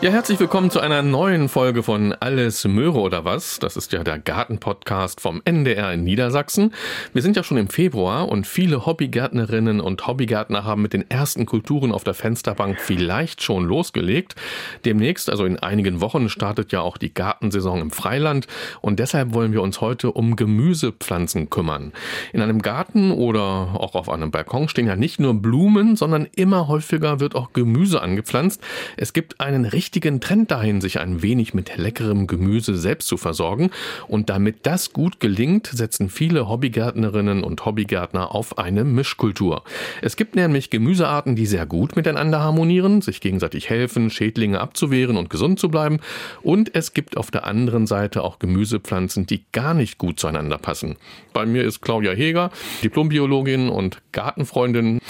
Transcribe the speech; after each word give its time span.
Ja, 0.00 0.10
herzlich 0.10 0.38
willkommen 0.38 0.70
zu 0.70 0.78
einer 0.78 1.02
neuen 1.02 1.48
Folge 1.48 1.82
von 1.82 2.12
Alles 2.12 2.64
Möhre 2.64 3.00
oder 3.00 3.24
was. 3.24 3.58
Das 3.58 3.76
ist 3.76 3.92
ja 3.92 4.04
der 4.04 4.20
Gartenpodcast 4.20 5.20
vom 5.20 5.42
NDR 5.44 5.92
in 5.92 6.04
Niedersachsen. 6.04 6.72
Wir 7.12 7.20
sind 7.20 7.34
ja 7.34 7.42
schon 7.42 7.56
im 7.56 7.68
Februar 7.68 8.28
und 8.28 8.46
viele 8.46 8.86
Hobbygärtnerinnen 8.86 9.80
und 9.80 10.06
Hobbygärtner 10.06 10.62
haben 10.62 10.82
mit 10.82 10.92
den 10.92 11.10
ersten 11.10 11.46
Kulturen 11.46 11.90
auf 11.90 12.04
der 12.04 12.14
Fensterbank 12.14 12.80
vielleicht 12.80 13.42
schon 13.42 13.64
losgelegt. 13.64 14.36
Demnächst, 14.84 15.30
also 15.30 15.44
in 15.44 15.58
einigen 15.58 16.00
Wochen, 16.00 16.28
startet 16.28 16.70
ja 16.70 16.80
auch 16.80 16.96
die 16.96 17.12
Gartensaison 17.12 17.80
im 17.80 17.90
Freiland 17.90 18.46
und 18.80 19.00
deshalb 19.00 19.34
wollen 19.34 19.52
wir 19.52 19.62
uns 19.62 19.80
heute 19.80 20.12
um 20.12 20.36
Gemüsepflanzen 20.36 21.50
kümmern. 21.50 21.92
In 22.32 22.40
einem 22.40 22.62
Garten 22.62 23.10
oder 23.10 23.74
auch 23.74 23.96
auf 23.96 24.08
einem 24.08 24.30
Balkon 24.30 24.68
stehen 24.68 24.86
ja 24.86 24.94
nicht 24.94 25.18
nur 25.18 25.34
Blumen, 25.34 25.96
sondern 25.96 26.28
immer 26.36 26.68
häufiger 26.68 27.18
wird 27.18 27.34
auch 27.34 27.52
Gemüse 27.52 28.00
angepflanzt. 28.00 28.62
Es 28.96 29.12
gibt 29.12 29.40
einen 29.40 29.64
richtig 29.64 29.87
richtigen 29.88 30.20
Trend 30.20 30.50
dahin, 30.50 30.82
sich 30.82 31.00
ein 31.00 31.22
wenig 31.22 31.54
mit 31.54 31.78
leckerem 31.78 32.26
Gemüse 32.26 32.76
selbst 32.76 33.08
zu 33.08 33.16
versorgen. 33.16 33.70
Und 34.06 34.28
damit 34.28 34.66
das 34.66 34.92
gut 34.92 35.18
gelingt, 35.18 35.66
setzen 35.68 36.10
viele 36.10 36.46
Hobbygärtnerinnen 36.46 37.42
und 37.42 37.64
Hobbygärtner 37.64 38.34
auf 38.34 38.58
eine 38.58 38.84
Mischkultur. 38.84 39.64
Es 40.02 40.16
gibt 40.16 40.36
nämlich 40.36 40.68
Gemüsearten, 40.68 41.36
die 41.36 41.46
sehr 41.46 41.64
gut 41.64 41.96
miteinander 41.96 42.40
harmonieren, 42.40 43.00
sich 43.00 43.22
gegenseitig 43.22 43.70
helfen, 43.70 44.10
Schädlinge 44.10 44.60
abzuwehren 44.60 45.16
und 45.16 45.30
gesund 45.30 45.58
zu 45.58 45.70
bleiben. 45.70 46.00
Und 46.42 46.74
es 46.74 46.92
gibt 46.92 47.16
auf 47.16 47.30
der 47.30 47.46
anderen 47.46 47.86
Seite 47.86 48.24
auch 48.24 48.38
Gemüsepflanzen, 48.38 49.24
die 49.24 49.46
gar 49.52 49.72
nicht 49.72 49.96
gut 49.96 50.20
zueinander 50.20 50.58
passen. 50.58 50.96
Bei 51.32 51.46
mir 51.46 51.64
ist 51.64 51.80
Claudia 51.80 52.12
Heger, 52.12 52.50
Diplombiologin 52.82 53.70
und 53.70 54.02
Gartenfreundin. 54.12 55.00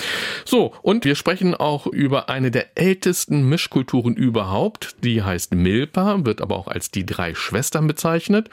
So, 0.44 0.72
und 0.82 1.04
wir 1.04 1.16
sprechen 1.16 1.56
auch 1.56 1.88
über 1.88 2.28
eine 2.28 2.52
der 2.52 2.78
ältesten 2.78 3.48
Mischkulturen 3.48 4.14
überhaupt 4.14 4.67
Haupt, 4.68 4.96
die 5.02 5.22
heißt 5.22 5.54
Milpa, 5.54 6.26
wird 6.26 6.42
aber 6.42 6.54
auch 6.56 6.68
als 6.68 6.90
die 6.90 7.06
drei 7.06 7.34
Schwestern 7.34 7.86
bezeichnet. 7.86 8.50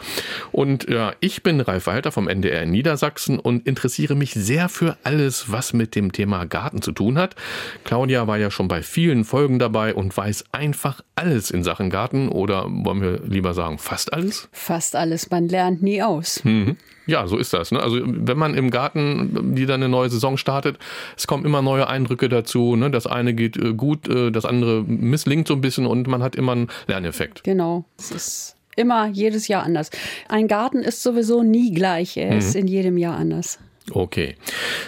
Und 0.53 0.87
ja, 0.87 1.11
ich 1.19 1.43
bin 1.43 1.59
Ralf 1.59 1.87
Walter 1.87 2.13
vom 2.13 2.29
NDR 2.29 2.63
in 2.63 2.71
Niedersachsen 2.71 3.37
und 3.37 3.67
interessiere 3.67 4.15
mich 4.15 4.31
sehr 4.31 4.69
für 4.69 4.95
alles, 5.03 5.51
was 5.51 5.73
mit 5.73 5.93
dem 5.93 6.13
Thema 6.13 6.45
Garten 6.45 6.81
zu 6.81 6.93
tun 6.93 7.17
hat. 7.17 7.35
Claudia 7.83 8.27
war 8.27 8.37
ja 8.37 8.49
schon 8.49 8.69
bei 8.69 8.81
vielen 8.81 9.25
Folgen 9.25 9.59
dabei 9.59 9.93
und 9.93 10.15
weiß 10.15 10.45
einfach 10.53 11.01
alles 11.15 11.51
in 11.51 11.65
Sachen 11.65 11.89
Garten 11.89 12.29
oder 12.29 12.65
wollen 12.69 13.01
wir 13.01 13.19
lieber 13.27 13.53
sagen 13.53 13.77
fast 13.77 14.13
alles? 14.13 14.47
Fast 14.53 14.95
alles, 14.95 15.29
man 15.31 15.49
lernt 15.49 15.83
nie 15.83 16.01
aus. 16.01 16.45
Mhm. 16.45 16.77
Ja, 17.07 17.27
so 17.27 17.37
ist 17.37 17.53
das. 17.53 17.71
Ne? 17.71 17.79
Also 17.79 17.99
wenn 18.03 18.37
man 18.37 18.55
im 18.55 18.71
Garten 18.71 19.55
wieder 19.55 19.75
eine 19.75 19.89
neue 19.89 20.09
Saison 20.09 20.37
startet, 20.37 20.77
es 21.15 21.27
kommen 21.27 21.45
immer 21.45 21.61
neue 21.61 21.87
Eindrücke 21.87 22.29
dazu. 22.29 22.75
Ne? 22.75 22.89
Das 22.89 23.07
eine 23.07 23.33
geht 23.33 23.57
äh, 23.57 23.73
gut, 23.73 24.07
äh, 24.07 24.31
das 24.31 24.45
andere 24.45 24.83
misslingt 24.83 25.47
so 25.47 25.53
ein 25.53 25.61
bisschen 25.61 25.85
und 25.85 26.07
man 26.07 26.23
hat 26.23 26.35
immer 26.35 26.53
einen 26.53 26.67
Lerneffekt. 26.87 27.43
Genau. 27.43 27.85
Es 27.97 28.11
ist 28.11 28.55
immer 28.75 29.07
jedes 29.07 29.47
Jahr 29.47 29.63
anders. 29.63 29.89
Ein 30.27 30.47
Garten 30.47 30.79
ist 30.79 31.03
sowieso 31.03 31.43
nie 31.43 31.73
gleich. 31.73 32.17
Er 32.17 32.31
mhm. 32.31 32.37
ist 32.37 32.55
in 32.55 32.67
jedem 32.67 32.97
Jahr 32.97 33.17
anders. 33.17 33.59
Okay. 33.91 34.35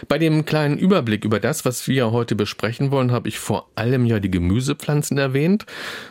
Bei 0.07 0.17
dem 0.17 0.45
kleinen 0.45 0.79
Überblick 0.79 1.23
über 1.23 1.39
das, 1.39 1.65
was 1.65 1.87
wir 1.87 2.11
heute 2.11 2.35
besprechen 2.35 2.89
wollen, 2.89 3.11
habe 3.11 3.29
ich 3.29 3.37
vor 3.37 3.69
allem 3.75 4.07
ja 4.07 4.19
die 4.19 4.31
Gemüsepflanzen 4.31 5.19
erwähnt. 5.19 5.67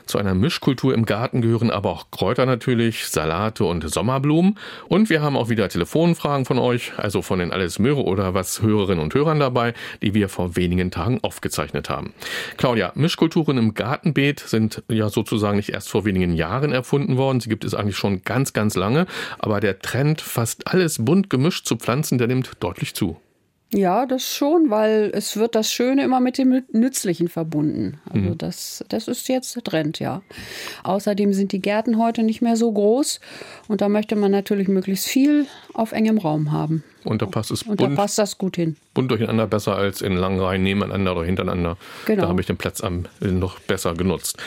Zu 0.06 0.18
einer 0.18 0.34
Mischkultur 0.34 0.94
im 0.94 1.04
Garten 1.04 1.42
gehören 1.42 1.72
aber 1.72 1.90
auch 1.90 2.12
Kräuter 2.12 2.46
natürlich, 2.46 3.06
Salate 3.08 3.64
und 3.64 3.88
Sommerblumen. 3.90 4.56
Und 4.86 5.10
wir 5.10 5.20
haben 5.20 5.36
auch 5.36 5.48
wieder 5.48 5.68
Telefonfragen 5.68 6.44
von 6.44 6.58
euch, 6.58 6.92
also 6.96 7.22
von 7.22 7.40
den 7.40 7.52
Alles 7.52 7.80
Möhre 7.80 8.04
oder 8.04 8.34
was 8.34 8.62
Hörerinnen 8.62 9.02
und 9.02 9.14
Hörern 9.14 9.40
dabei, 9.40 9.74
die 10.00 10.14
wir 10.14 10.28
vor 10.28 10.54
wenigen 10.54 10.92
Tagen 10.92 11.18
aufgezeichnet 11.22 11.90
haben. 11.90 12.12
Claudia, 12.56 12.92
Mischkulturen 12.94 13.58
im 13.58 13.74
Gartenbeet 13.74 14.38
sind 14.40 14.84
ja 14.88 15.08
sozusagen 15.08 15.56
nicht 15.56 15.70
erst 15.70 15.88
vor 15.88 16.04
wenigen 16.04 16.34
Jahren 16.34 16.70
erfunden 16.70 17.16
worden. 17.16 17.40
Sie 17.40 17.48
gibt 17.48 17.64
es 17.64 17.74
eigentlich 17.74 17.96
schon 17.96 18.22
ganz, 18.22 18.52
ganz 18.52 18.76
lange. 18.76 19.06
Aber 19.40 19.58
der 19.58 19.80
Trend, 19.80 20.20
fast 20.20 20.68
alles 20.68 21.04
bunt 21.04 21.30
gemischt 21.30 21.66
zu 21.66 21.76
pflanzen, 21.76 22.18
der 22.18 22.28
nimmt 22.28 22.52
deutlich 22.60 22.75
deutlich 22.76 22.94
zu. 22.94 23.16
Ja, 23.74 24.06
das 24.06 24.32
schon, 24.32 24.70
weil 24.70 25.10
es 25.12 25.36
wird 25.36 25.56
das 25.56 25.72
Schöne 25.72 26.04
immer 26.04 26.20
mit 26.20 26.38
dem 26.38 26.62
Nützlichen 26.70 27.28
verbunden. 27.28 27.98
Also 28.08 28.30
mhm. 28.30 28.38
das, 28.38 28.84
das 28.88 29.08
ist 29.08 29.28
jetzt 29.28 29.56
der 29.56 29.64
Trend, 29.64 29.98
ja. 29.98 30.22
Außerdem 30.84 31.32
sind 31.32 31.50
die 31.50 31.60
Gärten 31.60 31.98
heute 31.98 32.22
nicht 32.22 32.42
mehr 32.42 32.56
so 32.56 32.70
groß 32.70 33.18
und 33.66 33.80
da 33.80 33.88
möchte 33.88 34.14
man 34.14 34.30
natürlich 34.30 34.68
möglichst 34.68 35.06
viel 35.06 35.46
auf 35.74 35.90
engem 35.90 36.18
Raum 36.18 36.52
haben. 36.52 36.84
Und 37.06 37.22
da 37.22 37.26
passt 37.26 37.50
es 37.52 37.62
und 37.62 37.76
bunt, 37.76 37.92
da 37.92 38.02
passt 38.02 38.18
das 38.18 38.36
gut 38.36 38.56
hin. 38.56 38.76
Bunt 38.92 39.10
durcheinander 39.10 39.46
besser 39.46 39.76
als 39.76 40.00
in 40.00 40.16
langen 40.16 40.40
Reihen 40.40 40.62
nebeneinander 40.62 41.12
oder 41.12 41.24
hintereinander. 41.24 41.76
Genau. 42.04 42.22
Da 42.22 42.28
habe 42.28 42.40
ich 42.40 42.46
den 42.46 42.56
Platz 42.56 42.80
am, 42.80 43.04
noch 43.20 43.60
besser 43.60 43.94
genutzt. 43.94 44.38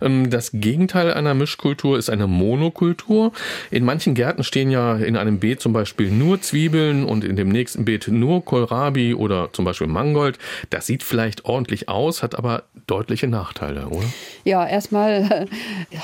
Ähm, 0.00 0.28
das 0.28 0.50
Gegenteil 0.52 1.12
einer 1.14 1.34
Mischkultur 1.34 1.96
ist 1.96 2.10
eine 2.10 2.26
Monokultur. 2.26 3.32
In 3.70 3.84
manchen 3.84 4.14
Gärten 4.14 4.42
stehen 4.42 4.70
ja 4.70 4.96
in 4.96 5.16
einem 5.16 5.38
Beet 5.38 5.60
zum 5.60 5.72
Beispiel 5.72 6.10
nur 6.10 6.40
Zwiebeln 6.40 7.04
und 7.04 7.24
in 7.24 7.36
dem 7.36 7.48
nächsten 7.48 7.84
Beet 7.84 8.08
nur 8.08 8.44
Kohlrabi 8.44 9.14
oder 9.14 9.50
zum 9.52 9.64
Beispiel 9.64 9.86
Mangold. 9.86 10.38
Das 10.70 10.86
sieht 10.86 11.04
vielleicht 11.04 11.44
ordentlich 11.44 11.88
aus, 11.88 12.22
hat 12.22 12.36
aber 12.36 12.64
deutliche 12.88 13.28
Nachteile, 13.28 13.88
oder? 13.88 14.06
Ja, 14.44 14.66
erstmal 14.66 15.46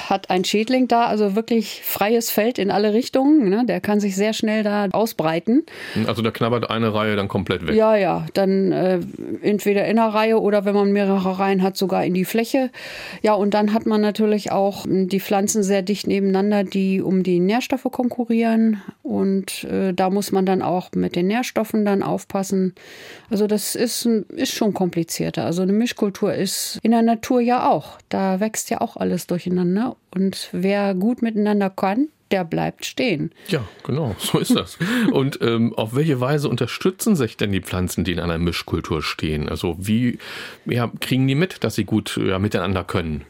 hat 0.08 0.30
ein 0.30 0.44
Schädling 0.44 0.86
da 0.86 1.06
also 1.06 1.34
wirklich 1.34 1.82
freies 1.82 2.30
Feld 2.30 2.58
in 2.58 2.70
alle 2.70 2.92
Richtungen. 2.92 3.48
Ne? 3.48 3.64
Der 3.66 3.80
kann 3.80 3.98
sich 4.00 4.14
sehr 4.14 4.32
schnell 4.32 4.62
da 4.62 4.86
ausbreiten. 4.92 5.64
Also 6.06 6.22
der 6.22 6.32
knabbert 6.32 6.70
eine 6.70 6.92
Reihe 6.94 7.16
dann 7.16 7.28
komplett 7.28 7.66
weg. 7.66 7.75
Ja, 7.75 7.97
ja, 7.97 8.26
dann 8.34 8.72
äh, 8.72 9.00
entweder 9.42 9.87
in 9.87 9.97
der 9.97 10.06
Reihe 10.06 10.41
oder 10.41 10.65
wenn 10.65 10.75
man 10.75 10.92
mehrere 10.92 11.38
Reihen 11.38 11.62
hat, 11.62 11.76
sogar 11.76 12.04
in 12.04 12.15
die 12.15 12.25
Fläche. 12.25 12.70
Ja, 13.22 13.34
und 13.34 13.54
dann 13.54 13.72
hat 13.72 13.87
man 13.87 14.00
natürlich 14.00 14.53
auch 14.53 14.84
hm, 14.84 15.09
die 15.09 15.20
Pflanzen 15.20 15.62
sehr 15.62 15.82
dicht 15.82 16.06
nebeneinander, 16.06 16.65
die 16.65 17.00
um 17.00 17.22
die 17.22 17.41
Nährstoffe 17.41 17.87
konkurrieren. 17.91 18.82
Und 19.03 19.65
äh, 19.65 19.92
da 19.92 20.10
muss 20.10 20.32
man 20.32 20.47
dann 20.47 20.62
auch 20.62 20.91
mit 20.94 21.16
den 21.16 21.26
Nährstoffen 21.26 21.84
dann 21.84 22.03
aufpassen. 22.03 22.75
Also 23.31 23.47
das 23.47 23.75
ist, 23.75 24.06
ist 24.06 24.53
schon 24.53 24.75
komplizierter. 24.75 25.44
Also 25.44 25.62
eine 25.62 25.72
Mischkultur 25.72 26.34
ist 26.34 26.78
in 26.82 26.91
der 26.91 27.03
Natur 27.03 27.41
ja 27.41 27.71
auch. 27.71 27.98
Da 28.09 28.41
wächst 28.41 28.71
ja 28.71 28.81
auch 28.81 28.97
alles 28.97 29.26
durcheinander. 29.26 29.97
Und 30.14 30.48
wer 30.52 30.94
gut 30.94 31.22
miteinander 31.22 31.70
kann, 31.70 32.08
der 32.30 32.44
bleibt 32.44 32.84
stehen. 32.84 33.30
Ja, 33.48 33.64
genau, 33.84 34.16
so 34.19 34.38
ist 34.38 34.56
das. 34.56 34.78
Und 35.12 35.38
ähm, 35.42 35.75
auf 35.75 35.94
welche 35.94 36.20
Weise 36.20 36.48
unterstützen 36.48 37.16
sich 37.16 37.36
denn 37.36 37.52
die 37.52 37.60
Pflanzen, 37.60 38.04
die 38.04 38.12
in 38.12 38.20
einer 38.20 38.38
Mischkultur 38.38 39.03
stehen? 39.03 39.48
Also 39.48 39.76
wie 39.78 40.19
ja, 40.66 40.91
kriegen 41.00 41.28
die 41.28 41.34
mit, 41.34 41.62
dass 41.64 41.74
sie 41.74 41.84
gut 41.84 42.16
ja, 42.16 42.38
miteinander 42.38 42.84
können? 42.84 43.24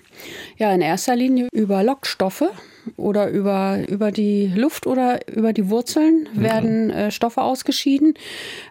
Ja, 0.56 0.72
in 0.72 0.80
erster 0.80 1.16
Linie 1.16 1.48
über 1.52 1.82
Lockstoffe 1.82 2.50
oder 2.96 3.30
über, 3.30 3.80
über 3.88 4.12
die 4.12 4.52
Luft 4.54 4.86
oder 4.86 5.26
über 5.28 5.52
die 5.52 5.70
Wurzeln 5.70 6.28
werden 6.34 6.90
äh, 6.90 7.10
Stoffe 7.10 7.42
ausgeschieden. 7.42 8.14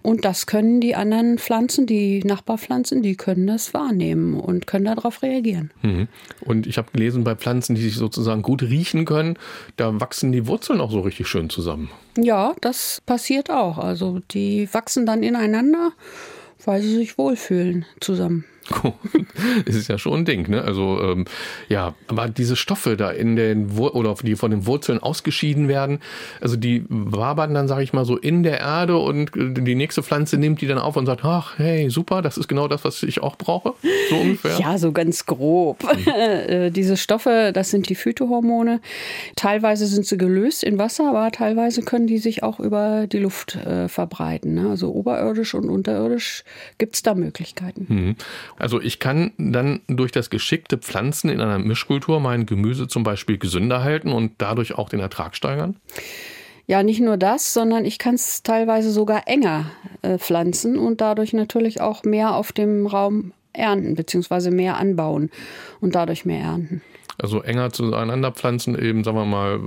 Und 0.01 0.25
das 0.25 0.45
können 0.45 0.81
die 0.81 0.95
anderen 0.95 1.37
Pflanzen, 1.37 1.85
die 1.85 2.23
Nachbarpflanzen, 2.23 3.01
die 3.01 3.15
können 3.15 3.47
das 3.47 3.73
wahrnehmen 3.73 4.39
und 4.39 4.67
können 4.67 4.85
darauf 4.85 5.23
reagieren. 5.23 5.71
Mhm. 5.81 6.07
Und 6.41 6.67
ich 6.67 6.77
habe 6.77 6.91
gelesen, 6.91 7.23
bei 7.23 7.35
Pflanzen, 7.35 7.75
die 7.75 7.81
sich 7.81 7.95
sozusagen 7.95 8.41
gut 8.41 8.61
riechen 8.61 9.05
können, 9.05 9.37
da 9.77 9.99
wachsen 9.99 10.31
die 10.31 10.47
Wurzeln 10.47 10.81
auch 10.81 10.91
so 10.91 11.01
richtig 11.01 11.27
schön 11.27 11.49
zusammen. 11.49 11.89
Ja, 12.17 12.53
das 12.61 13.01
passiert 13.05 13.49
auch. 13.49 13.77
Also 13.77 14.19
die 14.31 14.71
wachsen 14.71 15.05
dann 15.05 15.23
ineinander, 15.23 15.91
weil 16.63 16.81
sie 16.81 16.95
sich 16.95 17.17
wohlfühlen 17.17 17.85
zusammen. 17.99 18.45
Das 19.65 19.75
ist 19.75 19.87
ja 19.87 19.97
schon 19.97 20.21
ein 20.21 20.25
Ding, 20.25 20.49
ne? 20.49 20.63
Also 20.63 21.01
ähm, 21.01 21.25
ja, 21.69 21.93
aber 22.07 22.27
diese 22.29 22.55
Stoffe 22.55 22.97
da 22.97 23.11
in 23.11 23.35
den 23.35 23.75
Wur 23.77 23.95
oder 23.95 24.15
die 24.21 24.35
von 24.35 24.51
den 24.51 24.65
Wurzeln 24.65 24.99
ausgeschieden 24.99 25.67
werden, 25.67 25.99
also 26.41 26.55
die 26.55 26.85
wabern 26.89 27.53
dann, 27.53 27.67
sage 27.67 27.83
ich 27.83 27.93
mal, 27.93 28.05
so 28.05 28.17
in 28.17 28.43
der 28.43 28.59
Erde 28.59 28.97
und 28.97 29.31
die 29.35 29.75
nächste 29.75 30.03
Pflanze 30.03 30.37
nimmt 30.37 30.61
die 30.61 30.67
dann 30.67 30.77
auf 30.77 30.95
und 30.95 31.05
sagt, 31.05 31.23
ach, 31.23 31.57
hey, 31.57 31.89
super, 31.89 32.21
das 32.21 32.37
ist 32.37 32.47
genau 32.47 32.67
das, 32.67 32.83
was 32.83 33.03
ich 33.03 33.21
auch 33.21 33.35
brauche, 33.35 33.73
so 34.09 34.15
ungefähr. 34.15 34.57
Ja, 34.59 34.77
so 34.77 34.91
ganz 34.91 35.25
grob. 35.25 35.83
Mhm. 35.83 36.73
diese 36.73 36.97
Stoffe, 36.97 37.51
das 37.53 37.71
sind 37.71 37.89
die 37.89 37.95
Phytohormone. 37.95 38.81
Teilweise 39.35 39.87
sind 39.87 40.05
sie 40.05 40.17
gelöst 40.17 40.63
in 40.63 40.77
Wasser, 40.77 41.09
aber 41.09 41.31
teilweise 41.31 41.81
können 41.81 42.07
die 42.07 42.17
sich 42.17 42.43
auch 42.43 42.59
über 42.59 43.07
die 43.07 43.19
Luft 43.19 43.55
äh, 43.55 43.87
verbreiten. 43.87 44.53
Ne? 44.53 44.69
Also 44.69 44.93
oberirdisch 44.93 45.53
und 45.53 45.69
unterirdisch 45.69 46.43
gibt 46.77 46.95
es 46.95 47.03
da 47.03 47.15
Möglichkeiten. 47.15 47.85
Mhm. 47.89 48.15
Also 48.57 48.81
ich 48.81 48.99
kann 48.99 49.31
dann 49.37 49.81
durch 49.87 50.11
das 50.11 50.29
geschickte 50.29 50.77
Pflanzen 50.77 51.29
in 51.29 51.41
einer 51.41 51.59
Mischkultur 51.59 52.19
mein 52.19 52.45
Gemüse 52.45 52.87
zum 52.87 53.03
Beispiel 53.03 53.37
gesünder 53.37 53.83
halten 53.83 54.11
und 54.11 54.33
dadurch 54.37 54.75
auch 54.75 54.89
den 54.89 54.99
Ertrag 54.99 55.35
steigern? 55.35 55.77
Ja, 56.65 56.81
nicht 56.81 57.01
nur 57.01 57.17
das, 57.17 57.53
sondern 57.53 57.83
ich 57.83 57.99
kann 57.99 58.15
es 58.15 58.41
teilweise 58.41 58.91
sogar 58.91 59.27
enger 59.27 59.65
äh, 60.01 60.17
pflanzen 60.17 60.77
und 60.77 61.01
dadurch 61.01 61.33
natürlich 61.33 61.81
auch 61.81 62.03
mehr 62.03 62.35
auf 62.35 62.53
dem 62.53 62.87
Raum 62.87 63.33
ernten, 63.51 63.95
beziehungsweise 63.95 64.49
mehr 64.49 64.77
anbauen 64.77 65.29
und 65.81 65.95
dadurch 65.95 66.25
mehr 66.25 66.41
ernten. 66.41 66.81
Also 67.21 67.41
enger 67.41 67.71
zueinander 67.71 68.31
pflanzen, 68.31 68.77
eben, 68.77 69.03
sagen 69.03 69.17
wir 69.17 69.25
mal, 69.25 69.59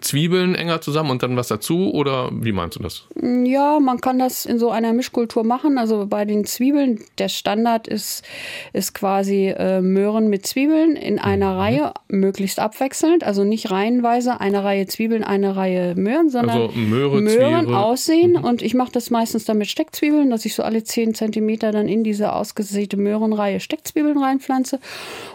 Zwiebeln 0.00 0.54
enger 0.54 0.80
zusammen 0.80 1.10
und 1.10 1.22
dann 1.22 1.36
was 1.36 1.48
dazu 1.48 1.92
oder 1.92 2.30
wie 2.32 2.52
meinst 2.52 2.78
du 2.78 2.82
das? 2.82 3.06
Ja, 3.20 3.80
man 3.80 4.00
kann 4.00 4.18
das 4.18 4.46
in 4.46 4.58
so 4.58 4.70
einer 4.70 4.92
Mischkultur 4.92 5.44
machen. 5.44 5.78
Also 5.78 6.06
bei 6.06 6.24
den 6.24 6.44
Zwiebeln, 6.44 7.00
der 7.18 7.28
Standard 7.28 7.88
ist, 7.88 8.24
ist 8.72 8.94
quasi 8.94 9.48
äh, 9.48 9.80
Möhren 9.80 10.28
mit 10.28 10.46
Zwiebeln 10.46 10.96
in 10.96 11.18
einer 11.18 11.54
mhm. 11.54 11.58
Reihe, 11.58 11.92
möglichst 12.08 12.60
abwechselnd. 12.60 13.24
Also 13.24 13.42
nicht 13.42 13.70
reihenweise 13.70 14.40
eine 14.40 14.62
Reihe 14.62 14.86
Zwiebeln, 14.86 15.24
eine 15.24 15.56
Reihe 15.56 15.94
Möhren, 15.96 16.30
sondern 16.30 16.62
also 16.62 16.78
Möhre, 16.78 17.20
Möhren 17.20 17.64
Zwiebel. 17.64 17.74
aussehen. 17.74 18.32
Mhm. 18.32 18.44
Und 18.44 18.62
ich 18.62 18.74
mache 18.74 18.92
das 18.92 19.10
meistens 19.10 19.44
dann 19.44 19.58
mit 19.58 19.68
Steckzwiebeln, 19.68 20.30
dass 20.30 20.44
ich 20.44 20.54
so 20.54 20.62
alle 20.62 20.84
10 20.84 21.14
Zentimeter 21.14 21.72
dann 21.72 21.88
in 21.88 22.04
diese 22.04 22.32
ausgesäte 22.32 22.96
Möhrenreihe 22.96 23.58
Steckzwiebeln 23.58 24.18
reinpflanze. 24.18 24.78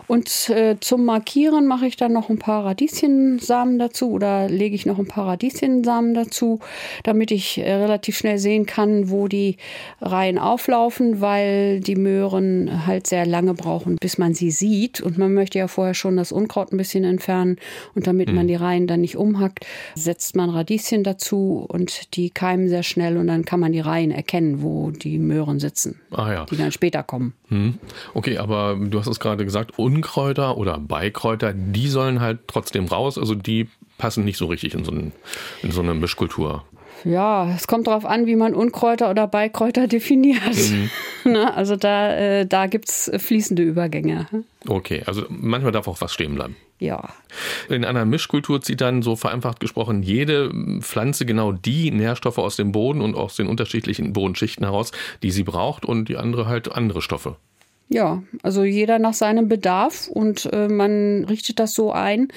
Und 0.07 0.49
äh, 0.49 0.77
zum 0.79 1.05
Markieren 1.05 1.67
mache 1.67 1.85
ich 1.85 1.97
dann 1.97 2.13
noch 2.13 2.29
ein 2.29 2.39
paar 2.39 2.65
Radieschensamen 2.65 3.77
dazu 3.77 4.11
oder 4.11 4.47
lege 4.47 4.73
ich 4.73 4.85
noch 4.85 4.99
ein 4.99 5.07
paar 5.07 5.27
Radieschensamen 5.27 6.13
dazu, 6.13 6.59
damit 7.03 7.31
ich 7.31 7.57
äh, 7.57 7.73
relativ 7.73 8.17
schnell 8.17 8.37
sehen 8.37 8.65
kann, 8.65 9.09
wo 9.09 9.27
die 9.27 9.57
Reihen 10.01 10.39
auflaufen, 10.39 11.19
weil 11.19 11.81
die 11.81 11.95
Möhren 11.95 12.87
halt 12.87 13.07
sehr 13.07 13.25
lange 13.25 13.53
brauchen, 13.53 13.97
bis 13.97 14.17
man 14.17 14.33
sie 14.33 14.51
sieht. 14.51 15.01
Und 15.01 15.17
man 15.17 15.33
möchte 15.33 15.59
ja 15.59 15.67
vorher 15.67 15.93
schon 15.93 16.15
das 16.15 16.31
Unkraut 16.31 16.71
ein 16.71 16.77
bisschen 16.77 17.03
entfernen. 17.03 17.57
Und 17.93 18.07
damit 18.07 18.29
mhm. 18.29 18.35
man 18.35 18.47
die 18.47 18.55
Reihen 18.55 18.87
dann 18.87 19.01
nicht 19.01 19.17
umhackt, 19.17 19.65
setzt 19.95 20.35
man 20.35 20.49
Radieschen 20.49 21.03
dazu 21.03 21.65
und 21.67 22.15
die 22.15 22.29
keimen 22.29 22.69
sehr 22.69 22.83
schnell 22.83 23.17
und 23.17 23.27
dann 23.27 23.43
kann 23.43 23.59
man 23.59 23.73
die 23.73 23.81
Reihen 23.81 24.11
erkennen, 24.11 24.61
wo 24.61 24.91
die 24.91 25.19
Möhren 25.19 25.59
sitzen, 25.59 25.99
ah, 26.11 26.31
ja. 26.31 26.45
die 26.45 26.55
dann 26.55 26.71
später 26.71 27.03
kommen. 27.03 27.33
Mhm. 27.49 27.79
Okay, 28.13 28.37
aber 28.37 28.77
du 28.79 28.99
hast 28.99 29.07
es 29.07 29.19
gerade 29.19 29.45
gesagt, 29.45 29.77
Unkräuter 29.77 30.57
oder 30.57 30.77
Beikräuter, 30.77 31.53
die 31.53 31.87
sollen 31.87 32.19
halt 32.19 32.39
trotzdem 32.47 32.85
raus. 32.85 33.17
Also 33.17 33.35
die 33.35 33.67
passen 33.97 34.25
nicht 34.25 34.37
so 34.37 34.47
richtig 34.47 34.73
in 34.73 34.83
so, 34.83 34.91
einen, 34.91 35.11
in 35.63 35.71
so 35.71 35.81
eine 35.81 35.93
Mischkultur. 35.93 36.63
Ja, 37.03 37.49
es 37.55 37.67
kommt 37.67 37.87
darauf 37.87 38.05
an, 38.05 38.25
wie 38.25 38.35
man 38.35 38.53
Unkräuter 38.53 39.09
oder 39.09 39.27
Beikräuter 39.27 39.87
definiert. 39.87 40.41
Mhm. 40.55 40.89
Ne, 41.23 41.53
also 41.53 41.75
da, 41.75 42.15
äh, 42.15 42.45
da 42.45 42.67
gibt 42.67 42.87
es 42.87 43.11
fließende 43.17 43.61
Übergänge. 43.61 44.27
Okay, 44.65 45.03
also 45.05 45.25
manchmal 45.27 45.73
darf 45.73 45.89
auch 45.89 45.99
was 45.99 46.13
stehen 46.13 46.35
bleiben. 46.35 46.55
Ja. 46.79 47.09
In 47.69 47.83
einer 47.85 48.05
Mischkultur 48.05 48.61
zieht 48.61 48.81
dann 48.81 49.01
so 49.01 49.15
vereinfacht 49.15 49.59
gesprochen 49.59 50.03
jede 50.03 50.51
Pflanze 50.81 51.25
genau 51.25 51.51
die 51.51 51.89
Nährstoffe 51.89 52.37
aus 52.37 52.55
dem 52.55 52.71
Boden 52.71 53.01
und 53.01 53.15
aus 53.15 53.35
den 53.35 53.47
unterschiedlichen 53.47 54.13
Bodenschichten 54.13 54.63
heraus, 54.63 54.91
die 55.23 55.31
sie 55.31 55.43
braucht 55.43 55.85
und 55.85 56.07
die 56.07 56.17
andere 56.17 56.47
halt 56.47 56.71
andere 56.71 57.01
Stoffe. 57.01 57.37
Ja, 57.89 58.21
also 58.43 58.63
jeder 58.63 58.99
nach 58.99 59.13
seinem 59.13 59.47
Bedarf 59.47 60.07
und 60.07 60.47
äh, 60.51 60.67
man 60.67 61.23
richtet 61.23 61.59
das 61.59 61.73
so 61.73 61.91
ein, 61.91 62.27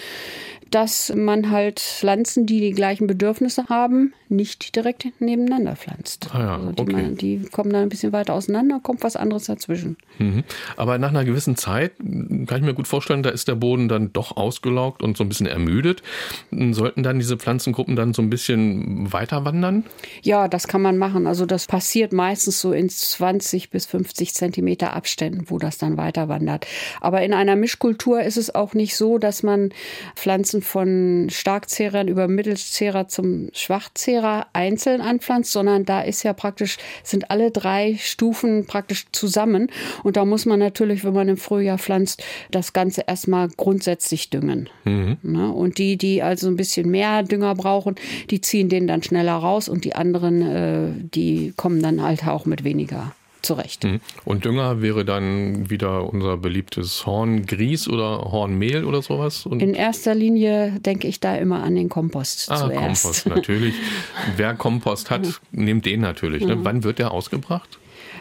dass 0.70 1.12
man 1.14 1.50
halt 1.50 1.80
Pflanzen, 1.80 2.46
die 2.46 2.60
die 2.60 2.70
gleichen 2.70 3.08
Bedürfnisse 3.08 3.66
haben, 3.68 4.14
nicht 4.30 4.74
direkt 4.76 5.06
nebeneinander 5.20 5.76
pflanzt. 5.76 6.28
Ah 6.32 6.40
ja, 6.40 6.56
also 6.56 6.72
die, 6.72 6.82
okay. 6.82 6.92
man, 6.92 7.16
die, 7.16 7.42
kommen 7.50 7.72
dann 7.72 7.82
ein 7.82 7.88
bisschen 7.88 8.12
weiter 8.12 8.34
auseinander, 8.34 8.80
kommt 8.82 9.02
was 9.02 9.16
anderes 9.16 9.44
dazwischen. 9.44 9.96
Mhm. 10.18 10.44
Aber 10.76 10.98
nach 10.98 11.10
einer 11.10 11.24
gewissen 11.24 11.56
Zeit 11.56 11.92
kann 11.98 12.58
ich 12.58 12.62
mir 12.62 12.74
gut 12.74 12.88
vorstellen, 12.88 13.22
da 13.22 13.30
ist 13.30 13.48
der 13.48 13.54
Boden 13.54 13.88
dann 13.88 14.12
doch 14.12 14.36
ausgelaugt 14.36 15.02
und 15.02 15.16
so 15.16 15.24
ein 15.24 15.28
bisschen 15.28 15.46
ermüdet. 15.46 16.02
Sollten 16.50 17.02
dann 17.02 17.18
diese 17.18 17.36
Pflanzengruppen 17.36 17.96
dann 17.96 18.12
so 18.12 18.22
ein 18.22 18.30
bisschen 18.30 19.12
weiter 19.12 19.44
wandern? 19.44 19.84
Ja, 20.22 20.48
das 20.48 20.68
kann 20.68 20.82
man 20.82 20.98
machen. 20.98 21.26
Also 21.26 21.46
das 21.46 21.66
passiert 21.66 22.12
meistens 22.12 22.60
so 22.60 22.72
in 22.72 22.88
20 22.88 23.70
bis 23.70 23.86
50 23.86 24.34
Zentimeter 24.34 24.94
Abständen, 24.94 25.44
wo 25.48 25.58
das 25.58 25.78
dann 25.78 25.96
weiter 25.96 26.28
wandert. 26.28 26.66
Aber 27.00 27.22
in 27.22 27.32
einer 27.32 27.56
Mischkultur 27.56 28.22
ist 28.22 28.36
es 28.36 28.54
auch 28.54 28.74
nicht 28.74 28.96
so, 28.96 29.18
dass 29.18 29.42
man 29.42 29.70
Pflanzen 30.16 30.40
Pflanzen 30.40 30.62
von 30.62 31.28
Starkzehrern 31.30 32.08
über 32.08 32.26
Mittelzehrer 32.26 33.08
zum 33.08 33.50
Schwachzehrer 33.52 34.19
einzeln 34.52 35.00
anpflanzt, 35.00 35.52
sondern 35.52 35.84
da 35.84 36.02
ist 36.02 36.22
ja 36.22 36.32
praktisch, 36.32 36.78
sind 37.02 37.30
alle 37.30 37.50
drei 37.50 37.96
Stufen 37.98 38.66
praktisch 38.66 39.06
zusammen. 39.12 39.70
Und 40.02 40.16
da 40.16 40.24
muss 40.24 40.46
man 40.46 40.58
natürlich, 40.58 41.04
wenn 41.04 41.14
man 41.14 41.28
im 41.28 41.36
Frühjahr 41.36 41.78
pflanzt, 41.78 42.22
das 42.50 42.72
Ganze 42.72 43.04
erstmal 43.06 43.48
grundsätzlich 43.56 44.30
düngen. 44.30 44.68
Mhm. 44.84 45.18
Ne? 45.22 45.52
Und 45.52 45.78
die, 45.78 45.96
die 45.96 46.22
also 46.22 46.48
ein 46.48 46.56
bisschen 46.56 46.90
mehr 46.90 47.22
Dünger 47.22 47.54
brauchen, 47.54 47.96
die 48.30 48.40
ziehen 48.40 48.68
den 48.68 48.86
dann 48.86 49.02
schneller 49.02 49.34
raus 49.34 49.68
und 49.68 49.84
die 49.84 49.94
anderen, 49.94 50.42
äh, 50.42 51.08
die 51.14 51.52
kommen 51.56 51.82
dann 51.82 52.02
halt 52.02 52.26
auch 52.26 52.46
mit 52.46 52.64
weniger 52.64 53.12
zurecht. 53.42 53.84
Mhm. 53.84 54.00
Und 54.24 54.44
Dünger 54.44 54.82
wäre 54.82 55.04
dann 55.04 55.70
wieder 55.70 56.04
unser 56.12 56.36
beliebtes 56.36 57.06
Horngrieß 57.06 57.88
oder 57.88 58.30
Hornmehl 58.30 58.84
oder 58.84 59.02
sowas? 59.02 59.46
Und 59.46 59.62
In 59.62 59.74
erster 59.74 60.14
Linie 60.14 60.78
denke 60.80 61.08
ich 61.08 61.20
da 61.20 61.36
immer 61.36 61.62
an 61.62 61.74
den 61.74 61.88
Kompost 61.88 62.50
ah, 62.50 62.56
zuerst. 62.56 63.02
Kompost, 63.02 63.26
natürlich. 63.26 63.74
Wer 64.36 64.54
Kompost 64.54 65.10
hat, 65.10 65.40
nimmt 65.52 65.86
den 65.86 66.00
natürlich. 66.00 66.44
Ne? 66.44 66.58
Wann 66.62 66.84
wird 66.84 66.98
der 66.98 67.10
ausgebracht? 67.10 67.79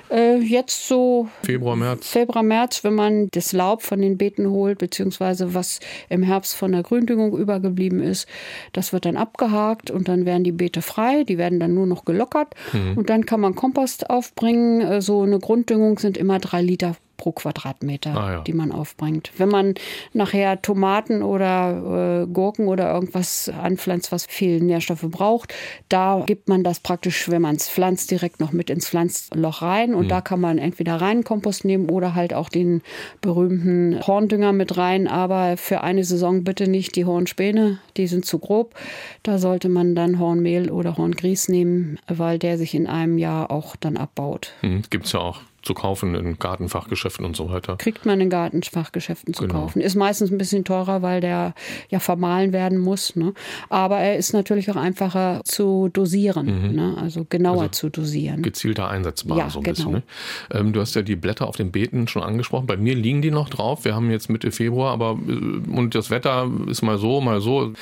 Äh, 0.09 0.37
jetzt 0.37 0.87
so 0.87 1.27
Februar, 1.43 1.75
März. 1.75 2.09
Februar, 2.09 2.43
März, 2.43 2.83
wenn 2.83 2.95
man 2.95 3.29
das 3.31 3.53
Laub 3.53 3.81
von 3.81 4.01
den 4.01 4.17
Beeten 4.17 4.49
holt, 4.49 4.79
beziehungsweise 4.79 5.53
was 5.53 5.79
im 6.09 6.23
Herbst 6.23 6.55
von 6.55 6.71
der 6.71 6.83
Gründüngung 6.83 7.37
übergeblieben 7.37 8.01
ist, 8.01 8.27
das 8.73 8.93
wird 8.93 9.05
dann 9.05 9.17
abgehakt 9.17 9.91
und 9.91 10.07
dann 10.07 10.25
werden 10.25 10.43
die 10.43 10.51
Beete 10.51 10.81
frei. 10.81 11.23
Die 11.23 11.37
werden 11.37 11.59
dann 11.59 11.73
nur 11.73 11.85
noch 11.85 12.05
gelockert 12.05 12.55
mhm. 12.73 12.97
und 12.97 13.09
dann 13.09 13.25
kann 13.25 13.39
man 13.39 13.55
Kompost 13.55 14.09
aufbringen. 14.09 14.81
Äh, 14.81 15.01
so 15.01 15.21
eine 15.21 15.39
Grunddüngung 15.39 15.99
sind 15.99 16.17
immer 16.17 16.39
drei 16.39 16.61
Liter 16.61 16.95
pro 17.19 17.33
Quadratmeter, 17.33 18.15
ah, 18.15 18.31
ja. 18.31 18.41
die 18.41 18.53
man 18.53 18.71
aufbringt. 18.71 19.31
Wenn 19.37 19.49
man 19.49 19.75
nachher 20.13 20.61
Tomaten 20.61 21.21
oder 21.21 22.23
äh, 22.23 22.27
Gurken 22.27 22.67
oder 22.67 22.91
irgendwas 22.91 23.49
anpflanzt, 23.49 24.11
was 24.11 24.25
viel 24.25 24.61
Nährstoffe 24.61 25.05
braucht, 25.07 25.53
da 25.89 26.23
gibt 26.25 26.47
man 26.47 26.63
das 26.63 26.79
praktisch, 26.79 27.29
wenn 27.29 27.41
man 27.41 27.57
es 27.57 27.69
pflanzt, 27.69 28.09
direkt 28.09 28.39
noch 28.39 28.53
mit 28.53 28.69
ins 28.69 28.87
Pflanzloch 28.87 29.61
rein. 29.61 29.93
Und 29.93 30.05
mhm. 30.05 30.09
da 30.09 30.21
kann 30.21 30.39
man 30.39 30.57
entweder 30.57 30.95
reinen 30.95 31.23
Kompost 31.23 31.65
nehmen 31.65 31.89
oder 31.89 32.15
halt 32.15 32.33
auch 32.33 32.49
den 32.49 32.81
berühmten 33.21 33.99
Horndünger 34.07 34.53
mit 34.53 34.77
rein. 34.77 35.07
Aber 35.07 35.57
für 35.57 35.81
eine 35.81 36.05
Saison 36.05 36.45
bitte 36.45 36.69
nicht 36.69 36.95
die 36.95 37.05
Hornspäne, 37.05 37.79
die 37.97 38.07
sind 38.07 38.25
zu 38.25 38.39
grob. 38.39 38.75
Da 39.23 39.37
sollte 39.37 39.67
man 39.67 39.93
dann 39.93 40.19
Hornmehl 40.19 40.71
oder 40.71 40.95
Horngrieß 40.95 41.49
nehmen, 41.49 41.99
weil 42.07 42.39
der 42.39 42.57
sich 42.57 42.73
in 42.73 42.87
einem 42.87 43.17
Jahr 43.17 43.51
auch 43.51 43.75
dann 43.75 43.97
abbaut. 43.97 44.53
Mhm, 44.61 44.83
Gibt 44.89 45.05
es 45.05 45.11
ja 45.11 45.19
auch 45.19 45.41
zu 45.61 45.73
kaufen 45.73 46.15
in 46.15 46.39
Gartenfachgeschäften 46.39 47.25
und 47.25 47.35
so 47.35 47.49
weiter. 47.49 47.77
Kriegt 47.77 48.05
man 48.05 48.19
in 48.21 48.29
Gartenfachgeschäften 48.29 49.33
zu 49.33 49.47
genau. 49.47 49.61
kaufen. 49.61 49.81
Ist 49.81 49.95
meistens 49.95 50.31
ein 50.31 50.37
bisschen 50.37 50.63
teurer, 50.63 51.01
weil 51.01 51.21
der 51.21 51.53
ja 51.89 51.99
vermahlen 51.99 52.53
werden 52.53 52.77
muss. 52.77 53.15
Ne? 53.15 53.33
Aber 53.69 53.99
er 53.99 54.17
ist 54.17 54.33
natürlich 54.33 54.71
auch 54.71 54.75
einfacher 54.75 55.41
zu 55.43 55.89
dosieren, 55.91 56.69
mhm. 56.69 56.75
ne? 56.75 56.97
also 56.99 57.25
genauer 57.27 57.61
also 57.61 57.71
zu 57.71 57.89
dosieren. 57.89 58.41
Gezielter 58.41 58.89
einsetzbar 58.89 59.37
ja, 59.37 59.49
so 59.49 59.59
ein 59.59 59.63
genau. 59.63 59.75
bisschen. 59.75 59.91
Ne? 59.91 60.03
Ähm, 60.51 60.73
du 60.73 60.81
hast 60.81 60.95
ja 60.95 61.01
die 61.01 61.15
Blätter 61.15 61.47
auf 61.47 61.55
den 61.55 61.71
Beeten 61.71 62.07
schon 62.07 62.23
angesprochen. 62.23 62.67
Bei 62.67 62.77
mir 62.77 62.95
liegen 62.95 63.21
die 63.21 63.31
noch 63.31 63.49
drauf. 63.49 63.85
Wir 63.85 63.95
haben 63.95 64.11
jetzt 64.11 64.29
Mitte 64.29 64.51
Februar, 64.51 64.91
aber 64.93 65.19
äh, 65.27 65.69
und 65.71 65.95
das 65.95 66.09
Wetter 66.09 66.49
ist 66.67 66.81
mal 66.81 66.97
so, 66.97 67.21
mal 67.21 67.41
so. 67.41 67.73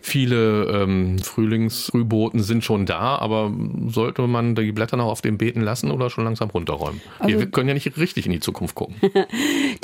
Viele 0.00 0.64
ähm, 0.66 1.18
Frühlingsfrühboten 1.18 2.42
sind 2.42 2.64
schon 2.64 2.86
da, 2.86 3.16
aber 3.16 3.52
sollte 3.88 4.22
man 4.26 4.54
die 4.54 4.72
Blätter 4.72 4.96
noch 4.96 5.06
auf 5.06 5.20
den 5.20 5.38
Beeten 5.38 5.60
lassen 5.60 5.90
oder 5.90 6.10
schon 6.10 6.24
langsam 6.24 6.50
runterräumen? 6.50 7.00
Also, 7.18 7.25
wir 7.26 7.46
können 7.46 7.68
ja 7.68 7.74
nicht 7.74 7.96
richtig 7.98 8.26
in 8.26 8.32
die 8.32 8.40
Zukunft 8.40 8.74
gucken. 8.74 8.96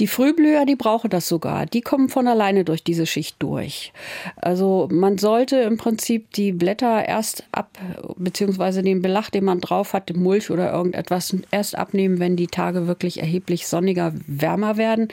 die 0.01 0.07
Frühblüher, 0.07 0.65
die 0.67 0.77
brauchen 0.77 1.11
das 1.11 1.29
sogar. 1.29 1.67
Die 1.67 1.81
kommen 1.81 2.09
von 2.09 2.27
alleine 2.29 2.65
durch 2.65 2.83
diese 2.85 3.07
Schicht 3.07 3.37
durch. 3.41 3.93
Also 4.37 4.89
man 4.91 5.19
sollte 5.19 5.57
im 5.57 5.77
Prinzip 5.77 6.33
die 6.33 6.53
Blätter 6.53 7.07
erst 7.07 7.45
ab, 7.53 7.79
beziehungsweise 8.17 8.83
den 8.83 9.03
Belach, 9.03 9.31
den 9.31 9.45
man 9.45 9.61
drauf 9.61 9.93
hat, 9.93 10.15
Mulch 10.15 10.51
oder 10.51 10.73
irgendetwas, 10.73 11.37
erst 11.51 11.77
abnehmen, 11.77 12.19
wenn 12.19 12.37
die 12.37 12.47
Tage 12.47 12.87
wirklich 12.87 13.21
erheblich 13.21 13.67
sonniger, 13.67 14.13
wärmer 14.27 14.77
werden. 14.77 15.09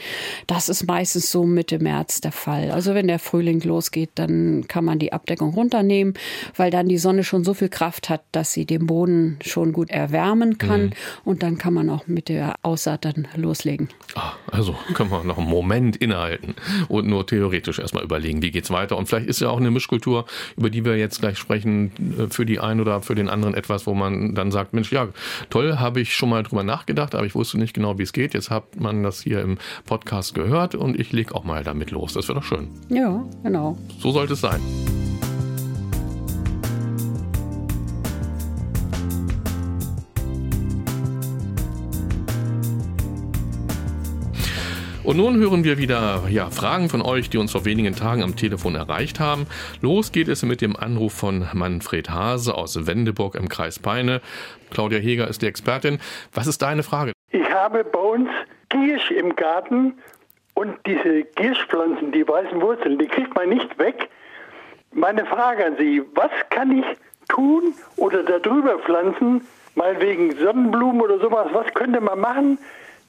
Das 0.48 0.70
ist 0.70 0.88
meistens 0.88 1.32
so 1.32 1.44
Mitte 1.44 1.80
März 1.80 2.22
der 2.22 2.32
Fall. 2.32 2.72
Also 2.72 2.94
wenn 2.94 3.08
der 3.08 3.20
Frühling 3.20 3.62
losgeht, 3.62 4.12
dann 4.16 4.66
kann 4.68 4.86
man 4.86 5.00
die 5.00 5.14
Abdeckung 5.14 5.54
runternehmen, 5.54 6.14
weil 6.56 6.72
dann 6.72 6.88
die 6.88 6.98
Sonne 6.98 7.24
schon 7.24 7.44
so 7.44 7.54
viel 7.54 7.70
Kraft 7.70 8.10
hat, 8.10 8.22
dass 8.32 8.54
sie 8.54 8.66
den 8.66 8.88
Boden 8.88 9.38
schon 9.46 9.74
gut 9.74 9.90
erwärmen 9.90 10.58
kann. 10.58 10.86
Mhm. 10.86 10.92
Und 11.26 11.44
dann 11.44 11.58
kann 11.58 11.74
man 11.74 11.90
auch 11.90 12.08
mit 12.08 12.19
der 12.22 12.56
Aussaat 12.62 13.06
dann 13.06 13.28
loslegen. 13.36 13.90
Ah, 14.16 14.34
also 14.52 14.76
können 14.94 15.12
wir 15.12 15.24
noch 15.24 15.38
einen 15.38 15.50
Moment 15.50 15.96
innehalten 15.98 16.56
und 16.88 17.08
nur 17.08 17.26
theoretisch 17.26 17.80
erstmal 17.80 18.04
überlegen, 18.04 18.42
wie 18.42 18.52
geht 18.52 18.66
es 18.66 18.72
weiter. 18.72 18.98
Und 18.98 19.08
vielleicht 19.08 19.28
ist 19.28 19.42
ja 19.42 19.50
auch 19.50 19.58
eine 19.58 19.72
Mischkultur, 19.72 20.26
über 20.58 20.70
die 20.70 20.86
wir 20.86 20.98
jetzt 20.98 21.20
gleich 21.22 21.38
sprechen, 21.38 21.92
äh, 22.18 22.28
für 22.30 22.46
die 22.46 22.60
einen 22.60 22.82
oder 22.82 23.02
für 23.02 23.16
den 23.16 23.30
anderen 23.30 23.54
etwas, 23.54 23.88
wo 23.88 23.94
man 23.94 24.36
dann 24.36 24.52
sagt, 24.52 24.74
Mensch, 24.74 24.92
ja, 24.92 25.08
toll, 25.50 25.78
habe 25.78 26.02
ich 26.02 26.16
schon 26.16 26.30
mal 26.30 26.44
drüber 26.44 26.64
nachgedacht, 26.64 27.16
aber 27.16 27.26
ich 27.26 27.36
wusste 27.36 27.58
nicht 27.58 27.74
genau, 27.74 27.98
wie 27.98 28.04
es 28.04 28.14
geht. 28.14 28.34
Jetzt 28.34 28.50
hat 28.50 28.80
man 28.80 29.04
das 29.04 29.22
hier 29.22 29.42
im 29.42 29.58
Podcast 29.86 30.34
gehört 30.36 30.76
und 30.76 31.00
ich 31.00 31.12
lege 31.12 31.36
auch 31.36 31.44
mal 31.44 31.64
damit 31.64 31.92
los. 31.92 32.14
Das 32.14 32.28
wäre 32.28 32.40
doch 32.40 32.46
schön. 32.46 32.70
Ja, 32.90 33.24
genau. 33.44 33.78
So 34.00 34.12
sollte 34.12 34.34
es 34.34 34.42
sein. 34.42 34.60
Und 45.10 45.18
nun 45.18 45.40
hören 45.40 45.64
wir 45.64 45.80
wieder 45.80 46.26
ja, 46.30 46.52
Fragen 46.52 46.88
von 46.88 47.02
euch, 47.02 47.32
die 47.32 47.40
uns 47.40 47.52
vor 47.52 47.66
wenigen 47.66 47.96
Tagen 47.96 48.22
am 48.22 48.36
Telefon 48.36 48.76
erreicht 48.76 49.20
haben. 49.20 49.48
Los 49.82 50.12
geht 50.12 50.28
es 50.28 50.44
mit 50.44 50.62
dem 50.62 50.76
Anruf 50.76 51.14
von 51.14 51.48
Manfred 51.52 52.12
Hase 52.12 52.54
aus 52.54 52.86
Wendeburg 52.86 53.34
im 53.34 53.50
Kreis 53.50 53.80
Peine. 53.80 54.22
Claudia 54.70 55.00
Heger 55.00 55.28
ist 55.28 55.42
die 55.42 55.48
Expertin. 55.48 55.98
Was 56.32 56.46
ist 56.46 56.62
deine 56.62 56.84
Frage? 56.84 57.14
Ich 57.32 57.52
habe 57.52 57.84
bei 57.86 57.98
uns 57.98 58.30
Giersch 58.70 59.10
im 59.10 59.36
Garten 59.36 59.98
und 60.54 60.76
diese 60.86 61.24
Gierschpflanzen, 61.24 62.12
die 62.12 62.28
weißen 62.28 62.62
Wurzeln, 62.62 63.00
die 63.00 63.08
kriegt 63.08 63.34
man 63.34 63.50
nicht 63.50 63.80
weg. 63.80 64.10
Meine 64.92 65.26
Frage 65.26 65.66
an 65.66 65.76
Sie, 65.80 66.04
was 66.14 66.30
kann 66.52 66.78
ich 66.78 66.86
tun 67.30 67.74
oder 67.96 68.22
darüber 68.22 68.78
pflanzen, 68.78 69.42
mal 69.74 70.00
wegen 70.00 70.38
Sonnenblumen 70.38 71.02
oder 71.02 71.18
sowas, 71.18 71.48
was 71.52 71.74
könnte 71.74 72.00
man 72.00 72.20
machen, 72.20 72.60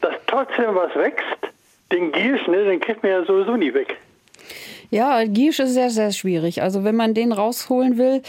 dass 0.01 0.15
trotzdem 0.27 0.75
was 0.75 0.95
wächst? 0.95 1.51
Den 1.93 2.13
Giersch, 2.13 2.47
ne, 2.47 2.65
den 2.65 2.81
kriegt 2.81 3.03
man 3.03 3.13
ja 3.13 3.25
sowieso 3.25 3.57
nie 3.57 3.75
weg. 3.75 3.97
Ja, 4.91 5.23
Giersch 5.25 5.61
ist 5.61 5.75
sehr, 5.75 5.91
sehr 5.91 6.11
schwierig. 6.11 6.63
Also 6.63 6.83
wenn 6.83 6.97
man 6.97 7.15
den 7.15 7.33
rausholen 7.33 7.97
will, 7.97 8.23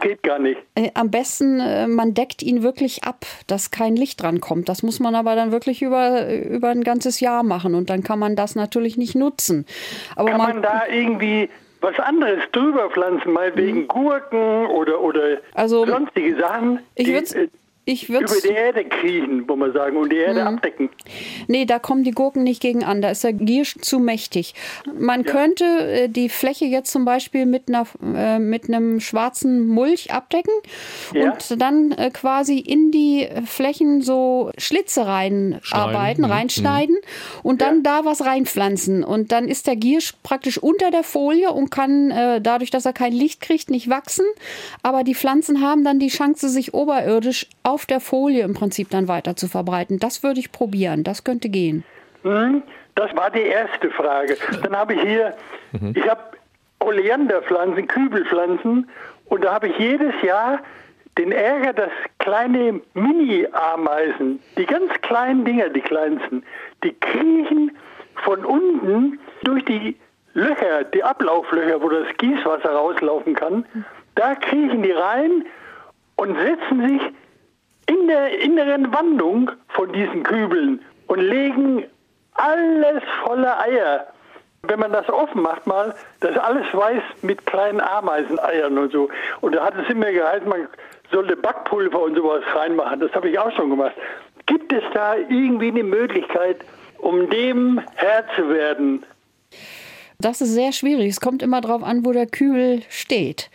geht 0.00 0.22
gar 0.22 0.38
nicht. 0.38 0.58
Äh, 0.74 0.90
am 0.94 1.10
besten, 1.10 1.60
äh, 1.60 1.86
man 1.86 2.14
deckt 2.14 2.42
ihn 2.42 2.62
wirklich 2.62 3.04
ab, 3.04 3.26
dass 3.46 3.70
kein 3.70 3.94
Licht 3.94 4.22
dran 4.22 4.40
kommt. 4.40 4.68
Das 4.68 4.82
muss 4.82 5.00
man 5.00 5.14
aber 5.14 5.34
dann 5.36 5.52
wirklich 5.52 5.82
über, 5.82 6.32
über 6.32 6.68
ein 6.68 6.82
ganzes 6.82 7.20
Jahr 7.20 7.42
machen 7.42 7.74
und 7.74 7.90
dann 7.90 8.02
kann 8.02 8.18
man 8.18 8.36
das 8.36 8.54
natürlich 8.54 8.96
nicht 8.96 9.14
nutzen. 9.14 9.66
Aber 10.16 10.30
kann 10.30 10.38
man, 10.38 10.52
man 10.54 10.62
da 10.62 10.82
irgendwie 10.90 11.50
was 11.80 11.98
anderes 11.98 12.42
drüber 12.52 12.90
pflanzen, 12.90 13.32
mal 13.32 13.54
wegen 13.54 13.82
mhm. 13.82 13.88
Gurken 13.88 14.66
oder, 14.66 15.00
oder 15.00 15.38
also, 15.54 15.86
sonstige 15.86 16.36
Sachen? 16.38 16.80
Ich 16.94 17.08
würde 17.08 17.50
ich 17.88 18.10
Über 18.10 18.20
die 18.20 18.48
Erde 18.48 18.84
kriechen, 18.84 19.48
wo 19.48 19.56
man 19.56 19.72
sagen, 19.72 19.96
und 19.96 20.12
die 20.12 20.18
Erde 20.18 20.42
mhm. 20.42 20.46
abdecken. 20.48 20.90
Nee, 21.46 21.64
da 21.64 21.78
kommen 21.78 22.04
die 22.04 22.10
Gurken 22.10 22.42
nicht 22.42 22.60
gegen 22.60 22.84
an. 22.84 23.00
Da 23.00 23.10
ist 23.10 23.24
der 23.24 23.32
Giersch 23.32 23.76
zu 23.80 23.98
mächtig. 23.98 24.54
Man 24.98 25.24
ja. 25.24 25.32
könnte 25.32 25.64
äh, 25.64 26.08
die 26.08 26.28
Fläche 26.28 26.66
jetzt 26.66 26.92
zum 26.92 27.06
Beispiel 27.06 27.46
mit, 27.46 27.68
einer, 27.68 27.86
äh, 28.14 28.38
mit 28.38 28.68
einem 28.68 29.00
schwarzen 29.00 29.66
Mulch 29.66 30.12
abdecken 30.12 30.52
ja. 31.14 31.32
und 31.32 31.62
dann 31.62 31.92
äh, 31.92 32.10
quasi 32.10 32.58
in 32.58 32.90
die 32.90 33.26
Flächen 33.46 34.02
so 34.02 34.50
Schlitze 34.58 35.06
reinarbeiten, 35.06 36.24
mhm. 36.24 36.30
reinschneiden 36.30 36.96
mhm. 36.96 37.40
und 37.42 37.62
dann 37.62 37.76
ja. 37.76 38.00
da 38.00 38.04
was 38.04 38.22
reinpflanzen. 38.22 39.02
Und 39.02 39.32
dann 39.32 39.48
ist 39.48 39.66
der 39.66 39.76
Giersch 39.76 40.12
praktisch 40.22 40.58
unter 40.58 40.90
der 40.90 41.04
Folie 41.04 41.52
und 41.52 41.70
kann 41.70 42.10
äh, 42.10 42.42
dadurch, 42.42 42.70
dass 42.70 42.84
er 42.84 42.92
kein 42.92 43.14
Licht 43.14 43.40
kriegt, 43.40 43.70
nicht 43.70 43.88
wachsen. 43.88 44.26
Aber 44.82 45.04
die 45.04 45.14
Pflanzen 45.14 45.62
haben 45.62 45.84
dann 45.84 45.98
die 45.98 46.08
Chance, 46.08 46.50
sich 46.50 46.74
oberirdisch 46.74 47.46
auf 47.62 47.77
auf 47.78 47.86
der 47.86 48.00
Folie 48.00 48.42
im 48.42 48.54
Prinzip 48.54 48.90
dann 48.90 49.06
weiter 49.06 49.36
zu 49.36 49.46
verbreiten. 49.46 50.00
Das 50.00 50.24
würde 50.24 50.40
ich 50.40 50.50
probieren. 50.50 51.04
Das 51.04 51.22
könnte 51.22 51.48
gehen. 51.48 51.84
Hm, 52.24 52.64
das 52.96 53.14
war 53.14 53.30
die 53.30 53.42
erste 53.42 53.88
Frage. 53.90 54.36
Dann 54.64 54.76
habe 54.76 54.94
ich 54.94 55.00
hier, 55.02 55.36
mhm. 55.70 55.92
ich 55.94 56.08
habe 56.08 56.20
Oleanderpflanzen, 56.80 57.86
Kübelpflanzen 57.86 58.90
und 59.26 59.44
da 59.44 59.54
habe 59.54 59.68
ich 59.68 59.78
jedes 59.78 60.12
Jahr 60.22 60.58
den 61.18 61.30
Ärger, 61.30 61.72
dass 61.72 61.92
kleine 62.18 62.80
Mini-Ameisen, 62.94 64.40
die 64.56 64.66
ganz 64.66 64.92
kleinen 65.02 65.44
Dinger, 65.44 65.68
die 65.68 65.80
kleinsten, 65.80 66.42
die 66.82 66.94
kriechen 66.98 67.76
von 68.24 68.44
unten 68.44 69.20
durch 69.44 69.64
die 69.66 69.96
Löcher, 70.34 70.82
die 70.82 71.04
Ablauflöcher, 71.04 71.80
wo 71.80 71.88
das 71.90 72.08
Gießwasser 72.16 72.70
rauslaufen 72.70 73.36
kann, 73.36 73.64
da 74.16 74.34
kriechen 74.34 74.82
die 74.82 74.90
rein 74.90 75.44
und 76.16 76.36
setzen 76.36 76.88
sich 76.88 77.02
in 77.88 78.06
der 78.06 78.40
inneren 78.40 78.92
Wandung 78.92 79.50
von 79.68 79.92
diesen 79.92 80.22
Kübeln 80.22 80.80
und 81.06 81.20
legen 81.20 81.84
alles 82.34 83.02
voller 83.24 83.60
Eier. 83.60 84.06
Wenn 84.62 84.80
man 84.80 84.92
das 84.92 85.08
offen 85.08 85.42
macht 85.42 85.66
mal, 85.66 85.94
das 86.20 86.32
ist 86.32 86.38
alles 86.38 86.66
weiß 86.72 87.02
mit 87.22 87.46
kleinen 87.46 87.80
Ameiseneiern 87.80 88.76
und 88.76 88.92
so. 88.92 89.08
Und 89.40 89.54
da 89.54 89.64
hat 89.64 89.74
es 89.78 89.88
immer 89.88 90.10
geheißen, 90.10 90.48
man 90.48 90.68
sollte 91.10 91.36
Backpulver 91.36 92.02
und 92.02 92.16
sowas 92.16 92.42
reinmachen. 92.54 93.00
Das 93.00 93.12
habe 93.12 93.30
ich 93.30 93.38
auch 93.38 93.52
schon 93.52 93.70
gemacht. 93.70 93.94
Gibt 94.46 94.72
es 94.72 94.82
da 94.92 95.16
irgendwie 95.16 95.68
eine 95.68 95.84
Möglichkeit, 95.84 96.58
um 96.98 97.30
dem 97.30 97.80
Herr 97.94 98.24
zu 98.36 98.48
werden? 98.48 99.04
Das 100.18 100.40
ist 100.40 100.52
sehr 100.52 100.72
schwierig. 100.72 101.10
Es 101.10 101.20
kommt 101.20 101.42
immer 101.42 101.60
darauf 101.60 101.84
an, 101.84 102.04
wo 102.04 102.12
der 102.12 102.26
Kübel 102.26 102.82
steht. 102.88 103.50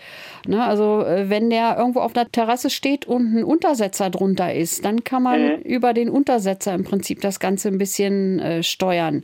Ne, 0.46 0.62
also 0.62 1.02
äh, 1.02 1.30
wenn 1.30 1.50
der 1.50 1.78
irgendwo 1.78 2.02
auf 2.02 2.12
der 2.12 2.30
Terrasse 2.30 2.70
steht 2.70 3.06
und 3.06 3.34
ein 3.34 3.44
Untersetzer 3.46 4.10
drunter 4.10 4.54
ist, 4.54 4.84
dann 4.84 5.06
kann 5.06 5.24
man 5.24 5.42
mhm. 5.42 5.62
über 5.62 5.94
den 5.94 6.10
Untersetzer 6.10 6.74
im 6.74 6.84
Prinzip 6.84 7.22
das 7.22 7.40
Ganze 7.40 7.70
ein 7.70 7.78
bisschen 7.78 8.40
äh, 8.40 8.62
steuern, 8.62 9.24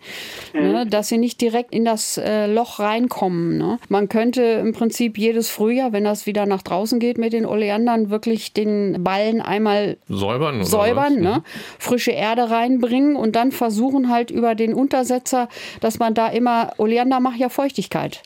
mhm. 0.53 0.61
ne, 0.61 0.85
dass 0.85 1.09
sie 1.09 1.17
nicht 1.17 1.41
direkt 1.41 1.73
in 1.73 1.83
das 1.83 2.17
äh, 2.17 2.45
Loch 2.47 2.79
reinkommen. 2.79 3.57
Ne. 3.57 3.79
Man 3.89 4.07
könnte 4.07 4.41
im 4.41 4.71
Prinzip 4.71 5.17
jedes 5.17 5.49
Frühjahr, 5.49 5.91
wenn 5.91 6.05
das 6.05 6.25
wieder 6.25 6.45
nach 6.45 6.61
draußen 6.61 6.99
geht 6.99 7.17
mit 7.17 7.33
den 7.33 7.45
Oleandern, 7.45 8.09
wirklich 8.09 8.53
den 8.53 9.03
Ballen 9.03 9.41
einmal 9.41 9.97
säubern, 10.07 10.63
säubern 10.63 11.15
ne, 11.19 11.37
mhm. 11.39 11.43
frische 11.79 12.11
Erde 12.11 12.49
reinbringen 12.49 13.17
und 13.17 13.35
dann 13.35 13.51
versuchen 13.51 14.09
halt 14.09 14.31
über 14.31 14.55
den 14.55 14.73
Untersetzer, 14.73 15.49
dass 15.81 15.99
man 15.99 16.13
da 16.13 16.27
immer 16.27 16.71
Oleander 16.77 17.19
macht 17.19 17.39
ja 17.39 17.49
Feuchtigkeit. 17.49 18.21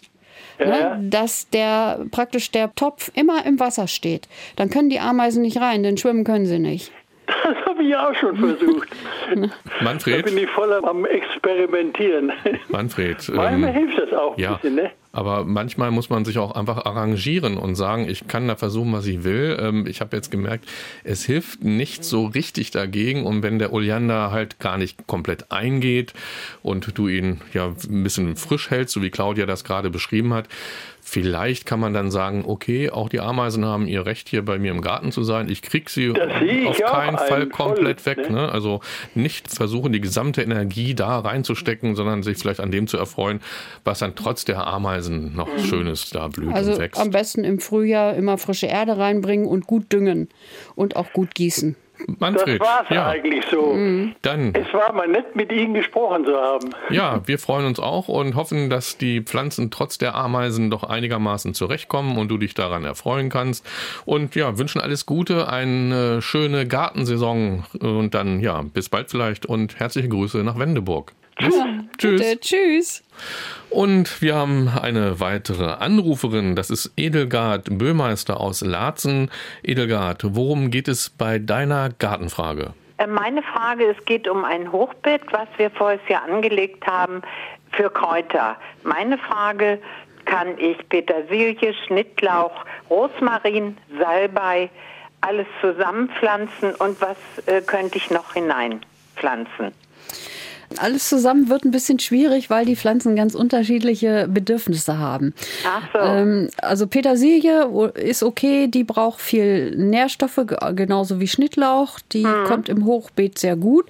Ja. 0.59 0.97
Ne, 0.97 1.09
dass 1.09 1.49
der 1.49 2.05
praktisch 2.11 2.51
der 2.51 2.73
Topf 2.75 3.11
immer 3.15 3.45
im 3.45 3.59
Wasser 3.59 3.87
steht. 3.87 4.27
Dann 4.55 4.69
können 4.69 4.89
die 4.89 4.99
Ameisen 4.99 5.41
nicht 5.41 5.59
rein, 5.59 5.83
denn 5.83 5.97
schwimmen 5.97 6.23
können 6.23 6.45
sie 6.45 6.59
nicht. 6.59 6.91
Das 7.25 7.55
habe 7.65 7.83
ich 7.83 7.95
auch 7.95 8.13
schon 8.15 8.37
versucht. 8.37 8.89
Manfred. 9.81 10.19
Da 10.19 10.29
bin 10.29 10.37
ich 10.37 10.49
voll 10.49 10.73
am 10.73 11.05
Experimentieren. 11.05 12.31
Manfred. 12.69 13.17
Manchmal 13.33 13.69
ähm, 13.69 13.75
hilft 13.75 13.97
das 13.97 14.13
auch 14.13 14.35
ein 14.35 14.39
ja, 14.39 14.53
bisschen, 14.53 14.75
ne? 14.75 14.91
Aber 15.15 15.45
manchmal 15.45 15.91
muss 15.91 16.09
man 16.09 16.25
sich 16.25 16.39
auch 16.39 16.55
einfach 16.55 16.85
arrangieren 16.85 17.57
und 17.57 17.75
sagen, 17.75 18.09
ich 18.09 18.27
kann 18.27 18.47
da 18.47 18.55
versuchen, 18.55 18.91
was 18.93 19.05
ich 19.05 19.23
will. 19.23 19.55
Ähm, 19.59 19.85
ich 19.85 20.01
habe 20.01 20.15
jetzt 20.15 20.31
gemerkt, 20.31 20.65
es 21.03 21.23
hilft 21.23 21.63
nicht 21.63 22.03
so 22.03 22.25
richtig 22.25 22.71
dagegen. 22.71 23.23
Und 23.23 23.43
wenn 23.43 23.59
der 23.59 23.73
Oleander 23.73 24.31
halt 24.31 24.59
gar 24.59 24.79
nicht 24.79 25.05
komplett 25.05 25.51
eingeht 25.51 26.13
und 26.63 26.97
du 26.97 27.07
ihn 27.07 27.41
ja 27.53 27.67
ein 27.67 28.03
bisschen 28.03 28.35
frisch 28.35 28.71
hältst, 28.71 28.95
so 28.95 29.03
wie 29.03 29.11
Claudia 29.11 29.45
das 29.45 29.63
gerade 29.63 29.91
beschrieben 29.91 30.33
hat, 30.33 30.47
Vielleicht 31.05 31.65
kann 31.65 31.81
man 31.81 31.93
dann 31.93 32.11
sagen, 32.11 32.45
okay, 32.47 32.89
auch 32.89 33.09
die 33.09 33.19
Ameisen 33.19 33.65
haben 33.65 33.87
ihr 33.87 34.05
Recht, 34.05 34.29
hier 34.29 34.43
bei 34.43 34.57
mir 34.57 34.71
im 34.71 34.79
Garten 34.79 35.11
zu 35.11 35.21
sein. 35.23 35.49
Ich 35.49 35.61
kriege 35.61 35.91
sie 35.91 36.11
auf 36.11 36.79
keinen 36.79 37.17
Fall 37.17 37.47
komplett 37.47 37.99
voll, 37.99 38.17
weg. 38.17 38.29
Ne? 38.31 38.49
Also 38.49 38.79
nicht 39.13 39.49
versuchen, 39.49 39.91
die 39.91 39.99
gesamte 39.99 40.41
Energie 40.41 40.95
da 40.95 41.19
reinzustecken, 41.19 41.95
sondern 41.95 42.23
sich 42.23 42.37
vielleicht 42.37 42.61
an 42.61 42.71
dem 42.71 42.87
zu 42.87 42.97
erfreuen, 42.97 43.41
was 43.83 43.99
dann 43.99 44.15
trotz 44.15 44.45
der 44.45 44.65
Ameisen 44.65 45.02
noch 45.11 45.51
mhm. 45.51 45.59
Schönes 45.59 46.09
da 46.09 46.27
blüht 46.27 46.53
also 46.53 46.73
und 46.73 46.79
wächst. 46.79 47.01
Am 47.01 47.11
besten 47.11 47.43
im 47.43 47.59
Frühjahr 47.59 48.15
immer 48.15 48.37
frische 48.37 48.67
Erde 48.67 48.97
reinbringen 48.97 49.47
und 49.47 49.67
gut 49.67 49.91
düngen 49.91 50.29
und 50.75 50.95
auch 50.95 51.11
gut 51.13 51.35
gießen. 51.35 51.75
Manfred, 52.19 52.59
das 52.59 52.67
war 52.67 52.83
es 52.83 52.89
ja. 52.89 53.07
eigentlich 53.07 53.45
so. 53.49 53.73
Mhm. 53.73 54.15
Dann, 54.21 54.53
es 54.53 54.73
war 54.73 54.93
mal 54.93 55.07
nett, 55.07 55.35
mit 55.35 55.51
Ihnen 55.51 55.73
gesprochen 55.73 56.25
zu 56.25 56.35
haben. 56.35 56.71
Ja, 56.89 57.21
wir 57.25 57.39
freuen 57.39 57.65
uns 57.65 57.79
auch 57.79 58.07
und 58.07 58.35
hoffen, 58.35 58.69
dass 58.69 58.97
die 58.97 59.21
Pflanzen 59.21 59.71
trotz 59.71 59.97
der 59.97 60.15
Ameisen 60.15 60.69
doch 60.69 60.83
einigermaßen 60.83 61.53
zurechtkommen 61.53 62.17
und 62.17 62.29
du 62.29 62.37
dich 62.37 62.53
daran 62.53 62.83
erfreuen 62.83 63.29
kannst. 63.29 63.65
Und 64.05 64.35
ja, 64.35 64.57
wünschen 64.57 64.81
alles 64.81 65.05
Gute, 65.05 65.47
eine 65.47 66.21
schöne 66.21 66.67
Gartensaison 66.67 67.63
und 67.79 68.13
dann 68.13 68.39
ja, 68.39 68.61
bis 68.61 68.89
bald 68.89 69.11
vielleicht 69.11 69.45
und 69.45 69.79
herzliche 69.79 70.09
Grüße 70.09 70.43
nach 70.43 70.57
Wendeburg. 70.57 71.13
Tschüss. 71.37 71.55
Ja, 71.55 71.65
tschüss. 71.97 72.19
Bitte, 72.19 72.39
tschüss. 72.39 73.03
Und 73.69 74.21
wir 74.21 74.35
haben 74.35 74.69
eine 74.69 75.19
weitere 75.19 75.65
Anruferin, 75.65 76.55
das 76.55 76.69
ist 76.69 76.93
Edelgard 76.95 77.77
Böhmeister 77.77 78.39
aus 78.39 78.61
Laatzen. 78.61 79.31
Edelgard, 79.63 80.21
worum 80.35 80.69
geht 80.69 80.87
es 80.87 81.09
bei 81.09 81.39
deiner 81.39 81.89
Gartenfrage? 81.89 82.73
Äh, 82.97 83.07
meine 83.07 83.41
Frage, 83.41 83.85
es 83.85 84.05
geht 84.05 84.27
um 84.27 84.45
ein 84.45 84.71
Hochbeet, 84.71 85.21
was 85.31 85.47
wir 85.57 85.71
vorher 85.71 85.99
Jahr 86.07 86.23
angelegt 86.23 86.85
haben 86.85 87.21
für 87.71 87.89
Kräuter. 87.89 88.57
Meine 88.83 89.17
Frage, 89.17 89.79
kann 90.25 90.57
ich 90.57 90.77
Petersilie, 90.89 91.73
Schnittlauch, 91.85 92.63
Rosmarin, 92.89 93.77
Salbei, 93.99 94.69
alles 95.21 95.47
zusammenpflanzen 95.61 96.75
und 96.75 96.99
was 97.01 97.17
äh, 97.45 97.61
könnte 97.61 97.97
ich 97.97 98.09
noch 98.09 98.33
hineinpflanzen? 98.33 99.73
Alles 100.77 101.09
zusammen 101.09 101.49
wird 101.49 101.65
ein 101.65 101.71
bisschen 101.71 101.99
schwierig, 101.99 102.49
weil 102.49 102.65
die 102.65 102.75
Pflanzen 102.75 103.15
ganz 103.15 103.35
unterschiedliche 103.35 104.27
Bedürfnisse 104.27 104.97
haben. 104.97 105.33
Ach 105.67 105.87
so. 105.93 105.99
Ähm, 105.99 106.49
also 106.61 106.87
Petersilie 106.87 107.91
ist 107.95 108.23
okay, 108.23 108.67
die 108.67 108.83
braucht 108.83 109.21
viel 109.21 109.75
Nährstoffe, 109.75 110.39
genauso 110.75 111.19
wie 111.19 111.27
Schnittlauch. 111.27 111.99
Die 112.11 112.25
hm. 112.25 112.45
kommt 112.45 112.69
im 112.69 112.85
Hochbeet 112.85 113.39
sehr 113.39 113.55
gut. 113.55 113.85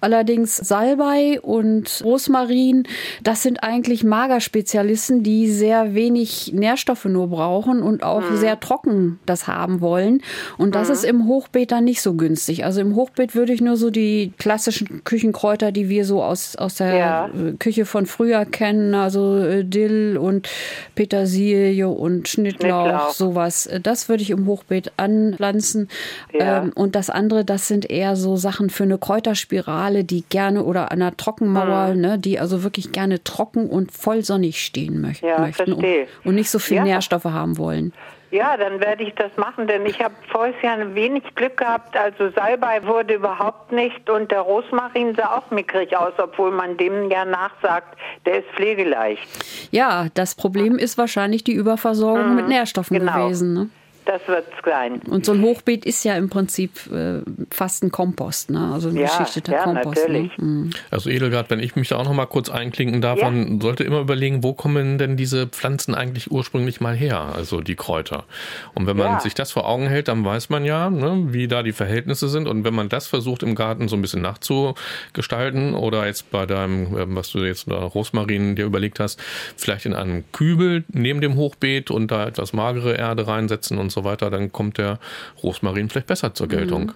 Allerdings 0.00 0.56
Salbei 0.56 1.40
und 1.40 2.02
Rosmarin, 2.04 2.84
das 3.22 3.42
sind 3.42 3.62
eigentlich 3.62 4.04
Magerspezialisten, 4.04 5.22
die 5.22 5.50
sehr 5.50 5.94
wenig 5.94 6.52
Nährstoffe 6.54 7.06
nur 7.06 7.28
brauchen 7.28 7.82
und 7.82 8.02
auch 8.02 8.28
hm. 8.28 8.36
sehr 8.36 8.60
trocken 8.60 9.18
das 9.26 9.46
haben 9.46 9.80
wollen. 9.80 10.22
Und 10.56 10.74
das 10.74 10.88
hm. 10.88 10.94
ist 10.94 11.04
im 11.04 11.26
Hochbeet 11.26 11.72
dann 11.72 11.84
nicht 11.84 12.02
so 12.02 12.14
günstig. 12.14 12.64
Also 12.64 12.80
im 12.80 12.94
Hochbeet 12.94 13.34
würde 13.34 13.52
ich 13.52 13.60
nur 13.60 13.76
so 13.76 13.90
die 13.90 14.32
klassischen 14.38 15.04
Küchenkräuter, 15.04 15.72
die 15.72 15.88
wir 15.88 16.04
so 16.04 16.17
so 16.18 16.24
aus, 16.24 16.56
aus 16.56 16.74
der 16.76 16.94
ja. 16.94 17.30
Küche 17.58 17.86
von 17.86 18.06
früher 18.06 18.44
kennen, 18.44 18.94
also 18.94 19.38
äh, 19.38 19.64
Dill 19.64 20.16
und 20.16 20.48
Petersilie 20.94 21.88
und 21.88 22.28
Schnittlauch, 22.28 22.86
Schnittlauch. 22.86 23.10
sowas. 23.12 23.68
Das 23.82 24.08
würde 24.08 24.22
ich 24.22 24.30
im 24.30 24.46
Hochbeet 24.46 24.92
anpflanzen. 24.96 25.88
Ja. 26.32 26.62
Ähm, 26.62 26.72
und 26.74 26.94
das 26.94 27.10
andere, 27.10 27.44
das 27.44 27.68
sind 27.68 27.88
eher 27.88 28.16
so 28.16 28.36
Sachen 28.36 28.70
für 28.70 28.82
eine 28.82 28.98
Kräuterspirale, 28.98 30.04
die 30.04 30.24
gerne 30.28 30.64
oder 30.64 30.90
an 30.90 31.00
einer 31.00 31.16
Trockenmauer, 31.16 31.94
mhm. 31.94 32.00
ne, 32.00 32.18
die 32.18 32.40
also 32.40 32.62
wirklich 32.64 32.92
gerne 32.92 33.22
trocken 33.22 33.68
und 33.68 33.92
voll 33.92 34.24
sonnig 34.24 34.64
stehen 34.64 35.00
möchten. 35.00 35.26
Ja, 35.26 35.38
möchten 35.40 35.72
und, 35.72 35.86
und, 36.24 36.34
nicht 36.34 36.50
so 36.50 36.58
viel. 36.58 36.82
Nährstoffe 36.82 37.24
haben 37.24 37.58
wollen. 37.58 37.92
Ja, 38.30 38.56
dann 38.56 38.80
werde 38.80 39.04
ich 39.04 39.14
das 39.14 39.34
machen, 39.36 39.66
denn 39.66 39.86
ich 39.86 40.02
habe 40.02 40.14
vorher 40.30 40.48
Jahr 40.62 40.94
wenig 40.94 41.22
Glück 41.34 41.56
gehabt. 41.56 41.96
Also 41.96 42.30
Salbei 42.30 42.84
wurde 42.86 43.14
überhaupt 43.14 43.72
nicht 43.72 44.08
und 44.10 44.30
der 44.30 44.40
Rosmarin 44.40 45.14
sah 45.14 45.38
auch 45.38 45.50
mickrig 45.50 45.96
aus, 45.96 46.12
obwohl 46.18 46.50
man 46.50 46.76
dem 46.76 47.10
ja 47.10 47.24
nachsagt, 47.24 47.98
der 48.26 48.40
ist 48.40 48.48
pflegeleicht. 48.54 49.26
Ja, 49.70 50.06
das 50.14 50.34
Problem 50.34 50.76
ist 50.76 50.98
wahrscheinlich 50.98 51.44
die 51.44 51.54
Überversorgung 51.54 52.30
mhm, 52.30 52.36
mit 52.36 52.48
Nährstoffen 52.48 52.98
genau. 52.98 53.24
gewesen. 53.24 53.54
Ne? 53.54 53.70
Das 54.08 54.26
wird 54.26 54.46
es 54.50 54.64
sein. 54.64 55.02
Und 55.10 55.26
so 55.26 55.32
ein 55.32 55.42
Hochbeet 55.42 55.84
ist 55.84 56.02
ja 56.02 56.16
im 56.16 56.30
Prinzip 56.30 56.90
äh, 56.90 57.20
fast 57.50 57.84
ein 57.84 57.92
Kompost, 57.92 58.48
ne? 58.48 58.70
also 58.72 58.88
ein 58.88 58.96
ja, 58.96 59.06
geschichteter 59.06 59.52
ja, 59.52 59.64
Kompost. 59.64 59.96
Ne? 60.08 60.20
Natürlich. 60.20 60.38
Ne? 60.38 60.44
Mhm. 60.44 60.70
Also 60.90 61.10
Edelgard, 61.10 61.50
wenn 61.50 61.60
ich 61.60 61.76
mich 61.76 61.88
da 61.88 61.96
auch 61.96 62.04
noch 62.04 62.14
mal 62.14 62.24
kurz 62.24 62.48
einklinken 62.48 63.02
darf, 63.02 63.18
ja. 63.18 63.30
man 63.30 63.60
sollte 63.60 63.84
immer 63.84 64.00
überlegen, 64.00 64.42
wo 64.42 64.54
kommen 64.54 64.96
denn 64.96 65.18
diese 65.18 65.46
Pflanzen 65.46 65.94
eigentlich 65.94 66.30
ursprünglich 66.30 66.80
mal 66.80 66.96
her, 66.96 67.20
also 67.36 67.60
die 67.60 67.74
Kräuter. 67.74 68.24
Und 68.72 68.86
wenn 68.86 68.96
man 68.96 69.08
ja. 69.08 69.20
sich 69.20 69.34
das 69.34 69.52
vor 69.52 69.68
Augen 69.68 69.88
hält, 69.88 70.08
dann 70.08 70.24
weiß 70.24 70.48
man 70.48 70.64
ja, 70.64 70.88
ne, 70.88 71.26
wie 71.28 71.46
da 71.46 71.62
die 71.62 71.72
Verhältnisse 71.72 72.30
sind. 72.30 72.48
Und 72.48 72.64
wenn 72.64 72.74
man 72.74 72.88
das 72.88 73.08
versucht 73.08 73.42
im 73.42 73.54
Garten 73.54 73.88
so 73.88 73.96
ein 73.96 74.00
bisschen 74.00 74.22
nachzugestalten 74.22 75.74
oder 75.74 76.06
jetzt 76.06 76.30
bei 76.30 76.46
deinem, 76.46 76.96
ähm, 76.96 77.14
was 77.14 77.30
du 77.30 77.40
jetzt 77.40 77.70
da 77.70 77.76
Rosmarin 77.76 78.56
dir 78.56 78.64
überlegt 78.64 79.00
hast, 79.00 79.20
vielleicht 79.58 79.84
in 79.84 79.92
einem 79.92 80.24
Kübel 80.32 80.84
neben 80.88 81.20
dem 81.20 81.36
Hochbeet 81.36 81.90
und 81.90 82.10
da 82.10 82.26
etwas 82.26 82.54
magere 82.54 82.94
Erde 82.94 83.26
reinsetzen 83.26 83.76
und 83.76 83.92
so 83.92 83.97
so 83.98 84.04
weiter, 84.04 84.30
dann 84.30 84.52
kommt 84.52 84.78
der 84.78 84.98
Rosmarin 85.42 85.88
vielleicht 85.88 86.06
besser 86.06 86.34
zur 86.34 86.48
Geltung. 86.48 86.86
Mhm. 86.86 86.94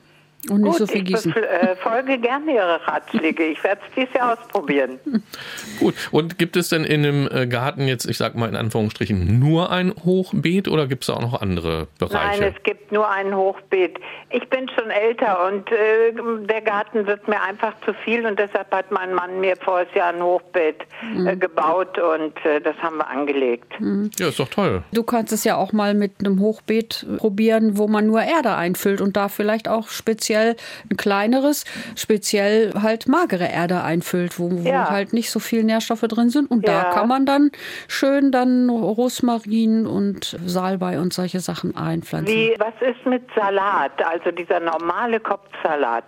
Und 0.50 0.62
nicht 0.62 0.72
Gut, 0.72 0.78
so 0.78 0.86
viel 0.88 1.02
gießen. 1.04 1.32
Ich 1.36 1.36
äh, 1.36 1.76
folge 1.76 2.18
gerne 2.18 2.52
Ihre 2.52 2.84
Ratschläge. 2.84 3.44
Ich 3.44 3.62
werde 3.62 3.80
es 3.86 3.94
dieses 3.94 4.14
Jahr 4.14 4.32
ausprobieren. 4.32 4.98
Gut. 5.78 5.94
Und 6.10 6.36
gibt 6.36 6.56
es 6.56 6.68
denn 6.68 6.82
in 6.82 7.06
einem 7.06 7.28
äh, 7.30 7.46
Garten 7.46 7.86
jetzt, 7.86 8.06
ich 8.06 8.18
sag 8.18 8.34
mal 8.34 8.48
in 8.48 8.56
Anführungsstrichen, 8.56 9.38
nur 9.38 9.70
ein 9.70 9.94
Hochbeet 10.04 10.66
oder 10.66 10.88
gibt 10.88 11.04
es 11.04 11.10
auch 11.10 11.20
noch 11.20 11.40
andere 11.40 11.86
Bereiche? 12.00 12.40
Nein, 12.40 12.54
es 12.56 12.62
gibt 12.64 12.90
nur 12.90 13.08
ein 13.08 13.36
Hochbeet. 13.36 14.00
Ich 14.30 14.48
bin 14.48 14.68
schon 14.68 14.90
älter 14.90 15.46
und 15.46 15.70
äh, 15.70 16.12
der 16.48 16.60
Garten 16.60 17.06
wird 17.06 17.28
mir 17.28 17.40
einfach 17.40 17.74
zu 17.84 17.94
viel 17.94 18.26
und 18.26 18.36
deshalb 18.36 18.72
hat 18.72 18.90
mein 18.90 19.14
Mann 19.14 19.40
mir 19.40 19.56
vor 19.56 19.86
Jahr 19.94 20.12
ein 20.12 20.22
Hochbeet 20.22 20.76
mhm. 21.02 21.38
gebaut 21.38 21.98
und 21.98 22.36
äh, 22.44 22.60
das 22.60 22.76
haben 22.82 22.96
wir 22.96 23.08
angelegt. 23.08 23.80
Mhm. 23.80 24.10
Ja, 24.18 24.28
ist 24.28 24.40
doch 24.40 24.48
toll. 24.48 24.82
Du 24.92 25.04
kannst 25.04 25.32
es 25.32 25.44
ja 25.44 25.56
auch 25.56 25.72
mal 25.72 25.94
mit 25.94 26.14
einem 26.18 26.40
Hochbeet 26.40 27.06
probieren, 27.18 27.78
wo 27.78 27.86
man 27.86 28.06
nur 28.06 28.22
Erde 28.22 28.56
einfüllt 28.56 29.00
und 29.00 29.16
da 29.16 29.28
vielleicht 29.28 29.68
auch 29.68 29.88
speziell 29.88 30.31
speziell 30.32 30.56
ein 30.90 30.96
kleineres, 30.96 31.64
speziell 31.96 32.72
halt 32.80 33.06
magere 33.06 33.48
Erde 33.48 33.82
einfüllt, 33.82 34.38
wo, 34.38 34.50
wo 34.50 34.68
ja. 34.68 34.88
halt 34.88 35.12
nicht 35.12 35.30
so 35.30 35.40
viel 35.40 35.62
Nährstoffe 35.62 36.00
drin 36.00 36.30
sind. 36.30 36.50
Und 36.50 36.66
ja. 36.66 36.82
da 36.82 36.90
kann 36.90 37.08
man 37.08 37.26
dann 37.26 37.50
schön 37.88 38.32
dann 38.32 38.70
Rosmarin 38.70 39.86
und 39.86 40.38
Salbei 40.46 40.98
und 40.98 41.12
solche 41.12 41.40
Sachen 41.40 41.76
einpflanzen. 41.76 42.34
Wie, 42.34 42.54
was 42.58 42.74
ist 42.80 43.04
mit 43.06 43.22
Salat, 43.34 43.92
also 44.04 44.30
dieser 44.30 44.60
normale 44.60 45.20
Kopfsalat? 45.20 46.04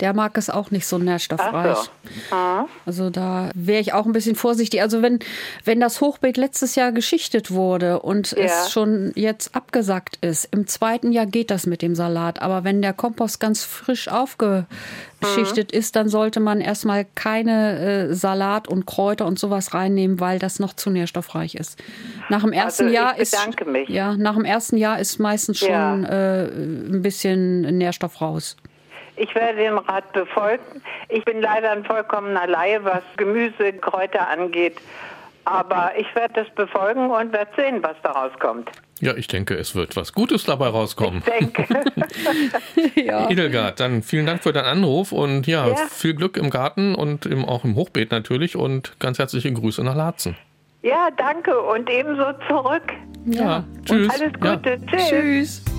Der 0.00 0.14
mag 0.14 0.36
es 0.38 0.50
auch 0.50 0.70
nicht 0.70 0.86
so 0.86 0.98
nährstoffreich. 0.98 1.76
So. 2.30 2.68
Also 2.86 3.10
da 3.10 3.50
wäre 3.54 3.80
ich 3.80 3.92
auch 3.92 4.06
ein 4.06 4.12
bisschen 4.12 4.36
vorsichtig. 4.36 4.82
Also 4.82 5.02
wenn, 5.02 5.18
wenn 5.64 5.80
das 5.80 6.00
Hochbeet 6.00 6.36
letztes 6.36 6.74
Jahr 6.74 6.92
geschichtet 6.92 7.50
wurde 7.50 8.00
und 8.00 8.32
ja. 8.32 8.44
es 8.44 8.70
schon 8.72 9.12
jetzt 9.14 9.54
abgesackt 9.54 10.18
ist, 10.20 10.48
im 10.50 10.66
zweiten 10.66 11.12
Jahr 11.12 11.26
geht 11.26 11.50
das 11.50 11.66
mit 11.66 11.82
dem 11.82 11.94
Salat. 11.94 12.42
Aber 12.42 12.64
wenn 12.64 12.82
der 12.82 12.92
Kompost 12.92 13.40
ganz 13.40 13.64
frisch 13.64 14.08
aufgeschichtet 14.08 15.72
mhm. 15.72 15.78
ist, 15.78 15.96
dann 15.96 16.08
sollte 16.08 16.40
man 16.40 16.60
erstmal 16.60 17.06
keine 17.14 17.78
äh, 18.10 18.14
Salat 18.14 18.68
und 18.68 18.86
Kräuter 18.86 19.26
und 19.26 19.38
sowas 19.38 19.74
reinnehmen, 19.74 20.20
weil 20.20 20.38
das 20.38 20.58
noch 20.58 20.74
zu 20.74 20.90
nährstoffreich 20.90 21.54
ist. 21.54 21.78
Nach 22.28 22.42
dem 22.42 22.52
ersten 22.52 22.84
also 22.84 22.94
Jahr 22.94 23.18
ist 23.18 23.36
mich. 23.66 23.88
ja 23.88 24.16
nach 24.16 24.34
dem 24.34 24.44
ersten 24.44 24.76
Jahr 24.76 24.98
ist 24.98 25.18
meistens 25.18 25.58
schon 25.58 25.70
ja. 25.70 25.96
äh, 26.02 26.44
ein 26.46 27.02
bisschen 27.02 27.62
Nährstoff 27.78 28.20
raus. 28.20 28.56
Ich 29.22 29.36
werde 29.36 29.58
den 29.58 29.78
Rat 29.78 30.12
befolgen. 30.12 30.82
Ich 31.08 31.24
bin 31.24 31.40
leider 31.40 31.70
ein 31.70 31.84
vollkommener 31.84 32.48
Laie, 32.48 32.82
was 32.82 33.02
Gemüse, 33.16 33.72
Kräuter 33.74 34.28
angeht. 34.28 34.78
Aber 35.44 35.92
ich 35.96 36.12
werde 36.16 36.42
das 36.42 36.50
befolgen 36.54 37.08
und 37.08 37.32
werde 37.32 37.50
sehen, 37.56 37.82
was 37.82 37.94
daraus 38.02 38.32
kommt. 38.40 38.68
Ja, 39.00 39.14
ich 39.14 39.28
denke, 39.28 39.54
es 39.54 39.76
wird 39.76 39.94
was 39.94 40.12
Gutes 40.12 40.44
dabei 40.44 40.68
rauskommen. 40.68 41.22
Ich 41.24 41.32
denke. 41.32 41.66
ja. 43.00 43.30
Edelgard, 43.30 43.78
dann 43.78 44.02
vielen 44.02 44.26
Dank 44.26 44.42
für 44.42 44.52
deinen 44.52 44.66
Anruf 44.66 45.12
und 45.12 45.46
ja, 45.46 45.68
ja, 45.68 45.76
viel 45.76 46.14
Glück 46.14 46.36
im 46.36 46.50
Garten 46.50 46.96
und 46.96 47.24
im, 47.24 47.44
auch 47.44 47.64
im 47.64 47.76
Hochbeet 47.76 48.10
natürlich 48.10 48.56
und 48.56 48.98
ganz 48.98 49.20
herzliche 49.20 49.52
Grüße 49.52 49.84
nach 49.84 49.94
Laatzen. 49.94 50.36
Ja, 50.82 51.10
danke 51.16 51.60
und 51.60 51.88
ebenso 51.88 52.32
zurück. 52.48 52.92
Ja, 53.26 53.42
ja. 53.42 53.64
tschüss. 53.84 54.04
Und 54.06 54.10
alles 54.10 54.32
Gute. 54.34 54.70
Ja. 54.70 54.86
Tschüss. 54.86 55.08
tschüss. 55.08 55.71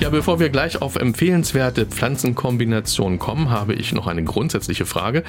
Ja, 0.00 0.08
bevor 0.08 0.40
wir 0.40 0.48
gleich 0.48 0.80
auf 0.80 0.96
empfehlenswerte 0.96 1.84
Pflanzenkombinationen 1.84 3.18
kommen, 3.18 3.50
habe 3.50 3.74
ich 3.74 3.92
noch 3.92 4.06
eine 4.06 4.24
grundsätzliche 4.24 4.86
Frage. 4.86 5.24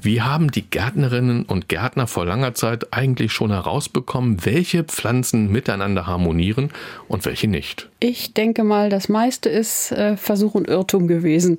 Wie 0.00 0.22
haben 0.22 0.52
die 0.52 0.62
Gärtnerinnen 0.62 1.42
und 1.42 1.68
Gärtner 1.68 2.06
vor 2.06 2.24
langer 2.24 2.54
Zeit 2.54 2.92
eigentlich 2.92 3.32
schon 3.32 3.50
herausbekommen, 3.50 4.44
welche 4.44 4.84
Pflanzen 4.84 5.50
miteinander 5.50 6.06
harmonieren 6.06 6.70
und 7.08 7.24
welche 7.24 7.48
nicht? 7.48 7.88
Ich 7.98 8.32
denke 8.32 8.62
mal, 8.62 8.90
das 8.90 9.08
meiste 9.08 9.48
ist 9.48 9.90
äh, 9.90 10.16
Versuch 10.16 10.54
und 10.54 10.68
Irrtum 10.68 11.08
gewesen. 11.08 11.58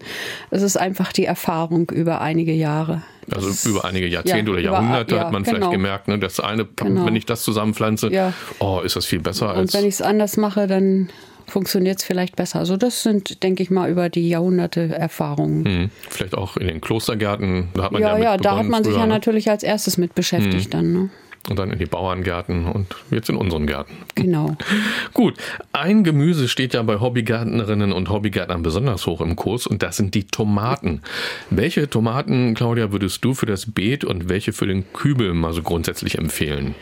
Es 0.50 0.62
ist 0.62 0.78
einfach 0.78 1.12
die 1.12 1.26
Erfahrung 1.26 1.90
über 1.90 2.22
einige 2.22 2.54
Jahre. 2.54 3.02
Also 3.30 3.50
das, 3.50 3.66
über 3.66 3.84
einige 3.84 4.08
Jahrzehnte 4.08 4.52
ja, 4.52 4.54
oder 4.54 4.62
Jahrhunderte 4.62 5.16
über, 5.16 5.26
hat 5.26 5.34
man 5.34 5.44
genau. 5.44 5.58
vielleicht 5.58 5.72
gemerkt, 5.72 6.08
ne, 6.08 6.18
das 6.18 6.40
eine, 6.40 6.66
genau. 6.78 7.06
wenn 7.06 7.16
ich 7.18 7.26
das 7.26 7.44
zusammenpflanze, 7.44 8.08
ja. 8.10 8.32
oh, 8.60 8.80
ist 8.80 8.96
das 8.96 9.06
viel 9.06 9.20
besser 9.20 9.50
und 9.50 9.58
als. 9.58 9.74
Und 9.74 9.82
wenn 9.82 9.88
ich 9.88 9.96
es 9.96 10.02
anders 10.02 10.38
mache, 10.38 10.68
dann 10.68 11.10
funktioniert 11.48 12.00
es 12.00 12.04
vielleicht 12.04 12.36
besser. 12.36 12.60
Also 12.60 12.78
das 12.78 13.04
sind, 13.04 13.44
denke 13.44 13.64
ich 13.64 13.70
mal, 13.70 13.90
über 13.90 14.10
die 14.10 14.30
Jahrhunderte 14.30 14.94
Erfahrungen. 14.94 15.66
Hm. 15.66 15.90
Vielleicht 16.10 16.36
auch 16.36 16.58
in 16.58 16.68
den 16.68 16.82
Klostergärten, 16.82 17.70
da 17.74 17.84
hat 17.84 17.92
man 17.92 18.02
ja 18.02 18.18
Ja, 18.18 18.24
ja, 18.24 18.38
da 18.38 18.58
hat 18.58 18.68
man 18.68 18.84
sich 18.84 18.96
ja 18.96 19.02
ne? 19.02 19.08
natürlich 19.08 19.50
als 19.50 19.64
erstes 19.64 19.98
mit 19.98 20.16
beschäftigt 20.16 20.66
hm. 20.66 20.72
dann. 20.72 20.94
Ne? 20.94 21.10
Und 21.50 21.60
dann 21.60 21.72
in 21.72 21.80
die 21.80 21.86
Bauerngärten 21.86 22.68
und 22.68 22.96
jetzt 23.12 23.30
in 23.30 23.36
unseren 23.36 23.68
Gärten. 23.68 23.94
Genau. 24.16 24.56
Gut, 25.14 25.36
ein 25.74 26.06
Gemüse 26.06 26.48
steht 26.48 26.74
ja 26.74 26.82
bei 26.84 27.02
Hobbygärtnerinnen 27.02 27.92
und 27.92 28.10
Hobbygärtnern 28.10 28.64
besonders 28.64 29.06
hoch 29.08 29.20
im 29.20 29.36
Kurs 29.36 29.68
und 29.68 29.84
das 29.84 29.98
sind 29.98 30.16
die 30.16 30.26
Tomaten. 30.26 31.02
Welche 31.50 31.90
Tomaten, 31.90 32.54
Claudia, 32.54 32.94
würdest 32.94 33.26
du 33.26 33.34
für 33.34 33.46
das 33.46 33.70
Beet 33.70 34.06
und 34.06 34.30
welche 34.30 34.54
für 34.54 34.68
den 34.68 34.86
Kübel 34.94 35.34
mal 35.34 35.52
so 35.52 35.64
grundsätzlich 35.64 36.18
empfehlen? 36.18 36.76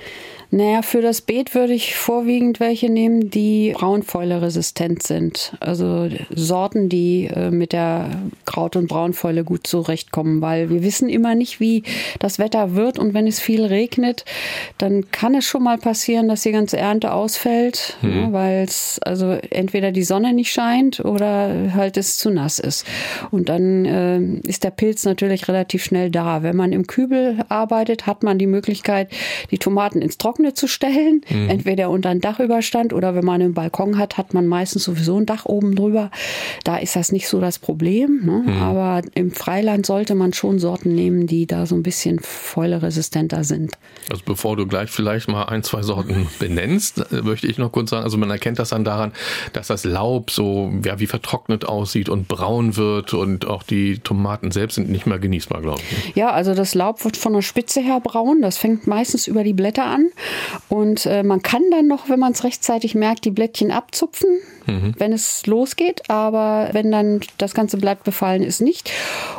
Naja, 0.54 0.82
für 0.82 1.02
das 1.02 1.22
Beet 1.22 1.56
würde 1.56 1.74
ich 1.74 1.96
vorwiegend 1.96 2.60
welche 2.60 2.90
nehmen, 2.90 3.30
die 3.30 3.72
Braunfäule 3.74 4.42
resistent 4.42 5.02
sind. 5.02 5.56
Also 5.62 6.10
Sorten, 6.36 6.90
die 6.90 7.30
äh, 7.34 7.52
mit 7.52 7.72
der 7.72 8.10
Kraut- 8.46 8.76
und 8.76 8.88
Braunfäule 8.88 9.46
gut 9.46 9.66
zurechtkommen, 9.66 10.42
weil 10.42 10.70
wir 10.70 10.84
wissen 10.84 11.08
immer 11.08 11.36
nicht, 11.36 11.62
wie 11.62 11.84
das 12.20 12.38
Wetter 12.38 12.76
wird 12.76 13.00
und 13.00 13.14
wenn 13.14 13.28
es 13.28 13.40
viel 13.40 13.64
regnet, 13.64 14.26
dann 14.78 15.10
kann 15.12 15.36
es 15.36 15.46
schon 15.46 15.64
mal 15.64 15.78
passieren, 15.78 16.28
dass 16.28 16.42
die 16.42 16.52
ganze 16.52 16.76
Ernte 16.76 17.14
ausfällt, 17.14 17.96
mhm. 18.02 18.12
ja, 18.12 18.34
weil 18.34 18.64
es 18.66 19.00
also 19.04 19.32
entweder 19.52 19.94
die 19.94 20.04
Sonne 20.04 20.34
nicht 20.34 20.52
scheint 20.52 21.00
oder 21.00 21.74
halt 21.74 21.96
es 21.96 22.18
zu 22.18 22.30
nass 22.30 22.60
ist. 22.60 22.86
Und 23.32 23.48
dann 23.48 23.86
äh, 23.86 24.20
ist 24.46 24.66
der 24.66 24.72
Pilz 24.72 25.06
natürlich 25.06 25.48
relativ 25.48 25.86
schnell 25.86 26.12
da. 26.12 26.44
Wenn 26.44 26.58
man 26.58 26.74
im 26.74 26.88
Kübel 26.88 27.38
arbeitet, 27.48 28.06
hat 28.06 28.22
man 28.22 28.38
die 28.38 28.48
Möglichkeit, 28.48 29.10
die 29.50 29.58
Tomaten 29.58 30.02
ins 30.02 30.18
Trockene 30.18 30.41
Trockene 30.42 30.54
zu 30.54 30.68
stellen, 30.68 31.22
mhm. 31.30 31.50
entweder 31.50 31.90
unter 31.90 32.10
ein 32.10 32.22
Dachüberstand 32.22 32.94
oder 32.94 33.16
wenn 33.16 33.26
man 33.26 33.42
einen 33.42 33.54
Balkon 33.54 33.98
hat, 33.98 34.18
hat 34.18 34.34
man 34.34 34.48
meistens 34.48 34.84
sowieso 34.84 35.18
ein 35.18 35.26
Dach 35.26 35.46
oben 35.46 35.76
drüber. 35.76 36.12
Da 36.64 36.78
ist 36.78 36.96
das 36.96 37.12
nicht 37.12 37.28
so 37.28 37.40
das 37.40 37.60
Problem. 37.60 38.22
Ne? 38.26 38.44
Mhm. 38.46 38.62
Aber 38.62 39.02
im 39.14 39.32
Freiland 39.32 39.86
sollte 39.86 40.16
man 40.16 40.34
schon 40.34 40.60
Sorten 40.60 40.94
nehmen, 40.96 41.28
die 41.28 41.46
da 41.46 41.66
so 41.66 41.76
ein 41.76 41.84
bisschen 41.84 42.20
fäuleresistenter 42.20 43.44
sind. 43.44 43.72
Also 44.10 44.24
bevor 44.26 44.56
du 44.58 44.66
gleich 44.66 44.90
vielleicht 44.90 45.28
mal 45.28 45.44
ein, 45.44 45.64
zwei 45.64 45.84
Sorten 45.84 46.28
benennst, 46.40 47.12
möchte 47.24 47.48
ich 47.48 47.58
noch 47.58 47.72
kurz 47.72 47.92
sagen, 47.92 48.04
also 48.04 48.18
man 48.18 48.30
erkennt 48.30 48.60
das 48.60 48.70
dann 48.70 48.84
daran, 48.84 49.14
dass 49.54 49.68
das 49.68 49.84
Laub 49.84 50.32
so 50.32 50.72
ja, 50.84 51.00
wie 51.00 51.08
vertrocknet 51.08 51.66
aussieht 51.66 52.10
und 52.10 52.28
braun 52.28 52.78
wird 52.78 53.14
und 53.14 53.46
auch 53.46 53.64
die 53.64 54.00
Tomaten 54.00 54.52
selbst 54.52 54.76
sind 54.76 54.90
nicht 54.90 55.06
mehr 55.06 55.20
genießbar, 55.20 55.62
glaube 55.62 55.82
ich. 55.82 56.08
Ne? 56.08 56.14
Ja, 56.16 56.32
also 56.32 56.54
das 56.54 56.74
Laub 56.74 57.04
wird 57.04 57.18
von 57.18 57.34
der 57.34 57.42
Spitze 57.42 57.82
her 57.82 58.00
braun. 58.00 58.42
Das 58.42 58.58
fängt 58.58 58.88
meistens 58.88 59.28
über 59.28 59.44
die 59.44 59.54
Blätter 59.54 59.86
an 59.86 60.10
Und 60.70 61.06
äh, 61.06 61.24
man 61.24 61.42
kann 61.42 61.64
dann 61.72 61.88
noch, 61.88 62.10
wenn 62.10 62.20
man 62.20 62.34
es 62.34 62.44
rechtzeitig 62.44 62.96
merkt, 62.96 63.26
die 63.26 63.32
Blättchen 63.32 63.72
abzupfen, 63.72 64.30
mhm. 64.66 64.94
wenn 64.98 65.14
es 65.14 65.46
losgeht. 65.46 66.10
Aber 66.10 66.70
wenn 66.72 66.92
dann 66.92 67.22
das 67.38 67.54
ganze 67.54 67.78
Blatt 67.78 68.04
befallen 68.04 68.44
ist, 68.44 68.62
nicht 68.62 68.92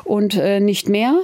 und 0.05 0.37
äh, 0.37 0.61
nicht 0.61 0.89
mehr. 0.89 1.15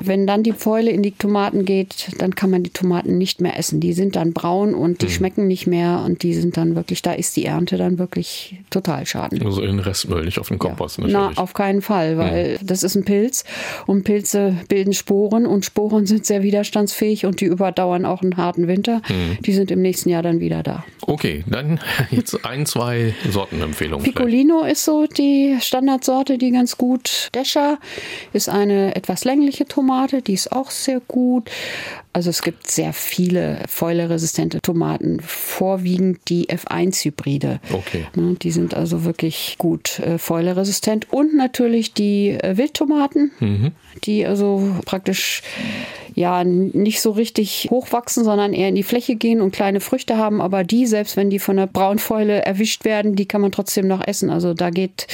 Wenn 0.00 0.26
dann 0.26 0.42
die 0.42 0.52
Fäule 0.52 0.90
in 0.90 1.02
die 1.02 1.12
Tomaten 1.12 1.64
geht, 1.64 2.08
dann 2.18 2.34
kann 2.34 2.50
man 2.50 2.62
die 2.62 2.70
Tomaten 2.70 3.18
nicht 3.18 3.40
mehr 3.40 3.58
essen. 3.58 3.80
Die 3.80 3.92
sind 3.92 4.16
dann 4.16 4.32
braun 4.32 4.74
und 4.74 5.02
die 5.02 5.06
mhm. 5.06 5.10
schmecken 5.10 5.46
nicht 5.46 5.66
mehr 5.66 6.02
und 6.04 6.22
die 6.22 6.34
sind 6.34 6.56
dann 6.56 6.76
wirklich, 6.76 7.02
da 7.02 7.12
ist 7.12 7.36
die 7.36 7.44
Ernte 7.44 7.76
dann 7.76 7.98
wirklich 7.98 8.56
total 8.70 9.06
schaden. 9.06 9.44
Also 9.44 9.62
in 9.62 9.78
Restmüll, 9.78 10.24
nicht 10.24 10.38
auf 10.38 10.48
den 10.48 10.58
Kompost 10.58 10.98
ja. 10.98 11.04
natürlich. 11.04 11.36
Na, 11.36 11.42
auf 11.42 11.54
keinen 11.54 11.82
Fall, 11.82 12.18
weil 12.18 12.58
mhm. 12.60 12.66
das 12.66 12.82
ist 12.82 12.94
ein 12.94 13.04
Pilz 13.04 13.44
und 13.86 14.04
Pilze 14.04 14.54
bilden 14.68 14.92
Sporen 14.92 15.46
und 15.46 15.64
Sporen 15.64 16.06
sind 16.06 16.26
sehr 16.26 16.42
widerstandsfähig 16.42 17.26
und 17.26 17.40
die 17.40 17.46
überdauern 17.46 18.04
auch 18.04 18.22
einen 18.22 18.36
harten 18.36 18.68
Winter. 18.68 19.02
Mhm. 19.08 19.17
Die 19.40 19.52
sind 19.52 19.70
im 19.70 19.82
nächsten 19.82 20.08
Jahr 20.10 20.22
dann 20.22 20.40
wieder 20.40 20.62
da. 20.62 20.84
Okay, 21.02 21.44
dann 21.46 21.80
jetzt 22.10 22.44
ein, 22.44 22.66
zwei 22.66 23.14
Sortenempfehlungen. 23.30 24.04
Piccolino 24.04 24.60
vielleicht. 24.60 24.72
ist 24.72 24.84
so 24.84 25.06
die 25.06 25.56
Standardsorte, 25.60 26.38
die 26.38 26.50
ganz 26.50 26.76
gut. 26.76 27.28
Descher 27.34 27.78
ist 28.32 28.48
eine 28.48 28.94
etwas 28.96 29.24
längliche 29.24 29.66
Tomate, 29.66 30.22
die 30.22 30.34
ist 30.34 30.52
auch 30.52 30.70
sehr 30.70 31.00
gut. 31.00 31.50
Also 32.12 32.30
es 32.30 32.42
gibt 32.42 32.68
sehr 32.68 32.92
viele 32.92 33.60
fäuleresistente 33.68 34.60
Tomaten, 34.60 35.20
vorwiegend 35.20 36.18
die 36.28 36.48
F1-Hybride. 36.48 37.60
Okay. 37.72 38.06
Ne, 38.16 38.34
die 38.42 38.50
sind 38.50 38.74
also 38.74 39.04
wirklich 39.04 39.56
gut 39.58 40.00
äh, 40.00 40.18
fäuleresistent. 40.18 41.12
Und 41.12 41.36
natürlich 41.36 41.94
die 41.94 42.30
äh, 42.30 42.56
Wildtomaten, 42.56 43.30
mhm. 43.38 43.72
die 44.04 44.26
also 44.26 44.76
praktisch 44.84 45.42
ja 46.18 46.42
nicht 46.42 47.00
so 47.00 47.12
richtig 47.12 47.68
hochwachsen, 47.70 48.24
sondern 48.24 48.52
eher 48.52 48.68
in 48.68 48.74
die 48.74 48.82
Fläche 48.82 49.14
gehen 49.14 49.40
und 49.40 49.52
kleine 49.52 49.80
Früchte 49.80 50.16
haben. 50.16 50.40
Aber 50.40 50.64
die, 50.64 50.86
selbst 50.86 51.16
wenn 51.16 51.30
die 51.30 51.38
von 51.38 51.56
der 51.56 51.68
Braunfäule 51.68 52.44
erwischt 52.44 52.84
werden, 52.84 53.14
die 53.14 53.26
kann 53.26 53.40
man 53.40 53.52
trotzdem 53.52 53.86
noch 53.86 54.04
essen. 54.04 54.28
Also 54.28 54.52
da 54.52 54.70
geht 54.70 55.06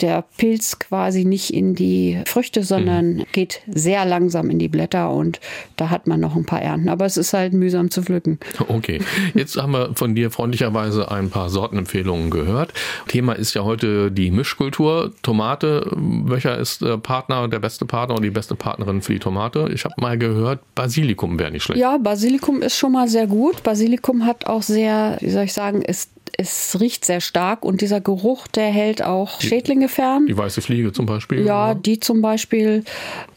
der 0.00 0.24
Pilz 0.36 0.80
quasi 0.80 1.24
nicht 1.24 1.54
in 1.54 1.76
die 1.76 2.20
Früchte, 2.26 2.64
sondern 2.64 3.14
mhm. 3.14 3.24
geht 3.30 3.60
sehr 3.68 4.04
langsam 4.04 4.50
in 4.50 4.58
die 4.58 4.68
Blätter 4.68 5.12
und 5.12 5.38
da 5.76 5.90
hat 5.90 6.08
man 6.08 6.18
noch 6.18 6.34
ein 6.34 6.44
paar 6.44 6.60
Ernten. 6.60 6.88
Aber 6.88 7.06
es 7.06 7.16
ist 7.16 7.32
halt 7.32 7.52
mühsam 7.52 7.90
zu 7.90 8.02
pflücken. 8.02 8.40
Okay, 8.66 9.00
jetzt 9.34 9.56
haben 9.56 9.72
wir 9.72 9.92
von 9.94 10.16
dir 10.16 10.30
freundlicherweise 10.30 11.10
ein 11.10 11.30
paar 11.30 11.50
Sortenempfehlungen 11.50 12.30
gehört. 12.30 12.72
Thema 13.06 13.34
ist 13.34 13.54
ja 13.54 13.62
heute 13.62 14.10
die 14.10 14.32
Mischkultur. 14.32 15.12
Tomate, 15.22 15.88
welcher 15.94 16.58
ist 16.58 16.82
der 16.82 16.98
Partner, 16.98 17.46
der 17.46 17.60
beste 17.60 17.86
Partner 17.86 18.16
oder 18.16 18.24
die 18.24 18.30
beste 18.30 18.56
Partnerin 18.56 19.02
für 19.02 19.12
die 19.12 19.20
Tomate? 19.20 19.70
Ich 19.72 19.84
habe 19.84 19.94
mal 19.98 20.18
gehört, 20.18 20.47
gehört, 20.48 20.74
Basilikum 20.74 21.38
wäre 21.38 21.50
nicht 21.50 21.62
schlecht. 21.62 21.80
Ja, 21.80 21.98
Basilikum 21.98 22.62
ist 22.62 22.76
schon 22.76 22.92
mal 22.92 23.08
sehr 23.08 23.26
gut. 23.26 23.62
Basilikum 23.62 24.26
hat 24.26 24.46
auch 24.46 24.62
sehr, 24.62 25.18
wie 25.20 25.30
soll 25.30 25.44
ich 25.44 25.52
sagen, 25.52 25.82
ist 25.82 26.10
es 26.40 26.78
riecht 26.78 27.04
sehr 27.04 27.20
stark 27.20 27.64
und 27.64 27.80
dieser 27.80 28.00
Geruch, 28.00 28.46
der 28.46 28.66
hält 28.66 29.02
auch 29.02 29.38
die, 29.38 29.48
Schädlinge 29.48 29.88
fern. 29.88 30.26
Die 30.26 30.36
weiße 30.36 30.60
Fliege 30.60 30.92
zum 30.92 31.04
Beispiel? 31.04 31.44
Ja, 31.44 31.72
oder? 31.72 31.80
die 31.80 31.98
zum 31.98 32.22
Beispiel. 32.22 32.84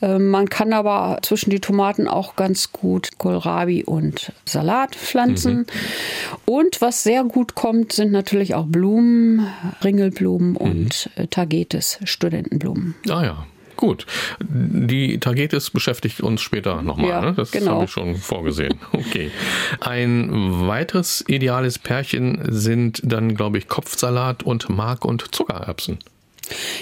Ähm, 0.03 0.29
man 0.29 0.49
kann 0.49 0.71
aber 0.71 1.17
zwischen 1.23 1.49
die 1.49 1.59
Tomaten 1.59 2.07
auch 2.07 2.35
ganz 2.35 2.71
gut 2.71 3.09
Kohlrabi 3.17 3.83
und 3.85 4.31
Salat 4.45 4.95
pflanzen. 4.95 5.57
Mhm. 5.57 5.65
Und 6.45 6.81
was 6.81 7.01
sehr 7.01 7.23
gut 7.23 7.55
kommt, 7.55 7.93
sind 7.93 8.11
natürlich 8.11 8.53
auch 8.53 8.65
Blumen, 8.65 9.47
Ringelblumen 9.83 10.51
mhm. 10.51 10.57
und 10.57 11.09
äh, 11.15 11.25
Tagetes, 11.25 11.99
Studentenblumen. 12.03 12.93
Ah 13.09 13.23
ja, 13.23 13.47
Gut. 13.81 14.05
Die 14.39 15.19
Tagetes 15.19 15.71
beschäftigt 15.71 16.21
uns 16.21 16.43
später 16.43 16.83
nochmal. 16.83 17.09
Ja, 17.09 17.21
ne? 17.21 17.33
Das 17.33 17.49
genau. 17.49 17.71
habe 17.71 17.85
ich 17.85 17.91
schon 17.91 18.15
vorgesehen. 18.15 18.79
Okay. 18.93 19.31
Ein 19.79 20.67
weiteres 20.67 21.23
ideales 21.27 21.79
Pärchen 21.79 22.39
sind 22.49 23.01
dann, 23.03 23.33
glaube 23.33 23.57
ich, 23.57 23.67
Kopfsalat 23.67 24.43
und 24.43 24.69
Mark- 24.69 25.05
und 25.05 25.33
Zuckererbsen. 25.33 25.97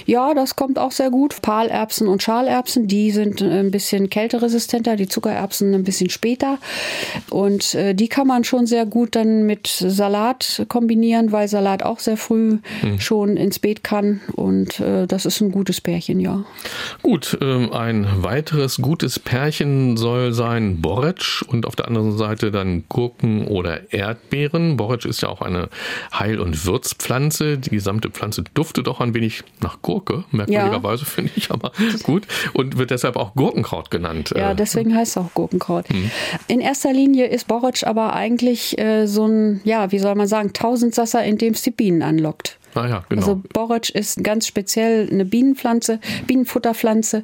Ja, 0.06 0.34
das 0.34 0.56
kommt 0.56 0.80
auch 0.80 0.92
sehr 0.92 1.12
gut. 1.12 1.42
Palerbsen 1.42 2.08
und 2.08 2.24
Schalerbsen, 2.24 2.88
die 2.88 3.12
sind 3.12 3.42
äh, 3.42 3.60
ein 3.60 3.72
bisschen 3.72 4.10
kälteresistenter, 4.10 4.96
die 4.96 5.08
Zuckererbsen 5.08 5.74
ein 5.74 5.84
bisschen 5.84 6.10
später. 6.10 6.58
Und 7.30 7.76
äh, 7.76 7.94
die 7.94 8.08
kann 8.08 8.28
man 8.28 8.44
schon 8.44 8.66
sehr 8.66 8.86
gut 8.86 9.16
dann 9.16 9.46
mit 9.46 9.68
Salat 9.68 10.66
kombinieren, 10.70 11.32
weil 11.32 11.48
Salat 11.48 11.84
auch 11.84 12.00
sehr 12.00 12.18
früh 12.18 12.60
hm. 12.82 13.00
schon 13.00 13.38
ins 13.38 13.60
Beet 13.60 13.84
kann. 13.84 14.22
Und 14.36 14.80
äh, 14.80 15.06
das 15.08 15.26
ist 15.26 15.42
ein 15.42 15.52
gutes 15.52 15.82
Pärchen, 15.82 16.20
ja. 16.20 16.44
Gut, 17.02 17.38
ähm, 17.42 17.72
ein 17.74 18.08
weiteres 18.24 18.78
gutes 18.78 19.20
Pärchen 19.20 19.98
soll 19.98 20.34
sein 20.34 20.82
Borretsch 20.82 21.44
und 21.44 21.66
auf 21.66 21.76
der 21.76 21.88
anderen 21.88 22.18
Seite 22.18 22.52
dann 22.52 22.86
Gurken 22.90 23.48
oder 23.48 23.94
Erdbeeren. 23.94 24.78
Borretsch 24.78 25.06
ist 25.06 25.22
ja 25.22 25.30
auch 25.30 25.42
eine 25.42 25.70
Heil- 26.14 26.40
und 26.40 26.66
Würzpflanze. 26.66 27.58
Die 27.58 27.70
gesamte 27.70 28.10
Pflanze 28.10 28.44
duftet 28.54 28.88
auch 28.88 29.02
ein 29.02 29.14
wenig 29.14 29.44
nach 29.64 29.82
Gurke, 29.82 30.24
merkwürdigerweise 30.32 31.04
ja. 31.04 31.10
finde 31.10 31.32
ich, 31.36 31.52
aber 31.52 31.72
gut. 32.04 32.28
Und 32.54 32.78
wird 32.78 32.92
deshalb 32.92 33.16
auch 33.16 33.34
Gurkenkraut 33.36 33.92
genannt. 33.92 34.34
Ja, 34.36 34.52
äh, 34.52 34.56
deswegen 34.56 34.96
heißt 34.96 35.12
es 35.12 35.18
auch 35.18 35.34
Gurkenkraut. 35.34 35.90
Hm. 35.90 36.12
In 36.48 36.60
erster 36.60 36.94
Linie 36.94 37.28
ist 37.28 37.48
Boric 37.48 37.84
aber 37.86 38.14
eigentlich 38.14 38.78
äh, 38.78 39.08
so 39.08 39.26
ein, 39.26 39.62
ja, 39.64 39.92
wie 39.92 40.00
soll 40.00 40.16
man 40.16 40.28
sagen, 40.28 40.54
Tausendsasser, 40.54 41.24
in 41.24 41.38
dem 41.38 41.54
es 41.54 41.62
die 41.62 41.72
Bienen 41.72 42.02
anlockt. 42.02 42.59
Ah 42.80 42.88
ja, 42.88 43.04
genau. 43.10 43.22
Also 43.22 43.42
Boric 43.54 43.90
ist 43.90 44.24
ganz 44.24 44.48
speziell 44.48 45.10
eine 45.12 45.26
Bienenpflanze, 45.26 46.00
Bienenfutterpflanze. 46.28 47.24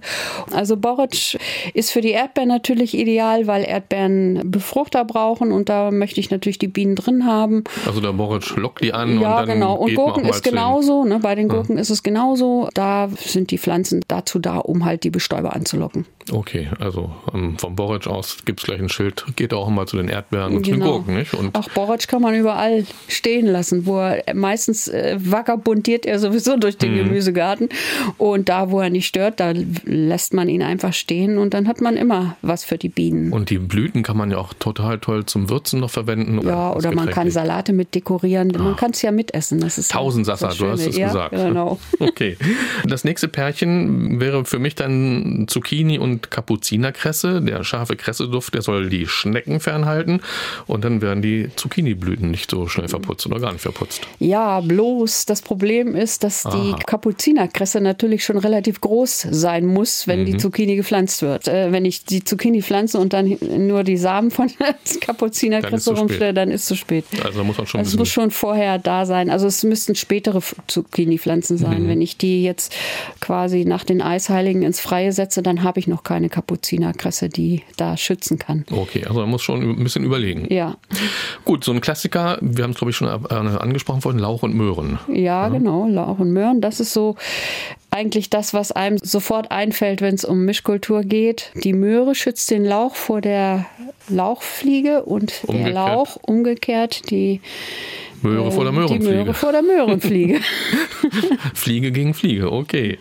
Also 0.52 0.76
Boric 0.76 1.40
ist 1.74 1.92
für 1.92 2.02
die 2.02 2.12
Erdbeeren 2.12 2.50
natürlich 2.50 2.98
ideal, 2.98 3.48
weil 3.48 3.64
Erdbeeren 3.64 4.52
Befruchter 4.52 5.06
brauchen 5.06 5.54
und 5.54 5.70
da 5.70 5.92
möchte 5.92 6.20
ich 6.20 6.30
natürlich 6.30 6.60
die 6.60 6.68
Bienen 6.68 6.96
drin 6.96 7.26
haben. 7.26 7.64
Also 7.86 8.02
der 8.02 8.12
Boric 8.12 8.56
lockt 8.58 8.84
die 8.84 8.94
an 8.94 9.20
ja, 9.22 9.40
und 9.40 9.48
dann 9.48 9.56
genau. 9.56 9.76
Und 9.76 9.96
Gurken 9.96 10.26
ist 10.26 10.44
genauso. 10.44 11.06
Ne? 11.06 11.20
Bei 11.20 11.36
den 11.36 11.48
Gurken 11.48 11.76
ja. 11.76 11.82
ist 11.82 11.90
es 11.90 12.04
genauso. 12.04 12.70
Da 12.74 13.10
sind 13.18 13.52
die 13.52 13.58
Pflanzen 13.58 14.04
dazu 14.08 14.40
da, 14.40 14.58
um 14.58 14.84
halt 14.84 15.04
die 15.04 15.10
Bestäuber 15.10 15.56
anzulocken. 15.56 16.06
Okay, 16.32 16.70
also 16.80 17.12
ähm, 17.34 17.58
vom 17.60 17.76
Boric 17.76 18.08
aus 18.08 18.38
gibt 18.46 18.60
es 18.60 18.66
gleich 18.66 18.80
ein 18.80 18.90
Schild, 18.90 19.26
geht 19.36 19.54
auch 19.54 19.68
immer 19.68 19.86
zu 19.86 19.98
den 19.98 20.10
Erdbeeren 20.10 20.56
und 20.56 20.64
genau. 20.64 20.66
zu 20.66 20.72
den 20.72 20.80
genau. 20.80 20.92
Gurken, 20.94 21.16
nicht? 21.16 21.34
Und 21.36 21.56
Auch 21.56 21.70
Boric 21.70 22.08
kann 22.08 22.22
man 22.22 22.34
überall 22.34 22.86
stehen 23.08 23.46
lassen, 23.46 23.86
wo 23.86 24.00
er 24.00 24.34
meistens 24.34 24.88
äh, 24.88 25.18
vagabundiert 25.46 26.06
er 26.06 26.20
sowieso 26.20 26.58
durch 26.58 26.78
den 26.78 26.94
mhm. 26.94 26.98
Gemüsegarten. 26.98 27.70
Und 28.18 28.50
da, 28.50 28.72
wo 28.72 28.80
er 28.80 28.90
nicht 28.90 29.08
stört, 29.08 29.40
da 29.40 29.54
lässt 29.86 30.34
man 30.34 30.50
ihn 30.50 30.62
einfach 30.62 30.94
stehen 30.94 31.38
und 31.38 31.54
dann 31.54 31.68
hat 31.68 31.82
man 31.82 31.98
immer 31.98 32.36
was 32.42 32.64
für 32.64 32.78
die 32.78 32.90
Bienen. 32.90 33.32
Und 33.32 33.50
die 33.50 33.58
Blüten 33.58 34.04
kann 34.04 34.18
man 34.18 34.32
ja 34.32 34.38
auch 34.38 34.54
total 34.54 35.00
toll 35.00 35.26
zum 35.26 35.50
Würzen 35.50 35.80
noch 35.80 35.90
verwenden. 35.90 36.40
Oder 36.40 36.50
ja, 36.50 36.74
oder 36.74 36.92
man 36.94 37.10
kann 37.10 37.30
Salate 37.30 37.74
mit 37.74 37.96
dekorieren. 37.96 38.56
Ah. 38.56 38.60
Man 38.60 38.76
kann 38.76 38.92
es 38.92 39.02
ja 39.02 39.12
mitessen. 39.12 39.60
Das 39.60 39.78
ist 39.78 39.92
Tausendsasser, 39.92 40.50
du 40.58 40.68
hast 40.68 40.86
es 40.86 40.98
ja, 40.98 41.08
gesagt. 41.08 41.36
Genau. 41.36 41.80
Okay. 42.00 42.38
Das 42.86 43.04
nächste 43.04 43.28
Pärchen 43.28 44.20
wäre 44.20 44.46
für 44.46 44.60
mich 44.60 44.76
dann 44.76 45.46
Zucchini 45.48 45.98
und 45.98 46.30
Kapuzinerkresse. 46.30 47.42
Der 47.42 47.64
scharfe 47.64 47.96
Kresseduft, 47.96 48.54
der 48.54 48.62
soll 48.62 48.90
die 48.90 49.08
Schnecken 49.08 49.60
fernhalten. 49.60 50.22
Und 50.68 50.84
dann 50.86 51.02
werden 51.02 51.22
die 51.22 51.50
Zucchiniblüten 51.56 52.30
nicht 52.30 52.52
so 52.52 52.68
schnell 52.68 52.88
verputzt 52.88 53.26
oder 53.26 53.40
gar 53.40 53.52
nicht 53.54 53.62
verputzt. 53.62 54.02
Ja, 54.20 54.62
bloß 54.62 55.25
das 55.26 55.42
Problem 55.42 55.96
ist, 55.96 56.24
dass 56.24 56.46
Aha. 56.46 56.56
die 56.56 56.84
Kapuzinerkresse 56.84 57.82
natürlich 57.82 58.24
schon 58.24 58.38
relativ 58.38 58.82
groß 58.82 59.28
sein 59.32 59.66
muss, 59.66 60.08
wenn 60.08 60.22
mhm. 60.22 60.26
die 60.26 60.38
Zucchini 60.38 60.76
gepflanzt 60.76 61.22
wird. 61.22 61.48
Äh, 61.48 61.72
wenn 61.72 61.86
ich 61.86 62.06
die 62.06 62.24
Zucchini 62.24 62.62
pflanze 62.62 63.00
und 63.00 63.14
dann 63.14 63.38
nur 63.58 63.84
die 63.84 63.98
Samen 63.98 64.32
von 64.32 64.52
der 64.60 64.76
Kapuzinerkresse 65.02 65.96
rumstelle, 65.96 66.34
dann 66.34 66.52
ist 66.52 66.62
es 66.62 66.68
zu 66.68 66.76
spät. 66.76 67.06
Also 67.24 67.44
muss 67.44 67.58
man 67.58 67.68
schon. 67.68 67.82
Es 67.82 67.96
muss 67.98 68.10
schon 68.10 68.32
vorher 68.32 68.78
da 68.78 69.06
sein. 69.06 69.30
Also 69.30 69.48
es 69.48 69.64
müssten 69.64 69.96
spätere 69.96 70.42
Zucchini-Pflanzen 70.68 71.58
sein. 71.58 71.84
Mhm. 71.84 71.88
Wenn 71.88 72.02
ich 72.02 72.18
die 72.18 72.44
jetzt 72.44 72.76
quasi 73.20 73.66
nach 73.66 73.84
den 73.84 74.02
Eisheiligen 74.02 74.64
ins 74.64 74.80
Freie 74.80 75.12
setze, 75.12 75.42
dann 75.42 75.64
habe 75.64 75.80
ich 75.80 75.88
noch 75.88 76.04
keine 76.04 76.30
Kapuzinerkresse, 76.30 77.30
die 77.30 77.64
da 77.78 77.98
schützen 77.98 78.40
kann. 78.40 78.66
Okay, 78.72 79.06
also 79.06 79.20
man 79.22 79.30
muss 79.30 79.44
schon 79.44 79.62
ein 79.62 79.84
bisschen 79.84 80.04
überlegen. 80.04 80.48
Ja. 80.54 80.78
Gut, 81.44 81.64
so 81.64 81.72
ein 81.72 81.82
Klassiker, 81.82 82.38
wir 82.42 82.64
haben 82.64 82.72
es 82.72 82.78
glaube 82.78 82.92
ich 82.92 82.98
schon 82.98 83.08
äh, 83.08 83.34
angesprochen 83.34 84.02
vorhin, 84.02 84.20
Lauch 84.20 84.44
und 84.44 84.56
Möhren. 84.56 85.00
Ja, 85.16 85.48
genau, 85.48 85.88
Lauch 85.88 86.20
und 86.20 86.32
Möhren. 86.32 86.60
Das 86.60 86.80
ist 86.80 86.92
so 86.92 87.16
eigentlich 87.96 88.30
das, 88.30 88.54
was 88.54 88.74
einem 88.74 88.98
sofort 88.98 89.52
einfällt, 89.52 90.02
wenn 90.02 90.16
es 90.16 90.26
um 90.26 90.44
Mischkultur 90.44 91.04
geht. 91.04 91.52
Die 91.64 91.72
Möhre 91.72 92.14
schützt 92.14 92.52
den 92.52 92.66
Lauch 92.66 92.96
vor 92.96 93.22
der 93.22 93.66
Lauchfliege 94.10 95.04
und 95.04 95.42
umgekehrt. 95.48 95.66
der 95.66 95.74
Lauch 95.74 96.18
umgekehrt 96.22 97.10
die 97.10 97.40
Möhre 98.22 98.52
vor 98.52 98.64
der 98.64 98.74
Möhrenfliege. 98.74 99.04
Die 99.04 99.16
Möhre 99.16 99.34
vor 99.34 99.52
der 99.52 99.62
Möhrenfliege. 99.62 100.40
Fliege 101.54 101.92
gegen 101.92 102.14
Fliege, 102.14 102.52
okay. 102.52 102.98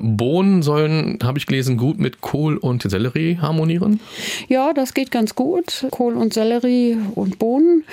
Bohnen 0.00 0.62
sollen, 0.62 1.18
habe 1.22 1.38
ich 1.38 1.46
gelesen, 1.46 1.76
gut 1.76 1.98
mit 1.98 2.20
Kohl 2.20 2.56
und 2.56 2.82
Sellerie 2.82 3.38
harmonieren? 3.40 4.00
Ja, 4.48 4.72
das 4.72 4.94
geht 4.94 5.10
ganz 5.10 5.34
gut. 5.34 5.86
Kohl 5.90 6.14
und 6.14 6.32
Sellerie 6.32 6.96
und 7.14 7.38
Bohnen. 7.38 7.84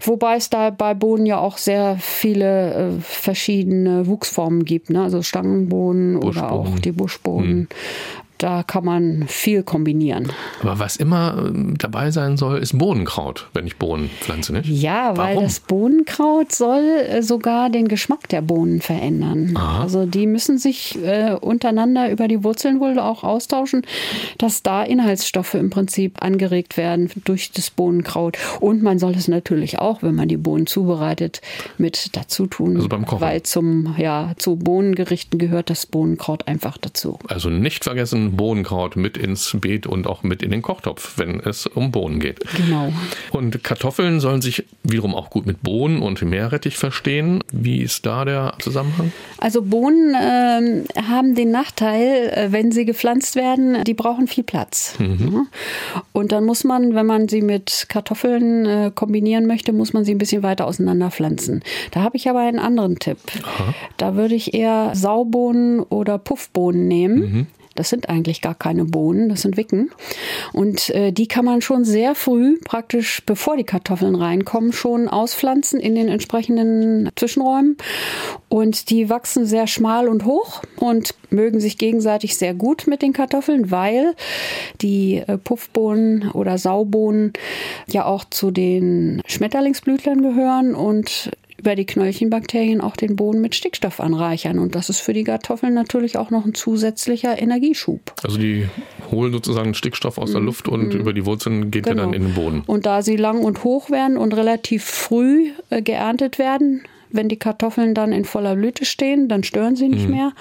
Wobei 0.00 0.36
es 0.36 0.50
da 0.50 0.70
bei 0.70 0.94
Bohnen 0.94 1.26
ja 1.26 1.38
auch 1.38 1.58
sehr 1.58 1.98
viele 2.00 2.74
äh, 2.74 3.00
verschiedene 3.00 4.06
Wuchsformen 4.06 4.64
gibt. 4.64 4.90
Ne? 4.90 5.02
Also 5.02 5.22
Stangenbohnen 5.22 5.83
oder 6.16 6.50
auch 6.50 6.78
die 6.78 6.92
Buschbohnen. 6.92 7.68
Da 8.38 8.62
kann 8.62 8.84
man 8.84 9.24
viel 9.28 9.62
kombinieren. 9.62 10.32
Aber 10.60 10.78
was 10.78 10.96
immer 10.96 11.36
ähm, 11.38 11.76
dabei 11.78 12.10
sein 12.10 12.36
soll, 12.36 12.58
ist 12.58 12.76
Bohnenkraut, 12.76 13.48
wenn 13.54 13.66
ich 13.66 13.76
Bohnen 13.76 14.10
pflanze, 14.20 14.52
nicht? 14.52 14.68
Ja, 14.68 15.16
weil 15.16 15.36
Warum? 15.36 15.44
das 15.44 15.60
Bohnenkraut 15.60 16.52
soll 16.52 16.82
äh, 16.82 17.22
sogar 17.22 17.70
den 17.70 17.88
Geschmack 17.88 18.28
der 18.28 18.42
Bohnen 18.42 18.80
verändern. 18.80 19.54
Aha. 19.56 19.82
Also 19.82 20.06
die 20.06 20.26
müssen 20.26 20.58
sich 20.58 20.98
äh, 21.02 21.36
untereinander 21.40 22.10
über 22.10 22.28
die 22.28 22.42
Wurzeln 22.42 22.80
wohl 22.80 22.98
auch 22.98 23.24
austauschen, 23.24 23.82
dass 24.38 24.62
da 24.62 24.82
Inhaltsstoffe 24.82 25.54
im 25.54 25.70
Prinzip 25.70 26.22
angeregt 26.22 26.76
werden 26.76 27.10
durch 27.24 27.52
das 27.52 27.70
Bohnenkraut. 27.70 28.36
Und 28.60 28.82
man 28.82 28.98
soll 28.98 29.12
es 29.12 29.28
natürlich 29.28 29.78
auch, 29.78 30.02
wenn 30.02 30.14
man 30.14 30.28
die 30.28 30.36
Bohnen 30.36 30.66
zubereitet, 30.66 31.40
mit 31.78 32.16
dazu 32.16 32.46
tun. 32.46 32.76
Also 32.76 32.88
beim 32.88 33.06
Kochen. 33.06 33.20
Weil 33.20 33.42
zum, 33.42 33.94
ja, 33.98 34.32
zu 34.36 34.56
Bohnengerichten 34.56 35.38
gehört 35.38 35.70
das 35.70 35.86
Bohnenkraut 35.86 36.48
einfach 36.48 36.78
dazu. 36.78 37.18
Also 37.28 37.50
nicht 37.50 37.84
vergessen, 37.84 38.33
Bohnenkraut 38.36 38.96
mit 38.96 39.16
ins 39.16 39.56
Beet 39.60 39.86
und 39.86 40.06
auch 40.06 40.22
mit 40.22 40.42
in 40.42 40.50
den 40.50 40.62
Kochtopf, 40.62 41.18
wenn 41.18 41.40
es 41.40 41.66
um 41.66 41.90
Bohnen 41.90 42.20
geht. 42.20 42.40
Genau. 42.56 42.92
Und 43.30 43.62
Kartoffeln 43.64 44.20
sollen 44.20 44.42
sich 44.42 44.64
wiederum 44.82 45.14
auch 45.14 45.30
gut 45.30 45.46
mit 45.46 45.62
Bohnen 45.62 46.02
und 46.02 46.22
Meerrettich 46.22 46.76
verstehen. 46.76 47.42
Wie 47.52 47.82
ist 47.82 48.06
da 48.06 48.24
der 48.24 48.54
Zusammenhang? 48.60 49.12
Also 49.38 49.62
Bohnen 49.62 50.14
ähm, 50.20 50.84
haben 51.08 51.34
den 51.34 51.50
Nachteil, 51.50 52.30
äh, 52.34 52.52
wenn 52.52 52.72
sie 52.72 52.84
gepflanzt 52.84 53.36
werden, 53.36 53.84
die 53.84 53.94
brauchen 53.94 54.26
viel 54.26 54.44
Platz. 54.44 54.94
Ja. 54.98 55.46
Und 56.12 56.32
dann 56.32 56.44
muss 56.44 56.64
man, 56.64 56.94
wenn 56.94 57.06
man 57.06 57.28
sie 57.28 57.42
mit 57.42 57.86
Kartoffeln 57.88 58.66
äh, 58.66 58.90
kombinieren 58.94 59.46
möchte, 59.46 59.72
muss 59.72 59.92
man 59.92 60.04
sie 60.04 60.14
ein 60.14 60.18
bisschen 60.18 60.42
weiter 60.42 60.66
auseinander 60.66 61.10
pflanzen. 61.10 61.62
Da 61.90 62.02
habe 62.02 62.16
ich 62.16 62.28
aber 62.28 62.40
einen 62.40 62.58
anderen 62.58 62.98
Tipp. 62.98 63.18
Da 63.96 64.16
würde 64.16 64.34
ich 64.34 64.54
eher 64.54 64.92
Saubohnen 64.94 65.80
oder 65.80 66.18
Puffbohnen 66.18 66.88
nehmen. 66.88 67.46
Das 67.74 67.88
sind 67.88 68.08
eigentlich 68.08 68.40
gar 68.40 68.54
keine 68.54 68.84
Bohnen, 68.84 69.28
das 69.28 69.42
sind 69.42 69.56
Wicken. 69.56 69.90
Und 70.52 70.90
äh, 70.90 71.12
die 71.12 71.26
kann 71.26 71.44
man 71.44 71.60
schon 71.60 71.84
sehr 71.84 72.14
früh, 72.14 72.58
praktisch 72.64 73.22
bevor 73.26 73.56
die 73.56 73.64
Kartoffeln 73.64 74.14
reinkommen, 74.14 74.72
schon 74.72 75.08
auspflanzen 75.08 75.80
in 75.80 75.94
den 75.94 76.08
entsprechenden 76.08 77.10
Zwischenräumen. 77.16 77.76
Und 78.48 78.90
die 78.90 79.10
wachsen 79.10 79.46
sehr 79.46 79.66
schmal 79.66 80.08
und 80.08 80.24
hoch 80.24 80.62
und 80.76 81.14
mögen 81.30 81.60
sich 81.60 81.78
gegenseitig 81.78 82.36
sehr 82.36 82.54
gut 82.54 82.86
mit 82.86 83.02
den 83.02 83.12
Kartoffeln, 83.12 83.70
weil 83.70 84.14
die 84.80 85.16
äh, 85.26 85.38
Puffbohnen 85.38 86.30
oder 86.30 86.58
Saubohnen 86.58 87.32
ja 87.88 88.04
auch 88.04 88.24
zu 88.24 88.50
den 88.50 89.20
Schmetterlingsblütlern 89.26 90.22
gehören 90.22 90.74
und 90.74 91.30
über 91.56 91.76
die 91.76 91.86
Knöllchenbakterien 91.86 92.80
auch 92.80 92.96
den 92.96 93.16
Boden 93.16 93.40
mit 93.40 93.54
Stickstoff 93.54 94.00
anreichern. 94.00 94.58
Und 94.58 94.74
das 94.74 94.88
ist 94.88 95.00
für 95.00 95.12
die 95.12 95.24
Kartoffeln 95.24 95.74
natürlich 95.74 96.16
auch 96.16 96.30
noch 96.30 96.44
ein 96.44 96.54
zusätzlicher 96.54 97.40
Energieschub. 97.40 98.12
Also 98.22 98.38
die 98.38 98.66
holen 99.10 99.32
sozusagen 99.32 99.74
Stickstoff 99.74 100.18
aus 100.18 100.32
der 100.32 100.40
Luft 100.40 100.68
und 100.68 100.94
über 100.94 101.12
die 101.12 101.24
Wurzeln 101.26 101.70
geht 101.70 101.86
er 101.86 101.94
dann 101.94 102.12
in 102.12 102.22
den 102.22 102.34
Boden. 102.34 102.62
Und 102.66 102.86
da 102.86 103.02
sie 103.02 103.16
lang 103.16 103.42
und 103.42 103.64
hoch 103.64 103.90
werden 103.90 104.16
und 104.16 104.34
relativ 104.34 104.84
früh 104.84 105.50
äh, 105.70 105.82
geerntet 105.82 106.38
werden, 106.38 106.82
wenn 107.14 107.28
die 107.28 107.38
Kartoffeln 107.38 107.94
dann 107.94 108.12
in 108.12 108.24
voller 108.24 108.56
Blüte 108.56 108.84
stehen, 108.84 109.28
dann 109.28 109.44
stören 109.44 109.76
sie 109.76 109.88
nicht 109.88 110.08
mehr. 110.08 110.32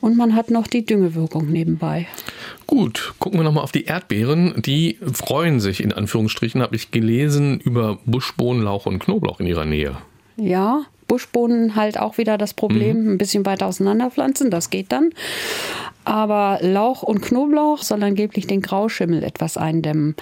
Und 0.00 0.16
man 0.16 0.34
hat 0.34 0.50
noch 0.50 0.66
die 0.66 0.84
Düngewirkung 0.84 1.50
nebenbei. 1.50 2.06
Gut, 2.66 3.12
gucken 3.18 3.38
wir 3.38 3.44
nochmal 3.44 3.64
auf 3.64 3.72
die 3.72 3.84
Erdbeeren. 3.84 4.54
Die 4.62 4.98
freuen 5.12 5.60
sich 5.60 5.82
in 5.82 5.92
Anführungsstrichen, 5.92 6.62
habe 6.62 6.74
ich 6.74 6.90
gelesen, 6.90 7.60
über 7.60 7.98
Buschbohnen, 8.06 8.62
Lauch 8.62 8.86
und 8.86 8.98
Knoblauch 8.98 9.40
in 9.40 9.46
ihrer 9.46 9.66
Nähe. 9.66 9.98
Ja, 10.36 10.84
Buschbohnen 11.08 11.76
halt 11.76 11.98
auch 11.98 12.18
wieder 12.18 12.36
das 12.36 12.52
Problem, 12.52 13.14
ein 13.14 13.18
bisschen 13.18 13.46
weiter 13.46 13.66
auseinander 13.66 14.10
pflanzen, 14.10 14.50
das 14.50 14.70
geht 14.70 14.92
dann. 14.92 15.10
Aber 16.04 16.58
Lauch 16.60 17.02
und 17.02 17.22
Knoblauch 17.22 17.82
soll 17.82 18.02
angeblich 18.02 18.46
den 18.46 18.62
Grauschimmel 18.62 19.22
etwas 19.22 19.56
eindämmen. 19.56 20.14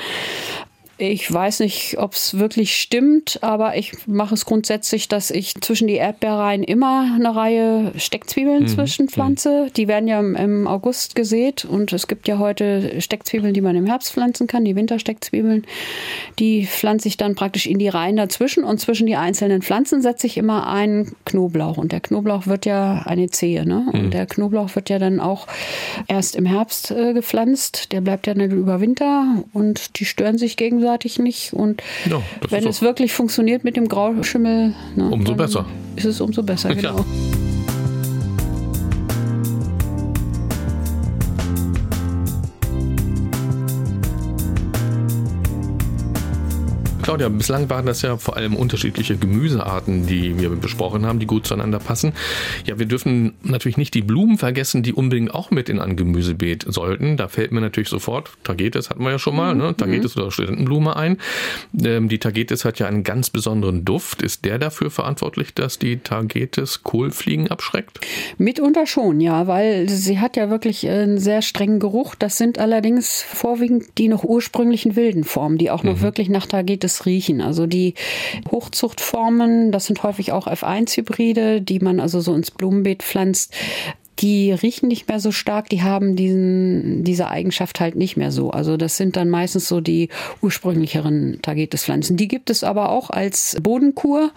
Ich 0.97 1.33
weiß 1.33 1.61
nicht, 1.61 1.99
ob 1.99 2.13
es 2.13 2.39
wirklich 2.39 2.77
stimmt, 2.81 3.41
aber 3.43 3.77
ich 3.77 4.07
mache 4.07 4.35
es 4.35 4.47
grundsätzlich, 4.47 5.09
dass 5.09 5.33
ich 5.33 5.55
zwischen 5.61 5.89
die 5.89 5.97
Erdbeereien 5.97 6.63
immer 6.63 7.13
eine 7.17 7.35
Reihe 7.35 7.93
Steckzwiebeln 7.97 8.69
zwischenpflanze. 8.69 9.73
Die 9.77 9.89
werden 9.89 10.07
ja 10.07 10.21
im, 10.21 10.69
August 10.69 11.17
gesät 11.17 11.65
und 11.65 11.93
es 11.93 12.07
gibt 12.07 12.29
ja 12.29 12.39
heute 12.39 13.01
Steckzwiebeln, 13.01 13.55
die 13.55 13.61
man 13.61 13.75
im 13.75 13.87
Herbst 13.87 14.13
pflanzen 14.13 14.47
kann, 14.47 14.65
die 14.65 14.77
Wintersteckzwiebeln. 14.77 15.65
Die 16.39 16.65
pflanze 16.67 17.09
ich 17.09 17.17
dann 17.17 17.35
praktisch 17.35 17.67
in 17.67 17.81
die 17.81 17.89
Reihen 17.89 18.17
dazwischen 18.17 18.63
und 18.63 18.79
zwischen 18.79 19.09
die 19.09 19.17
einzelnen 19.17 19.63
Pflanzen 19.63 20.01
setze 20.01 20.29
ich 20.29 20.37
immer 20.37 20.69
einen 20.69 21.17
Knoblauch. 21.25 21.77
Und 21.77 21.91
der 21.91 22.01
Knoblauch 22.01 22.47
wird 22.47 22.67
ja 22.67 23.03
eine 23.05 23.29
Zehe, 23.31 23.67
ne? 23.67 23.87
Und 23.93 24.15
der 24.15 24.27
Knoblauch 24.27 24.75
wird 24.77 24.91
ja 24.91 25.01
dann 25.01 25.19
auch 25.19 25.49
erst 26.07 26.37
im 26.37 26.47
Herbst 26.47 26.93
äh, 26.93 27.13
gepflanzt. 27.15 27.91
Der 27.93 28.01
bleibt 28.01 28.29
ja 28.29 28.35
nicht 28.35 28.53
über 28.53 28.81
Winter 28.81 29.45
und 29.53 29.99
die 29.99 30.05
stören 30.05 30.39
sich 30.39 30.57
gegenseitig 30.57 30.84
nicht. 31.19 31.53
Und 31.53 31.83
Ja, 32.09 32.23
wenn 32.51 32.67
es 32.67 32.83
wirklich 32.83 33.13
funktioniert 33.13 33.65
mit 33.65 33.77
dem 33.77 33.89
Grauschimmel, 33.89 34.75
ne, 34.97 35.11
Umso 35.11 35.35
besser. 35.35 35.67
Ist 35.97 36.05
es 36.07 36.21
umso 36.21 36.43
besser, 36.43 36.73
Ja. 36.73 36.95
Claudia, 47.15 47.29
bislang 47.29 47.71
waren 47.71 47.87
das 47.87 48.03
ja 48.03 48.17
vor 48.17 48.37
allem 48.37 48.57
unterschiedliche 48.57 49.17
Gemüsearten, 49.17 50.05
die 50.05 50.37
wir 50.37 50.51
besprochen 50.51 51.07
haben, 51.07 51.21
die 51.21 51.27
gut 51.27 51.47
zueinander 51.47 51.79
passen. 51.79 52.13
Ja, 52.67 52.77
wir 52.81 52.87
dürfen 52.87 53.35
natürlich 53.45 53.77
nicht 53.77 53.95
die 53.95 54.03
Blumen 54.03 54.37
vergessen, 54.37 54.83
die 54.83 54.93
unbedingt 54.93 55.33
auch 55.33 55.53
mit 55.53 55.69
in 55.69 55.79
ein 55.79 55.95
Gemüsebeet 55.95 56.65
sollten. 56.67 57.17
Da 57.17 57.29
fällt 57.29 57.53
mir 57.53 57.61
natürlich 57.61 57.89
sofort, 57.89 58.31
Tagetes 58.43 58.91
hatten 58.91 59.05
wir 59.05 59.13
ja 59.13 59.21
schon 59.21 59.37
mal, 59.37 59.55
ne? 59.55 59.77
Tagetes 59.77 60.17
oder 60.17 60.33
Studentenblume 60.33 60.97
ein. 60.97 61.19
Ähm, 61.81 62.09
die 62.09 62.19
Tagetes 62.19 62.65
hat 62.65 62.81
ja 62.81 62.89
einen 62.89 63.05
ganz 63.05 63.31
besonderen 63.31 63.85
Duft. 63.85 64.21
Ist 64.21 64.45
der 64.45 64.59
dafür 64.59 64.91
verantwortlich, 64.91 65.55
dass 65.55 65.79
die 65.79 65.99
Tagetes 65.99 66.83
Kohlfliegen 66.83 67.49
abschreckt? 67.49 68.01
Mitunter 68.39 68.89
schon, 68.89 69.21
ja, 69.21 69.47
weil 69.47 69.89
sie 69.89 70.19
hat 70.19 70.37
ja 70.37 70.51
wirklich 70.51 70.89
einen 70.89 71.19
sehr 71.19 71.43
strengen 71.43 71.79
Geruch. 71.79 72.17
Das 72.17 72.39
sind 72.39 72.59
allerdings 72.59 73.23
vorwiegend 73.23 73.99
die 73.99 74.09
noch 74.09 74.25
ursprünglichen 74.25 74.97
wilden 74.97 75.23
Formen, 75.23 75.59
die 75.59 75.71
auch 75.71 75.85
noch 75.85 76.01
wirklich 76.01 76.29
nach 76.29 76.47
Tagetes 76.47 77.04
riechen. 77.07 77.41
Also 77.41 77.67
die 77.67 77.95
Hochzuchtformen, 78.51 79.73
das 79.73 79.87
sind 79.87 80.03
häufig 80.03 80.33
auch 80.33 80.47
F1-Hybride, 80.47 81.61
die 81.61 81.81
man 81.81 82.01
also 82.01 82.21
so 82.21 82.35
ins 82.35 82.51
Blumenbeet 82.51 83.03
pflanzt. 83.03 83.55
Die 84.21 84.53
riechen 84.53 84.89
nicht 84.89 85.09
mehr 85.09 85.19
so 85.19 85.33
stark, 85.33 85.69
die 85.69 85.83
haben 85.83 86.15
diesen, 86.15 87.03
diese 87.03 87.29
Eigenschaft 87.29 87.81
halt 87.81 87.97
nicht 87.97 88.17
mehr 88.17 88.31
so. 88.31 88.51
Also 88.51 88.77
das 88.77 88.97
sind 88.97 89.17
dann 89.17 89.29
meistens 89.29 89.67
so 89.67 89.81
die 89.81 90.09
ursprünglicheren 90.41 91.41
Tagetes-Pflanzen. 91.43 92.17
Die 92.17 92.29
gibt 92.29 92.49
es 92.49 92.63
aber 92.63 92.91
auch 92.91 93.11
als 93.11 93.57
Bodenkur 93.61 94.31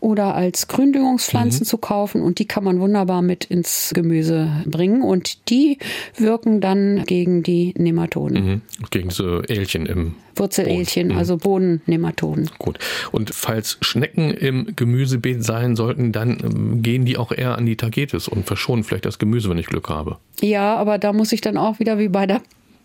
oder 0.00 0.34
als 0.34 0.66
Gründüngungspflanzen 0.68 1.66
zu 1.66 1.76
kaufen 1.76 2.22
und 2.22 2.38
die 2.38 2.46
kann 2.46 2.64
man 2.64 2.80
wunderbar 2.80 3.20
mit 3.20 3.44
ins 3.44 3.92
Gemüse 3.94 4.50
bringen 4.64 5.02
und 5.02 5.50
die 5.50 5.78
wirken 6.16 6.62
dann 6.62 7.04
gegen 7.04 7.42
die 7.42 7.74
Nematoden. 7.76 8.44
Mhm. 8.44 8.60
Gegen 8.90 9.10
so 9.10 9.42
Älchen 9.42 9.84
im 9.84 10.14
Wurzelelchen, 10.38 11.12
also 11.12 11.36
Bodennematoden. 11.36 12.50
Gut. 12.58 12.78
Und 13.12 13.34
falls 13.34 13.78
Schnecken 13.80 14.30
im 14.30 14.74
Gemüsebeet 14.76 15.44
sein 15.44 15.76
sollten, 15.76 16.12
dann 16.12 16.38
ähm, 16.42 16.82
gehen 16.82 17.04
die 17.04 17.16
auch 17.16 17.32
eher 17.32 17.56
an 17.56 17.66
die 17.66 17.76
Tagetes 17.76 18.28
und 18.28 18.46
verschonen 18.46 18.84
vielleicht 18.84 19.04
das 19.04 19.18
Gemüse, 19.18 19.50
wenn 19.50 19.58
ich 19.58 19.66
Glück 19.66 19.88
habe. 19.88 20.18
Ja, 20.40 20.76
aber 20.76 20.98
da 20.98 21.12
muss 21.12 21.32
ich 21.32 21.40
dann 21.40 21.56
auch 21.56 21.78
wieder 21.78 21.98
wie 21.98 22.08
bei 22.08 22.26
der 22.26 22.40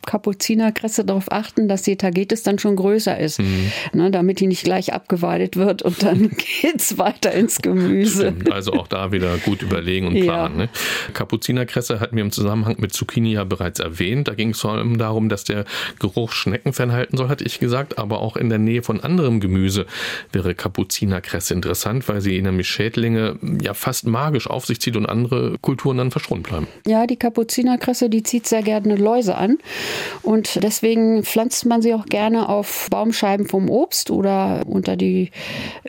Kapuzinerkresse 0.05 1.05
darauf 1.05 1.31
achten, 1.31 1.67
dass 1.67 1.81
die 1.81 1.95
Tagetes 1.97 2.43
dann 2.43 2.59
schon 2.59 2.75
größer 2.75 3.17
ist, 3.19 3.39
ne, 3.93 4.11
damit 4.11 4.39
die 4.39 4.47
nicht 4.47 4.63
gleich 4.63 4.93
abgeweidet 4.93 5.55
wird 5.57 5.81
und 5.81 6.03
dann 6.03 6.31
geht's 6.61 6.97
weiter 6.97 7.31
ins 7.31 7.61
Gemüse. 7.61 8.33
Stimmt, 8.35 8.51
also 8.51 8.73
auch 8.73 8.87
da 8.87 9.11
wieder 9.11 9.37
gut 9.37 9.61
überlegen 9.61 10.07
und 10.07 10.15
Ja. 10.15 10.23
planen. 10.23 10.57
Ne? 10.57 10.69
Kapuzinerkresse 11.13 11.99
hatten 11.99 12.15
wir 12.15 12.23
im 12.23 12.31
Zusammenhang 12.31 12.75
mit 12.79 12.93
Zucchini 12.93 13.33
ja 13.33 13.43
bereits 13.43 13.79
erwähnt. 13.79 14.27
Da 14.27 14.33
ging 14.33 14.49
es 14.51 14.59
vor 14.61 14.71
allem 14.73 14.97
darum, 14.97 15.29
dass 15.29 15.43
der 15.43 15.65
Geruch 15.99 16.31
Schnecken 16.31 16.73
fernhalten 16.73 17.17
soll, 17.17 17.29
hatte 17.29 17.43
ich 17.43 17.59
gesagt. 17.59 17.97
Aber 17.97 18.21
auch 18.21 18.35
in 18.37 18.49
der 18.49 18.59
Nähe 18.59 18.83
von 18.83 19.01
anderem 19.01 19.39
Gemüse 19.39 19.85
wäre 20.31 20.55
Kapuzinerkresse 20.55 21.53
interessant, 21.53 22.07
weil 22.07 22.21
sie 22.21 22.41
nämlich 22.41 22.67
Schädlinge 22.67 23.37
ja 23.61 23.73
fast 23.73 24.05
magisch 24.07 24.47
auf 24.49 24.65
sich 24.65 24.79
zieht 24.79 24.95
und 24.95 25.05
andere 25.05 25.57
Kulturen 25.61 25.97
dann 25.97 26.11
verschont 26.11 26.43
bleiben. 26.43 26.67
Ja, 26.87 27.07
die 27.07 27.17
Kapuzinerkresse, 27.17 28.09
die 28.09 28.23
zieht 28.23 28.47
sehr 28.47 28.61
gerne 28.63 28.95
Läuse 28.95 29.35
an. 29.35 29.57
Und 30.21 30.63
deswegen 30.63 31.23
pflanzt 31.23 31.65
man 31.65 31.81
sie 31.81 31.93
auch 31.93 32.05
gerne 32.05 32.49
auf 32.49 32.87
Baumscheiben 32.89 33.47
vom 33.47 33.69
Obst 33.69 34.11
oder 34.11 34.61
unter 34.65 34.95
die 34.95 35.31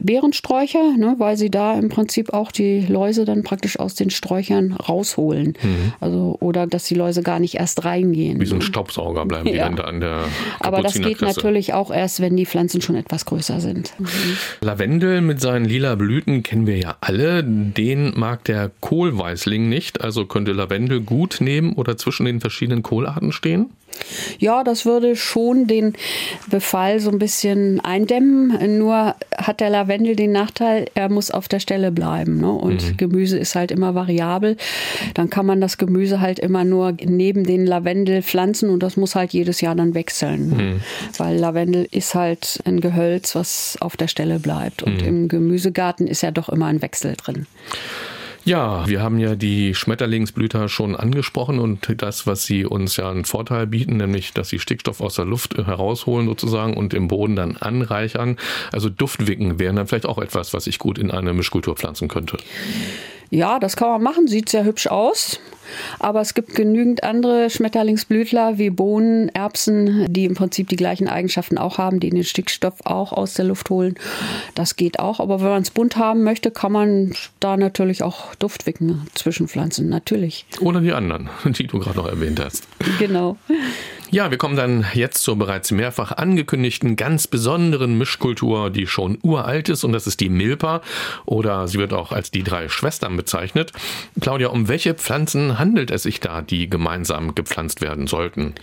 Beerensträucher, 0.00 0.96
ne, 0.96 1.14
weil 1.18 1.36
sie 1.36 1.50
da 1.50 1.78
im 1.78 1.88
Prinzip 1.88 2.32
auch 2.32 2.52
die 2.52 2.80
Läuse 2.80 3.24
dann 3.24 3.42
praktisch 3.42 3.78
aus 3.78 3.94
den 3.94 4.10
Sträuchern 4.10 4.72
rausholen. 4.72 5.54
Also, 6.00 6.36
oder 6.40 6.66
dass 6.66 6.84
die 6.84 6.94
Läuse 6.94 7.22
gar 7.22 7.38
nicht 7.38 7.54
erst 7.54 7.84
reingehen. 7.84 8.40
Wie 8.40 8.46
so 8.46 8.56
ein. 8.56 8.62
Staubsauger 8.62 9.24
bleiben 9.26 9.46
die 9.46 9.54
Ja. 9.56 9.64
dann 9.64 9.76
da 9.76 9.84
an 9.84 10.00
der 10.00 10.24
Aber 10.60 10.82
das 10.82 10.94
geht 11.00 11.20
natürlich 11.20 11.74
auch 11.74 11.90
erst, 11.92 12.20
wenn 12.20 12.36
die 12.36 12.46
Pflanzen 12.46 12.80
schon 12.80 12.96
etwas 12.96 13.24
größer 13.24 13.60
sind. 13.60 13.92
Lavendel 14.60 15.20
mit 15.20 15.40
seinen 15.40 15.64
lila 15.64 15.94
Blüten 15.94 16.42
kennen 16.42 16.66
wir 16.66 16.78
ja 16.78 16.96
alle. 17.00 17.44
Den 17.44 18.12
mag 18.18 18.44
der 18.44 18.70
Kohlweißling 18.80 19.68
nicht. 19.68 20.00
Also 20.00 20.26
könnte 20.26 20.52
Lavendel 20.52 21.00
gut 21.00 21.38
neben 21.40 21.74
oder 21.74 21.96
zwischen 21.96 22.26
den 22.26 22.40
verschiedenen 22.40 22.82
Kohlarten 22.82 23.32
stehen? 23.32 23.70
Ja, 24.38 24.64
das 24.64 24.84
würde 24.84 25.16
schon 25.16 25.66
den 25.66 25.94
Befall 26.50 27.00
so 27.00 27.10
ein 27.10 27.18
bisschen 27.18 27.80
eindämmen. 27.80 28.78
Nur 28.78 29.14
hat 29.36 29.60
der 29.60 29.70
Lavendel 29.70 30.16
den 30.16 30.32
Nachteil, 30.32 30.86
er 30.94 31.08
muss 31.08 31.30
auf 31.30 31.48
der 31.48 31.60
Stelle 31.60 31.90
bleiben. 31.90 32.40
Ne? 32.40 32.50
Und 32.50 32.92
mhm. 32.92 32.96
Gemüse 32.96 33.38
ist 33.38 33.54
halt 33.54 33.70
immer 33.70 33.94
variabel. 33.94 34.56
Dann 35.14 35.30
kann 35.30 35.46
man 35.46 35.60
das 35.60 35.78
Gemüse 35.78 36.20
halt 36.20 36.38
immer 36.38 36.64
nur 36.64 36.92
neben 37.04 37.44
den 37.44 37.66
Lavendel 37.66 38.22
pflanzen 38.22 38.70
und 38.70 38.82
das 38.82 38.96
muss 38.96 39.14
halt 39.14 39.32
jedes 39.32 39.60
Jahr 39.60 39.74
dann 39.74 39.94
wechseln. 39.94 40.48
Mhm. 40.48 40.80
Weil 41.18 41.38
Lavendel 41.38 41.86
ist 41.90 42.14
halt 42.14 42.60
ein 42.64 42.80
Gehölz, 42.80 43.34
was 43.34 43.76
auf 43.80 43.96
der 43.96 44.08
Stelle 44.08 44.38
bleibt. 44.38 44.82
Und 44.82 45.02
mhm. 45.02 45.08
im 45.08 45.28
Gemüsegarten 45.28 46.06
ist 46.06 46.22
ja 46.22 46.30
doch 46.30 46.48
immer 46.48 46.66
ein 46.66 46.82
Wechsel 46.82 47.14
drin. 47.16 47.46
Ja, 48.44 48.86
wir 48.86 49.02
haben 49.02 49.18
ja 49.18 49.36
die 49.36 49.74
Schmetterlingsblüter 49.74 50.68
schon 50.68 50.96
angesprochen 50.96 51.58
und 51.58 52.02
das, 52.02 52.26
was 52.26 52.44
sie 52.44 52.66
uns 52.66 52.98
ja 52.98 53.10
einen 53.10 53.24
Vorteil 53.24 53.66
bieten, 53.66 53.96
nämlich, 53.96 54.34
dass 54.34 54.50
sie 54.50 54.58
Stickstoff 54.58 55.00
aus 55.00 55.14
der 55.14 55.24
Luft 55.24 55.56
herausholen 55.56 56.26
sozusagen 56.26 56.76
und 56.76 56.92
im 56.92 57.08
Boden 57.08 57.36
dann 57.36 57.56
anreichern. 57.56 58.36
Also 58.70 58.90
Duftwicken 58.90 59.58
wären 59.58 59.76
dann 59.76 59.86
vielleicht 59.86 60.04
auch 60.04 60.18
etwas, 60.18 60.52
was 60.52 60.66
ich 60.66 60.78
gut 60.78 60.98
in 60.98 61.10
eine 61.10 61.32
Mischkultur 61.32 61.74
pflanzen 61.74 62.08
könnte. 62.08 62.36
Ja, 63.34 63.58
das 63.58 63.74
kann 63.74 63.88
man 63.88 64.02
machen, 64.02 64.28
sieht 64.28 64.48
sehr 64.48 64.64
hübsch 64.64 64.86
aus. 64.86 65.40
Aber 65.98 66.20
es 66.20 66.34
gibt 66.34 66.54
genügend 66.54 67.02
andere 67.02 67.50
Schmetterlingsblütler 67.50 68.58
wie 68.58 68.70
Bohnen, 68.70 69.28
Erbsen, 69.30 70.06
die 70.08 70.24
im 70.24 70.34
Prinzip 70.34 70.68
die 70.68 70.76
gleichen 70.76 71.08
Eigenschaften 71.08 71.58
auch 71.58 71.78
haben, 71.78 71.98
die 71.98 72.10
den 72.10 72.22
Stickstoff 72.22 72.74
auch 72.84 73.12
aus 73.12 73.34
der 73.34 73.46
Luft 73.46 73.70
holen. 73.70 73.96
Das 74.54 74.76
geht 74.76 75.00
auch. 75.00 75.18
Aber 75.18 75.40
wenn 75.40 75.48
man 75.48 75.62
es 75.62 75.72
bunt 75.72 75.96
haben 75.96 76.22
möchte, 76.22 76.52
kann 76.52 76.70
man 76.70 77.12
da 77.40 77.56
natürlich 77.56 78.04
auch 78.04 78.36
Duftwicken 78.36 79.08
zwischenpflanzen. 79.14 79.88
Natürlich. 79.88 80.46
Oder 80.60 80.80
die 80.80 80.92
anderen, 80.92 81.28
die 81.44 81.66
du 81.66 81.80
gerade 81.80 81.96
noch 81.96 82.06
erwähnt 82.06 82.38
hast. 82.38 82.68
Genau. 83.00 83.36
Ja, 84.14 84.30
wir 84.30 84.38
kommen 84.38 84.54
dann 84.54 84.86
jetzt 84.94 85.24
zur 85.24 85.36
bereits 85.36 85.72
mehrfach 85.72 86.12
angekündigten 86.12 86.94
ganz 86.94 87.26
besonderen 87.26 87.98
Mischkultur, 87.98 88.70
die 88.70 88.86
schon 88.86 89.18
uralt 89.24 89.68
ist 89.68 89.82
und 89.82 89.90
das 89.90 90.06
ist 90.06 90.20
die 90.20 90.28
Milpa 90.28 90.82
oder 91.26 91.66
sie 91.66 91.78
wird 91.78 91.92
auch 91.92 92.12
als 92.12 92.30
die 92.30 92.44
drei 92.44 92.68
Schwestern 92.68 93.16
bezeichnet. 93.16 93.72
Claudia, 94.20 94.50
um 94.50 94.68
welche 94.68 94.94
Pflanzen 94.94 95.58
handelt 95.58 95.90
es 95.90 96.04
sich 96.04 96.20
da, 96.20 96.42
die 96.42 96.70
gemeinsam 96.70 97.34
gepflanzt 97.34 97.80
werden 97.80 98.06
sollten? 98.06 98.54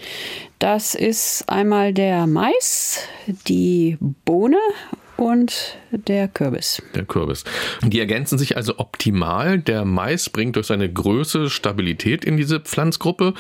Das 0.60 0.96
ist 0.96 1.50
einmal 1.50 1.94
der 1.94 2.28
Mais, 2.28 3.06
die 3.46 3.98
Bohne 4.24 4.56
und 5.22 5.78
der 5.92 6.28
Kürbis. 6.28 6.82
Der 6.96 7.06
Kürbis. 7.06 7.44
Die 7.84 8.00
ergänzen 8.00 8.40
sich 8.40 8.58
also 8.58 8.80
optimal. 8.80 9.60
Der 9.60 9.86
Mais 9.86 10.30
bringt 10.30 10.56
durch 10.56 10.66
seine 10.66 10.92
Größe 10.92 11.52
Stabilität 11.52 12.26
in 12.26 12.38
diese 12.38 12.60
Pflanzgruppe. 12.60 13.36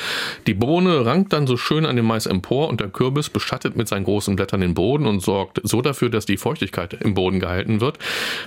Die 0.46 0.54
Bohne 0.54 1.08
rankt 1.08 1.34
dann 1.34 1.48
so 1.48 1.58
schön 1.58 1.88
an 1.88 1.96
dem 1.96 2.06
Mais 2.06 2.28
empor 2.28 2.70
und 2.70 2.82
der 2.82 2.90
Kürbis 2.90 3.32
beschattet 3.32 3.76
mit 3.76 3.88
seinen 3.88 4.04
großen 4.04 4.36
Blättern 4.36 4.62
den 4.62 4.76
Boden 4.76 5.08
und 5.08 5.24
sorgt 5.24 5.60
so 5.64 5.82
dafür, 5.82 6.12
dass 6.12 6.28
die 6.28 6.38
Feuchtigkeit 6.38 6.94
im 6.94 7.16
Boden 7.16 7.40
gehalten 7.40 7.82
wird. 7.82 7.98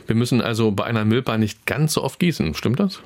Wir 0.07 0.15
müssen 0.15 0.41
also 0.41 0.71
bei 0.71 0.85
einer 0.85 1.05
Milpa 1.05 1.37
nicht 1.37 1.67
ganz 1.67 1.95
so 1.95 2.05
oft 2.05 2.21
gießen. 2.21 2.55
Stimmt 2.55 2.79
das? 2.79 3.01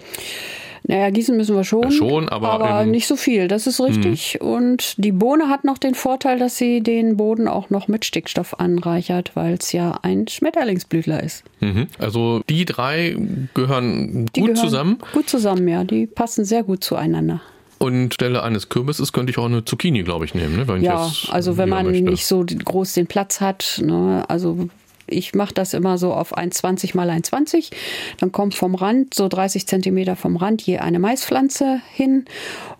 Naja, 0.88 1.10
gießen 1.10 1.36
müssen 1.36 1.54
wir 1.54 1.64
schon. 1.64 1.82
Ja, 1.82 1.90
schon, 1.90 2.28
aber, 2.30 2.48
aber 2.48 2.86
nicht 2.86 3.06
so 3.06 3.16
viel. 3.16 3.46
Das 3.46 3.66
ist 3.66 3.78
richtig. 3.78 4.38
Mhm. 4.40 4.48
Und 4.48 4.94
die 4.96 5.12
Bohne 5.12 5.50
hat 5.50 5.62
noch 5.62 5.76
den 5.76 5.94
Vorteil, 5.94 6.38
dass 6.38 6.56
sie 6.56 6.80
den 6.80 7.18
Boden 7.18 7.46
auch 7.46 7.68
noch 7.68 7.88
mit 7.88 8.06
Stickstoff 8.06 8.58
anreichert, 8.58 9.32
weil 9.34 9.58
es 9.60 9.72
ja 9.72 9.98
ein 10.02 10.26
Schmetterlingsblütler 10.26 11.22
ist. 11.22 11.44
Mhm. 11.60 11.88
Also 11.98 12.40
die 12.48 12.64
drei 12.64 13.14
gehören 13.52 14.26
die 14.34 14.40
gut 14.40 14.54
gehören 14.54 14.56
zusammen? 14.56 14.98
Gut 15.12 15.28
zusammen, 15.28 15.68
ja. 15.68 15.84
Die 15.84 16.06
passen 16.06 16.46
sehr 16.46 16.62
gut 16.62 16.82
zueinander. 16.82 17.42
Und 17.76 18.14
Stelle 18.14 18.42
eines 18.42 18.70
Kürbisses 18.70 19.12
könnte 19.12 19.30
ich 19.30 19.38
auch 19.38 19.44
eine 19.44 19.66
Zucchini, 19.66 20.02
glaube 20.04 20.24
ich, 20.24 20.34
nehmen. 20.34 20.56
Ne? 20.56 20.78
ja, 20.80 21.12
also 21.30 21.58
wenn 21.58 21.68
man 21.68 21.86
möchte. 21.86 22.02
nicht 22.02 22.26
so 22.26 22.44
groß 22.44 22.94
den 22.94 23.06
Platz 23.06 23.42
hat. 23.42 23.80
Ne? 23.84 24.24
Also 24.26 24.68
ich 25.08 25.34
mache 25.34 25.54
das 25.54 25.74
immer 25.74 25.98
so 25.98 26.12
auf 26.12 26.36
1,20 26.36 26.96
mal 26.96 27.10
1,20. 27.10 27.70
Dann 28.18 28.32
kommt 28.32 28.54
vom 28.54 28.74
Rand, 28.74 29.14
so 29.14 29.28
30 29.28 29.66
Zentimeter 29.66 30.16
vom 30.16 30.36
Rand, 30.36 30.62
je 30.62 30.78
eine 30.78 30.98
Maispflanze 30.98 31.80
hin. 31.92 32.24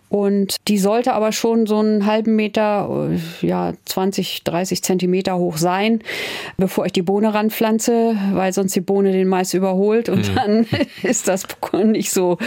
Und 0.09 0.55
die 0.67 0.79
sollte 0.79 1.13
aber 1.13 1.31
schon 1.31 1.67
so 1.67 1.77
einen 1.77 2.07
halben 2.07 2.35
Meter, 2.35 3.11
ja, 3.41 3.73
20, 3.85 4.43
30 4.43 4.83
Zentimeter 4.83 5.37
hoch 5.37 5.57
sein, 5.57 6.01
bevor 6.57 6.87
ich 6.87 6.93
die 6.93 7.03
Bohne 7.03 7.31
ranpflanze, 7.35 8.17
weil 8.33 8.51
sonst 8.51 8.75
die 8.75 8.81
Bohne 8.81 9.11
den 9.11 9.27
Mais 9.27 9.53
überholt 9.53 10.09
und 10.09 10.31
mhm. 10.31 10.35
dann 10.35 10.65
ist 11.03 11.27
das 11.27 11.43
nicht 11.83 12.11
so, 12.11 12.39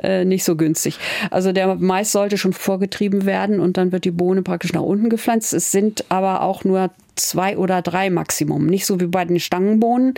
äh, 0.00 0.24
nicht 0.24 0.44
so 0.44 0.54
günstig. 0.54 0.98
Also 1.32 1.50
der 1.50 1.74
Mais 1.74 2.12
sollte 2.12 2.38
schon 2.38 2.52
vorgetrieben 2.52 3.26
werden 3.26 3.58
und 3.58 3.76
dann 3.76 3.90
wird 3.90 4.04
die 4.04 4.12
Bohne 4.12 4.42
praktisch 4.42 4.72
nach 4.72 4.82
unten 4.82 5.10
gepflanzt. 5.10 5.52
Es 5.52 5.72
sind 5.72 6.04
aber 6.10 6.42
auch 6.42 6.62
nur 6.62 6.90
zwei 7.18 7.56
oder 7.56 7.82
drei 7.82 8.10
Maximum. 8.10 8.66
Nicht 8.66 8.86
so 8.86 9.00
wie 9.00 9.06
bei 9.06 9.24
den 9.24 9.40
Stangenbohnen. 9.40 10.14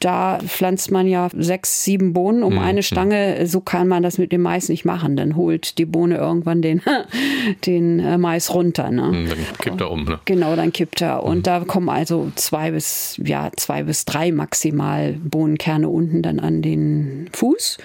Da 0.00 0.38
pflanzt 0.46 0.90
man 0.90 1.06
ja 1.06 1.28
sechs, 1.36 1.84
sieben 1.84 2.12
Bohnen 2.12 2.42
um 2.42 2.54
mhm. 2.54 2.58
eine 2.60 2.82
Stange. 2.82 3.46
So 3.46 3.60
kann 3.60 3.88
man 3.88 4.02
das 4.02 4.18
mit 4.18 4.32
dem 4.32 4.42
Mais 4.42 4.68
nicht 4.68 4.84
machen. 4.84 5.16
Dann 5.16 5.36
holt 5.36 5.78
die 5.78 5.84
Bohne 5.84 6.16
irgendwann 6.16 6.62
den, 6.62 6.82
den 7.66 8.00
äh, 8.00 8.18
Mais 8.18 8.52
runter. 8.52 8.90
Ne? 8.90 9.02
Mhm, 9.02 9.28
dann 9.28 9.38
kippt 9.58 9.80
er 9.80 9.90
um. 9.90 10.04
Ne? 10.04 10.18
Genau, 10.24 10.56
dann 10.56 10.72
kippt 10.72 11.00
er. 11.00 11.22
Und 11.22 11.38
mhm. 11.38 11.42
da 11.42 11.60
kommen 11.60 11.88
also 11.88 12.30
zwei 12.34 12.70
bis, 12.70 13.20
ja, 13.24 13.50
zwei 13.56 13.82
bis 13.82 14.04
drei 14.04 14.32
maximal 14.32 15.14
Bohnenkerne 15.22 15.88
unten 15.88 16.22
dann 16.22 16.40
an 16.40 16.62
den 16.62 17.28
Fuß. 17.32 17.78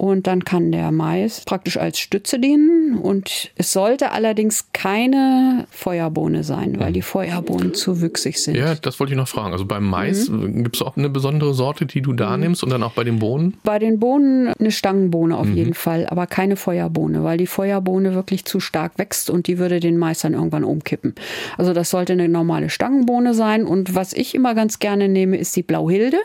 Und 0.00 0.26
dann 0.26 0.46
kann 0.46 0.72
der 0.72 0.92
Mais 0.92 1.42
praktisch 1.44 1.76
als 1.76 1.98
Stütze 1.98 2.38
dienen. 2.38 2.96
Und 2.96 3.50
es 3.56 3.70
sollte 3.74 4.12
allerdings 4.12 4.72
keine 4.72 5.66
Feuerbohne 5.70 6.42
sein, 6.42 6.80
weil 6.80 6.88
mhm. 6.88 6.94
die 6.94 7.02
Feuerbohnen 7.02 7.74
zu 7.74 8.00
wüchsig 8.00 8.38
sind. 8.38 8.56
Ja, 8.56 8.74
das 8.76 8.98
wollte 8.98 9.12
ich 9.12 9.18
noch 9.18 9.28
fragen. 9.28 9.52
Also 9.52 9.66
beim 9.66 9.86
Mais 9.86 10.30
mhm. 10.30 10.64
gibt 10.64 10.76
es 10.76 10.82
auch 10.82 10.96
eine 10.96 11.10
besondere 11.10 11.52
Sorte, 11.52 11.84
die 11.84 12.00
du 12.00 12.14
da 12.14 12.34
mhm. 12.34 12.44
nimmst 12.44 12.64
und 12.64 12.70
dann 12.70 12.82
auch 12.82 12.92
bei 12.92 13.04
den 13.04 13.18
Bohnen? 13.18 13.58
Bei 13.62 13.78
den 13.78 14.00
Bohnen 14.00 14.48
eine 14.48 14.70
Stangenbohne 14.70 15.36
auf 15.36 15.48
mhm. 15.48 15.56
jeden 15.56 15.74
Fall, 15.74 16.06
aber 16.06 16.26
keine 16.26 16.56
Feuerbohne, 16.56 17.22
weil 17.22 17.36
die 17.36 17.46
Feuerbohne 17.46 18.14
wirklich 18.14 18.46
zu 18.46 18.58
stark 18.58 18.92
wächst 18.96 19.28
und 19.28 19.48
die 19.48 19.58
würde 19.58 19.80
den 19.80 19.98
Mais 19.98 20.20
dann 20.20 20.32
irgendwann 20.32 20.64
umkippen. 20.64 21.14
Also 21.58 21.74
das 21.74 21.90
sollte 21.90 22.14
eine 22.14 22.30
normale 22.30 22.70
Stangenbohne 22.70 23.34
sein. 23.34 23.66
Und 23.66 23.94
was 23.94 24.14
ich 24.14 24.34
immer 24.34 24.54
ganz 24.54 24.78
gerne 24.78 25.10
nehme, 25.10 25.36
ist 25.36 25.54
die 25.56 25.62
Blauhilde, 25.62 26.16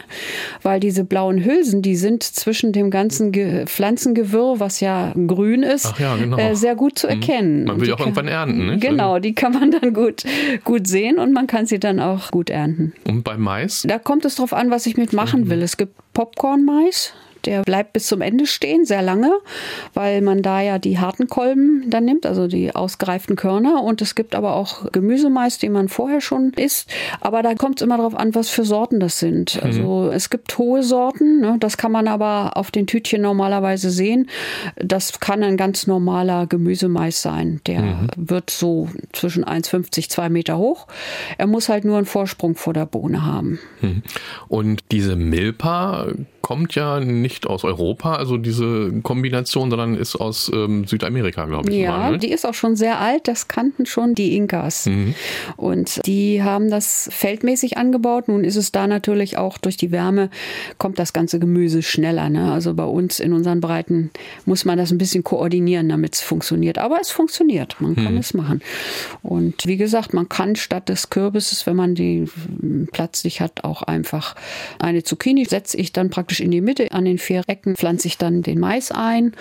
weil 0.61 0.79
diese 0.79 1.03
blauen 1.03 1.43
Hülsen, 1.43 1.81
die 1.81 1.97
sind 1.97 2.23
zwischen 2.23 2.71
dem 2.71 2.89
ganzen 2.89 3.33
Ge 3.33 3.64
Pflanzengewirr, 3.65 4.59
was 4.59 4.79
ja 4.79 5.13
grün 5.27 5.63
ist, 5.63 5.93
ja, 5.99 6.15
genau. 6.15 6.37
äh, 6.37 6.55
sehr 6.55 6.75
gut 6.75 6.97
zu 6.99 7.07
mhm. 7.07 7.13
erkennen. 7.13 7.63
Man 7.65 7.79
will 7.79 7.87
ja 7.87 7.93
auch 7.93 7.97
kann, 7.97 8.07
irgendwann 8.07 8.27
ernten. 8.27 8.65
Ne? 8.65 8.77
Genau, 8.79 9.19
die 9.19 9.33
kann 9.33 9.53
man 9.53 9.71
dann 9.71 9.93
gut, 9.93 10.23
gut 10.63 10.87
sehen 10.87 11.19
und 11.19 11.33
man 11.33 11.47
kann 11.47 11.65
sie 11.65 11.79
dann 11.79 11.99
auch 11.99 12.31
gut 12.31 12.49
ernten. 12.49 12.93
Und 13.07 13.23
beim 13.23 13.41
Mais? 13.41 13.83
Da 13.87 13.99
kommt 13.99 14.25
es 14.25 14.35
drauf 14.35 14.53
an, 14.53 14.71
was 14.71 14.85
ich 14.85 14.97
mitmachen 14.97 15.49
will. 15.49 15.61
Es 15.61 15.77
gibt 15.77 15.93
Popcorn-Mais, 16.13 17.13
der 17.45 17.61
bleibt 17.63 17.93
bis 17.93 18.07
zum 18.07 18.21
Ende 18.21 18.45
stehen, 18.47 18.85
sehr 18.85 19.01
lange, 19.01 19.31
weil 19.93 20.21
man 20.21 20.41
da 20.41 20.61
ja 20.61 20.79
die 20.79 20.99
harten 20.99 21.27
Kolben 21.27 21.89
dann 21.89 22.05
nimmt, 22.05 22.25
also 22.25 22.47
die 22.47 22.75
ausgereiften 22.75 23.35
Körner. 23.35 23.83
Und 23.83 24.01
es 24.01 24.15
gibt 24.15 24.35
aber 24.35 24.55
auch 24.55 24.91
Gemüsemais, 24.91 25.57
die 25.59 25.69
man 25.69 25.89
vorher 25.89 26.21
schon 26.21 26.51
isst. 26.53 26.89
Aber 27.21 27.43
da 27.43 27.55
kommt 27.55 27.79
es 27.79 27.85
immer 27.85 27.97
darauf 27.97 28.15
an, 28.15 28.35
was 28.35 28.49
für 28.49 28.65
Sorten 28.65 28.99
das 28.99 29.19
sind. 29.19 29.55
Mhm. 29.55 29.61
Also 29.61 30.09
es 30.13 30.29
gibt 30.29 30.57
hohe 30.57 30.83
Sorten, 30.83 31.41
ne? 31.41 31.57
das 31.59 31.77
kann 31.77 31.91
man 31.91 32.07
aber 32.07 32.57
auf 32.57 32.71
den 32.71 32.87
Tütchen 32.87 33.21
normalerweise 33.21 33.89
sehen. 33.89 34.29
Das 34.75 35.19
kann 35.19 35.43
ein 35.43 35.57
ganz 35.57 35.87
normaler 35.87 36.47
Gemüsemais 36.47 37.21
sein. 37.21 37.61
Der 37.67 37.81
mhm. 37.81 38.07
wird 38.15 38.49
so 38.49 38.89
zwischen 39.13 39.45
1,50, 39.45 40.09
2 40.09 40.29
Meter 40.29 40.57
hoch. 40.57 40.87
Er 41.37 41.47
muss 41.47 41.69
halt 41.69 41.85
nur 41.85 41.97
einen 41.97 42.05
Vorsprung 42.05 42.55
vor 42.55 42.73
der 42.73 42.85
Bohne 42.85 43.25
haben. 43.25 43.59
Mhm. 43.81 44.03
Und 44.47 44.83
diese 44.91 45.15
Milpa 45.15 46.07
kommt 46.45 46.75
ja 46.75 46.99
nicht 46.99 47.47
aus 47.47 47.63
Europa, 47.63 48.17
also 48.17 48.37
diese 48.37 48.91
Kombination, 49.01 49.71
sondern 49.71 49.95
ist 49.95 50.15
aus 50.15 50.51
ähm, 50.53 50.85
Südamerika, 50.85 51.45
glaube 51.45 51.71
ich. 51.71 51.77
Ja, 51.79 51.97
mal, 51.97 52.11
ne? 52.11 52.17
die 52.19 52.29
ist 52.29 52.45
auch 52.45 52.53
schon 52.53 52.75
sehr 52.75 52.99
alt. 52.99 53.27
Das 53.27 53.47
kannten 53.47 53.87
schon 53.87 54.13
die 54.13 54.35
Inkas. 54.35 54.85
Mhm. 54.85 55.15
Und 55.57 56.05
die 56.05 56.43
haben 56.43 56.69
das 56.69 57.09
feldmäßig 57.11 57.79
angebaut. 57.79 58.27
Nun 58.27 58.43
ist 58.43 58.57
es 58.57 58.71
da 58.71 58.85
natürlich 58.85 59.39
auch 59.39 59.57
durch 59.57 59.75
die 59.75 59.91
Wärme, 59.91 60.29
kommt 60.77 60.99
das 60.99 61.13
ganze 61.13 61.39
Gemüse 61.39 61.81
schneller. 61.81 62.29
Ne? 62.29 62.51
Also 62.51 62.75
bei 62.75 62.85
uns 62.85 63.19
in 63.19 63.33
unseren 63.33 63.59
Breiten 63.59 64.11
muss 64.45 64.65
man 64.65 64.77
das 64.77 64.91
ein 64.91 64.99
bisschen 64.99 65.23
koordinieren, 65.23 65.89
damit 65.89 66.13
es 66.13 66.21
funktioniert. 66.21 66.77
Aber 66.77 66.99
es 67.01 67.09
funktioniert. 67.09 67.77
Man 67.79 67.95
kann 67.95 68.13
mhm. 68.13 68.19
es 68.19 68.35
machen. 68.35 68.61
Und 69.23 69.65
wie 69.65 69.77
gesagt, 69.77 70.13
man 70.13 70.29
kann 70.29 70.55
statt 70.55 70.89
des 70.89 71.09
Kürbisses, 71.09 71.65
wenn 71.65 71.75
man 71.75 71.95
den 71.95 72.29
Platz 72.91 73.23
nicht 73.23 73.41
hat, 73.41 73.63
auch 73.63 73.81
einfach 73.81 74.35
eine 74.77 75.01
Zucchini 75.01 75.45
setze 75.45 75.77
ich 75.77 75.91
dann 75.91 76.11
praktisch 76.11 76.34
praktisch 76.35 76.39
in 76.41 76.51
die 76.51 76.61
Mitte. 76.61 76.91
An 76.91 77.05
den 77.05 77.17
vier 77.17 77.43
Ecken 77.47 77.75
pflanze 77.75 78.07
ich 78.07 78.17
dann 78.17 78.41
den 78.41 78.59
Mais 78.59 78.91
ein 78.91 79.33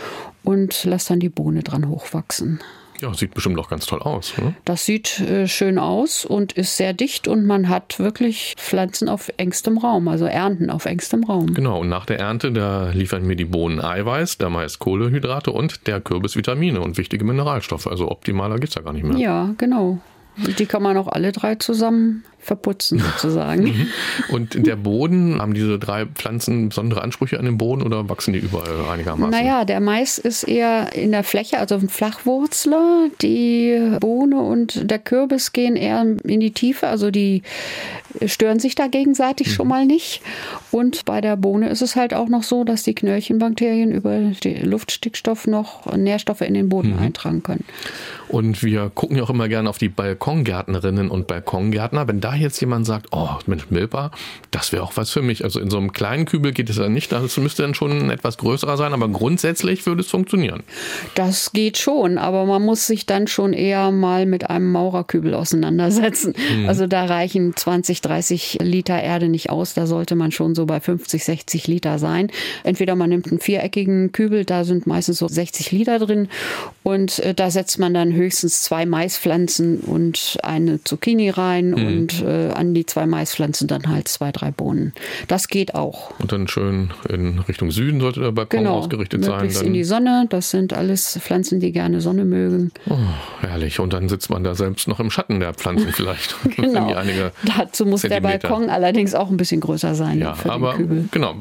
und 0.42 0.84
lasse 0.84 1.10
dann 1.10 1.20
die 1.20 1.28
Bohne 1.28 1.62
dran 1.62 1.88
hochwachsen. 1.88 2.60
Ja, 3.00 3.12
sieht 3.12 3.34
bestimmt 3.34 3.58
auch 3.58 3.68
ganz 3.68 3.86
toll 3.86 4.00
aus. 4.00 4.38
Ne? 4.38 4.54
Das 4.64 4.86
sieht 4.86 5.18
äh, 5.20 5.48
schön 5.48 5.78
aus 5.80 6.24
und 6.24 6.52
ist 6.52 6.76
sehr 6.76 6.92
dicht 6.92 7.26
und 7.26 7.44
man 7.44 7.68
hat 7.68 7.98
wirklich 7.98 8.54
Pflanzen 8.56 9.08
auf 9.08 9.32
engstem 9.36 9.78
Raum, 9.78 10.06
also 10.06 10.26
Ernten 10.26 10.70
auf 10.70 10.84
engstem 10.84 11.24
Raum. 11.24 11.54
Genau, 11.54 11.80
und 11.80 11.88
nach 11.88 12.06
der 12.06 12.20
Ernte, 12.20 12.52
da 12.52 12.90
liefern 12.90 13.26
mir 13.26 13.34
die 13.34 13.46
Bohnen 13.46 13.80
Eiweiß, 13.80 14.38
der 14.38 14.48
Mais 14.48 14.78
Kohlehydrate 14.78 15.50
und 15.50 15.88
der 15.88 16.00
Kürbis 16.00 16.36
Vitamine 16.36 16.80
und 16.80 16.96
wichtige 16.96 17.24
Mineralstoffe. 17.24 17.88
Also 17.88 18.10
optimaler 18.10 18.60
geht 18.60 18.68
es 18.68 18.76
ja 18.76 18.82
gar 18.82 18.92
nicht 18.92 19.04
mehr. 19.04 19.18
Ja, 19.18 19.54
genau. 19.58 19.98
Die 20.36 20.66
kann 20.66 20.82
man 20.82 20.96
auch 20.96 21.08
alle 21.08 21.32
drei 21.32 21.56
zusammen 21.56 22.24
verputzen 22.44 22.98
sozusagen. 22.98 23.64
Mhm. 23.64 23.86
Und 24.28 24.66
der 24.66 24.76
Boden, 24.76 25.40
haben 25.40 25.54
diese 25.54 25.78
drei 25.78 26.06
Pflanzen 26.06 26.68
besondere 26.68 27.02
Ansprüche 27.02 27.38
an 27.38 27.44
den 27.44 27.58
Boden 27.58 27.82
oder 27.82 28.08
wachsen 28.08 28.32
die 28.32 28.38
überall 28.38 28.88
einigermaßen? 28.92 29.30
Naja, 29.30 29.64
der 29.64 29.80
Mais 29.80 30.18
ist 30.18 30.44
eher 30.44 30.94
in 30.94 31.10
der 31.10 31.24
Fläche, 31.24 31.58
also 31.58 31.76
ein 31.76 31.88
Flachwurzler. 31.88 33.08
Die 33.22 33.96
Bohne 34.00 34.40
und 34.40 34.90
der 34.90 34.98
Kürbis 34.98 35.52
gehen 35.52 35.76
eher 35.76 36.02
in 36.02 36.40
die 36.40 36.52
Tiefe, 36.52 36.86
also 36.86 37.10
die 37.10 37.42
stören 38.26 38.58
sich 38.58 38.74
da 38.74 38.86
gegenseitig 38.86 39.48
mhm. 39.48 39.52
schon 39.52 39.68
mal 39.68 39.86
nicht. 39.86 40.22
Und 40.70 41.04
bei 41.04 41.20
der 41.20 41.36
Bohne 41.36 41.68
ist 41.68 41.82
es 41.82 41.96
halt 41.96 42.14
auch 42.14 42.28
noch 42.28 42.42
so, 42.42 42.64
dass 42.64 42.82
die 42.82 42.94
Knöllchenbakterien 42.94 43.92
über 43.92 44.18
den 44.18 44.64
Luftstickstoff 44.64 45.46
noch 45.46 45.94
Nährstoffe 45.96 46.42
in 46.42 46.54
den 46.54 46.68
Boden 46.68 46.92
mhm. 46.92 46.98
eintragen 46.98 47.42
können. 47.42 47.64
Und 48.28 48.62
wir 48.62 48.90
gucken 48.94 49.16
ja 49.16 49.22
auch 49.22 49.30
immer 49.30 49.48
gerne 49.48 49.68
auf 49.68 49.78
die 49.78 49.88
Balkongärtnerinnen 49.88 51.10
und 51.10 51.26
Balkongärtner. 51.26 52.08
Wenn 52.08 52.20
da 52.20 52.33
jetzt 52.34 52.60
jemand 52.60 52.86
sagt, 52.86 53.08
oh, 53.12 53.30
Mensch, 53.46 53.70
Milpa, 53.70 54.10
das 54.50 54.72
wäre 54.72 54.82
auch 54.82 54.96
was 54.96 55.10
für 55.10 55.22
mich. 55.22 55.44
Also 55.44 55.60
in 55.60 55.70
so 55.70 55.78
einem 55.78 55.92
kleinen 55.92 56.24
Kübel 56.24 56.52
geht 56.52 56.70
es 56.70 56.76
ja 56.76 56.88
nicht, 56.88 57.12
das 57.12 57.36
müsste 57.36 57.62
dann 57.62 57.74
schon 57.74 58.10
etwas 58.10 58.38
größerer 58.38 58.76
sein, 58.76 58.92
aber 58.92 59.08
grundsätzlich 59.08 59.86
würde 59.86 60.02
es 60.02 60.10
funktionieren. 60.10 60.62
Das 61.14 61.52
geht 61.52 61.78
schon, 61.78 62.18
aber 62.18 62.44
man 62.46 62.62
muss 62.62 62.86
sich 62.86 63.06
dann 63.06 63.26
schon 63.26 63.52
eher 63.52 63.90
mal 63.90 64.26
mit 64.26 64.50
einem 64.50 64.70
Maurerkübel 64.72 65.34
auseinandersetzen. 65.34 66.34
Mhm. 66.54 66.68
Also 66.68 66.86
da 66.86 67.04
reichen 67.04 67.56
20, 67.56 68.00
30 68.00 68.58
Liter 68.60 69.00
Erde 69.00 69.28
nicht 69.28 69.50
aus, 69.50 69.74
da 69.74 69.86
sollte 69.86 70.14
man 70.14 70.32
schon 70.32 70.54
so 70.54 70.66
bei 70.66 70.80
50, 70.80 71.24
60 71.24 71.66
Liter 71.66 71.98
sein. 71.98 72.30
Entweder 72.62 72.94
man 72.94 73.10
nimmt 73.10 73.28
einen 73.28 73.40
viereckigen 73.40 74.12
Kübel, 74.12 74.44
da 74.44 74.64
sind 74.64 74.86
meistens 74.86 75.18
so 75.18 75.28
60 75.28 75.72
Liter 75.72 75.98
drin 75.98 76.28
und 76.82 77.18
äh, 77.20 77.34
da 77.34 77.50
setzt 77.50 77.78
man 77.78 77.94
dann 77.94 78.12
höchstens 78.12 78.62
zwei 78.62 78.86
Maispflanzen 78.86 79.80
und 79.80 80.38
eine 80.42 80.82
Zucchini 80.84 81.30
rein 81.30 81.70
mhm. 81.70 81.86
und 81.86 82.22
äh, 82.24 82.50
an 82.52 82.74
die 82.74 82.86
zwei 82.86 83.06
Maispflanzen 83.06 83.68
dann 83.68 83.88
halt 83.88 84.08
zwei, 84.08 84.32
drei 84.32 84.50
Bohnen. 84.50 84.92
Das 85.28 85.48
geht 85.48 85.74
auch. 85.74 86.18
Und 86.18 86.32
dann 86.32 86.48
schön 86.48 86.90
in 87.08 87.40
Richtung 87.40 87.70
Süden 87.70 88.00
sollte 88.00 88.20
der 88.20 88.32
Balkon 88.32 88.60
genau, 88.60 88.78
ausgerichtet 88.78 89.24
sein. 89.24 89.50
Dann 89.52 89.66
in 89.66 89.74
die 89.74 89.84
Sonne. 89.84 90.26
Das 90.30 90.50
sind 90.50 90.72
alles 90.72 91.18
Pflanzen, 91.20 91.60
die 91.60 91.72
gerne 91.72 92.00
Sonne 92.00 92.24
mögen. 92.24 92.72
Oh, 92.88 92.96
herrlich. 93.40 93.80
Und 93.80 93.92
dann 93.92 94.08
sitzt 94.08 94.30
man 94.30 94.44
da 94.44 94.54
selbst 94.54 94.88
noch 94.88 95.00
im 95.00 95.10
Schatten 95.10 95.40
der 95.40 95.54
Pflanzen 95.54 95.92
vielleicht. 95.92 96.36
genau. 96.56 96.90
Dazu 97.56 97.86
muss 97.86 98.02
Zentimeter. 98.02 98.38
der 98.38 98.48
Balkon 98.48 98.70
allerdings 98.70 99.14
auch 99.14 99.30
ein 99.30 99.36
bisschen 99.36 99.60
größer 99.60 99.94
sein. 99.94 100.20
Ja, 100.20 100.36
aber 100.44 100.78
genau. 101.10 101.36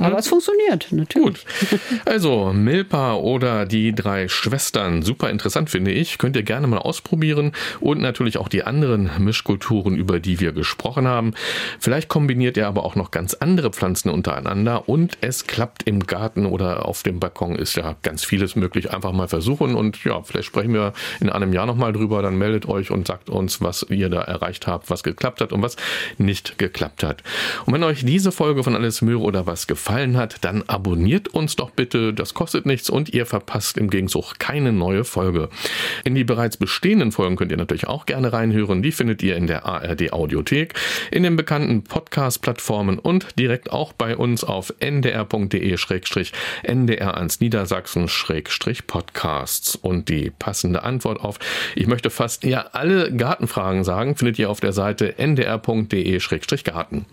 Aber 0.00 0.18
es 0.18 0.28
funktioniert 0.28 0.88
natürlich. 0.90 1.44
Gut. 1.44 1.80
Also 2.04 2.52
Milpa 2.52 3.14
oder 3.14 3.66
die 3.66 3.94
drei 3.94 4.28
Schwestern. 4.28 5.02
Super 5.02 5.30
interessant 5.30 5.70
finde 5.70 5.90
ich. 5.90 6.18
Könnt 6.18 6.36
ihr 6.36 6.42
gerne 6.42 6.66
mal 6.66 6.78
ausprobieren. 6.78 7.52
Und 7.80 8.00
natürlich 8.00 8.38
auch 8.38 8.48
die 8.48 8.64
anderen 8.64 9.10
Mischkulturen, 9.18 9.96
über 9.96 10.19
die 10.20 10.40
wir 10.40 10.52
gesprochen 10.52 11.06
haben. 11.06 11.34
Vielleicht 11.78 12.08
kombiniert 12.08 12.56
ihr 12.56 12.66
aber 12.66 12.84
auch 12.84 12.94
noch 12.94 13.10
ganz 13.10 13.34
andere 13.34 13.70
Pflanzen 13.70 14.10
untereinander 14.10 14.88
und 14.88 15.18
es 15.20 15.46
klappt 15.46 15.84
im 15.84 16.06
Garten 16.06 16.46
oder 16.46 16.86
auf 16.86 17.02
dem 17.02 17.20
Balkon 17.20 17.56
ist 17.56 17.76
ja 17.76 17.96
ganz 18.02 18.24
vieles 18.24 18.56
möglich. 18.56 18.92
Einfach 18.92 19.12
mal 19.12 19.28
versuchen 19.28 19.74
und 19.74 20.02
ja, 20.04 20.22
vielleicht 20.22 20.46
sprechen 20.46 20.72
wir 20.74 20.92
in 21.20 21.30
einem 21.30 21.52
Jahr 21.52 21.66
nochmal 21.66 21.92
drüber. 21.92 22.22
Dann 22.22 22.36
meldet 22.36 22.66
euch 22.66 22.90
und 22.90 23.06
sagt 23.06 23.30
uns, 23.30 23.60
was 23.60 23.86
ihr 23.88 24.08
da 24.08 24.20
erreicht 24.22 24.66
habt, 24.66 24.90
was 24.90 25.02
geklappt 25.02 25.40
hat 25.40 25.52
und 25.52 25.62
was 25.62 25.76
nicht 26.18 26.58
geklappt 26.58 27.02
hat. 27.02 27.22
Und 27.66 27.74
wenn 27.74 27.84
euch 27.84 28.04
diese 28.04 28.32
Folge 28.32 28.64
von 28.64 28.74
Alles 28.74 29.02
Möhre 29.02 29.20
oder 29.20 29.46
was 29.46 29.66
gefallen 29.66 30.16
hat, 30.16 30.44
dann 30.44 30.62
abonniert 30.66 31.28
uns 31.28 31.56
doch 31.56 31.70
bitte. 31.70 32.12
Das 32.12 32.34
kostet 32.34 32.66
nichts 32.66 32.90
und 32.90 33.10
ihr 33.10 33.26
verpasst 33.26 33.78
im 33.78 33.90
Gegenzug 33.90 34.38
keine 34.38 34.72
neue 34.72 35.04
Folge. 35.04 35.48
In 36.04 36.14
die 36.14 36.24
bereits 36.24 36.56
bestehenden 36.56 37.12
Folgen 37.12 37.36
könnt 37.36 37.50
ihr 37.50 37.56
natürlich 37.56 37.86
auch 37.86 38.06
gerne 38.06 38.32
reinhören. 38.32 38.82
Die 38.82 38.92
findet 38.92 39.22
ihr 39.22 39.36
in 39.36 39.46
der 39.46 39.64
ARD 39.66 39.99
Audiothek, 40.08 40.72
in 41.10 41.22
den 41.22 41.36
bekannten 41.36 41.84
Podcast-Plattformen 41.84 42.98
und 42.98 43.38
direkt 43.38 43.70
auch 43.72 43.92
bei 43.92 44.16
uns 44.16 44.42
auf 44.44 44.72
ndr.de-ndr1 44.80 47.36
Niedersachsen-podcasts. 47.40 49.76
Und 49.76 50.08
die 50.08 50.30
passende 50.30 50.82
Antwort 50.82 51.20
auf, 51.20 51.38
ich 51.74 51.86
möchte 51.86 52.08
fast 52.10 52.44
ja 52.44 52.66
alle 52.72 53.14
Gartenfragen 53.14 53.84
sagen, 53.84 54.16
findet 54.16 54.38
ihr 54.38 54.50
auf 54.50 54.60
der 54.60 54.72
Seite 54.72 55.18
ndr.de-garten. 55.18 57.04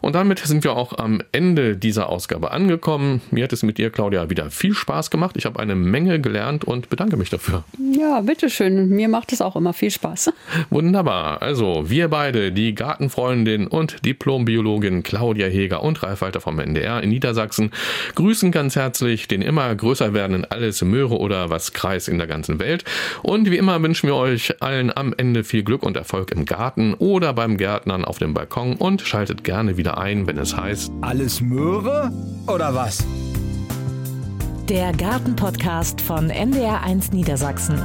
Und 0.00 0.14
damit 0.14 0.40
sind 0.40 0.64
wir 0.64 0.72
auch 0.72 0.98
am 0.98 1.22
Ende 1.32 1.76
dieser 1.76 2.08
Ausgabe 2.08 2.50
angekommen. 2.50 3.20
Mir 3.30 3.44
hat 3.44 3.52
es 3.52 3.62
mit 3.62 3.78
dir, 3.78 3.90
Claudia, 3.90 4.30
wieder 4.30 4.50
viel 4.50 4.74
Spaß 4.74 5.10
gemacht. 5.10 5.36
Ich 5.36 5.46
habe 5.46 5.60
eine 5.60 5.74
Menge 5.74 6.20
gelernt 6.20 6.64
und 6.64 6.90
bedanke 6.90 7.16
mich 7.16 7.30
dafür. 7.30 7.64
Ja, 7.78 8.20
bitteschön. 8.20 8.88
Mir 8.88 9.08
macht 9.08 9.32
es 9.32 9.40
auch 9.40 9.56
immer 9.56 9.72
viel 9.72 9.90
Spaß. 9.90 10.32
Wunderbar. 10.70 11.42
Also, 11.42 11.90
wir 11.90 12.10
beide, 12.24 12.52
die 12.52 12.74
Gartenfreundin 12.74 13.66
und 13.66 14.06
Diplombiologin 14.06 15.02
Claudia 15.02 15.46
Heger 15.46 15.82
und 15.82 16.02
Ralf 16.02 16.22
Walter 16.22 16.40
vom 16.40 16.58
NDR 16.58 17.02
in 17.02 17.10
Niedersachsen, 17.10 17.70
grüßen 18.14 18.50
ganz 18.50 18.76
herzlich 18.76 19.28
den 19.28 19.42
immer 19.42 19.74
größer 19.74 20.14
werdenden 20.14 20.50
Alles 20.50 20.80
Möhre 20.80 21.18
oder 21.18 21.50
was 21.50 21.74
Kreis 21.74 22.08
in 22.08 22.16
der 22.16 22.26
ganzen 22.26 22.58
Welt. 22.60 22.84
Und 23.22 23.50
wie 23.50 23.58
immer 23.58 23.82
wünschen 23.82 24.06
wir 24.06 24.14
euch 24.14 24.62
allen 24.62 24.90
am 24.96 25.12
Ende 25.14 25.44
viel 25.44 25.64
Glück 25.64 25.82
und 25.82 25.98
Erfolg 25.98 26.30
im 26.30 26.46
Garten 26.46 26.94
oder 26.94 27.34
beim 27.34 27.58
Gärtnern 27.58 28.06
auf 28.06 28.16
dem 28.16 28.32
Balkon 28.32 28.76
und 28.76 29.02
schaltet 29.02 29.44
gerne 29.44 29.76
wieder 29.76 29.98
ein, 29.98 30.26
wenn 30.26 30.38
es 30.38 30.56
heißt 30.56 30.90
Alles 31.02 31.42
Möhre 31.42 32.10
oder 32.46 32.74
was? 32.74 33.04
Der 34.70 34.92
Gartenpodcast 34.92 36.00
von 36.00 36.30
NDR1 36.30 37.14
Niedersachsen. 37.14 37.82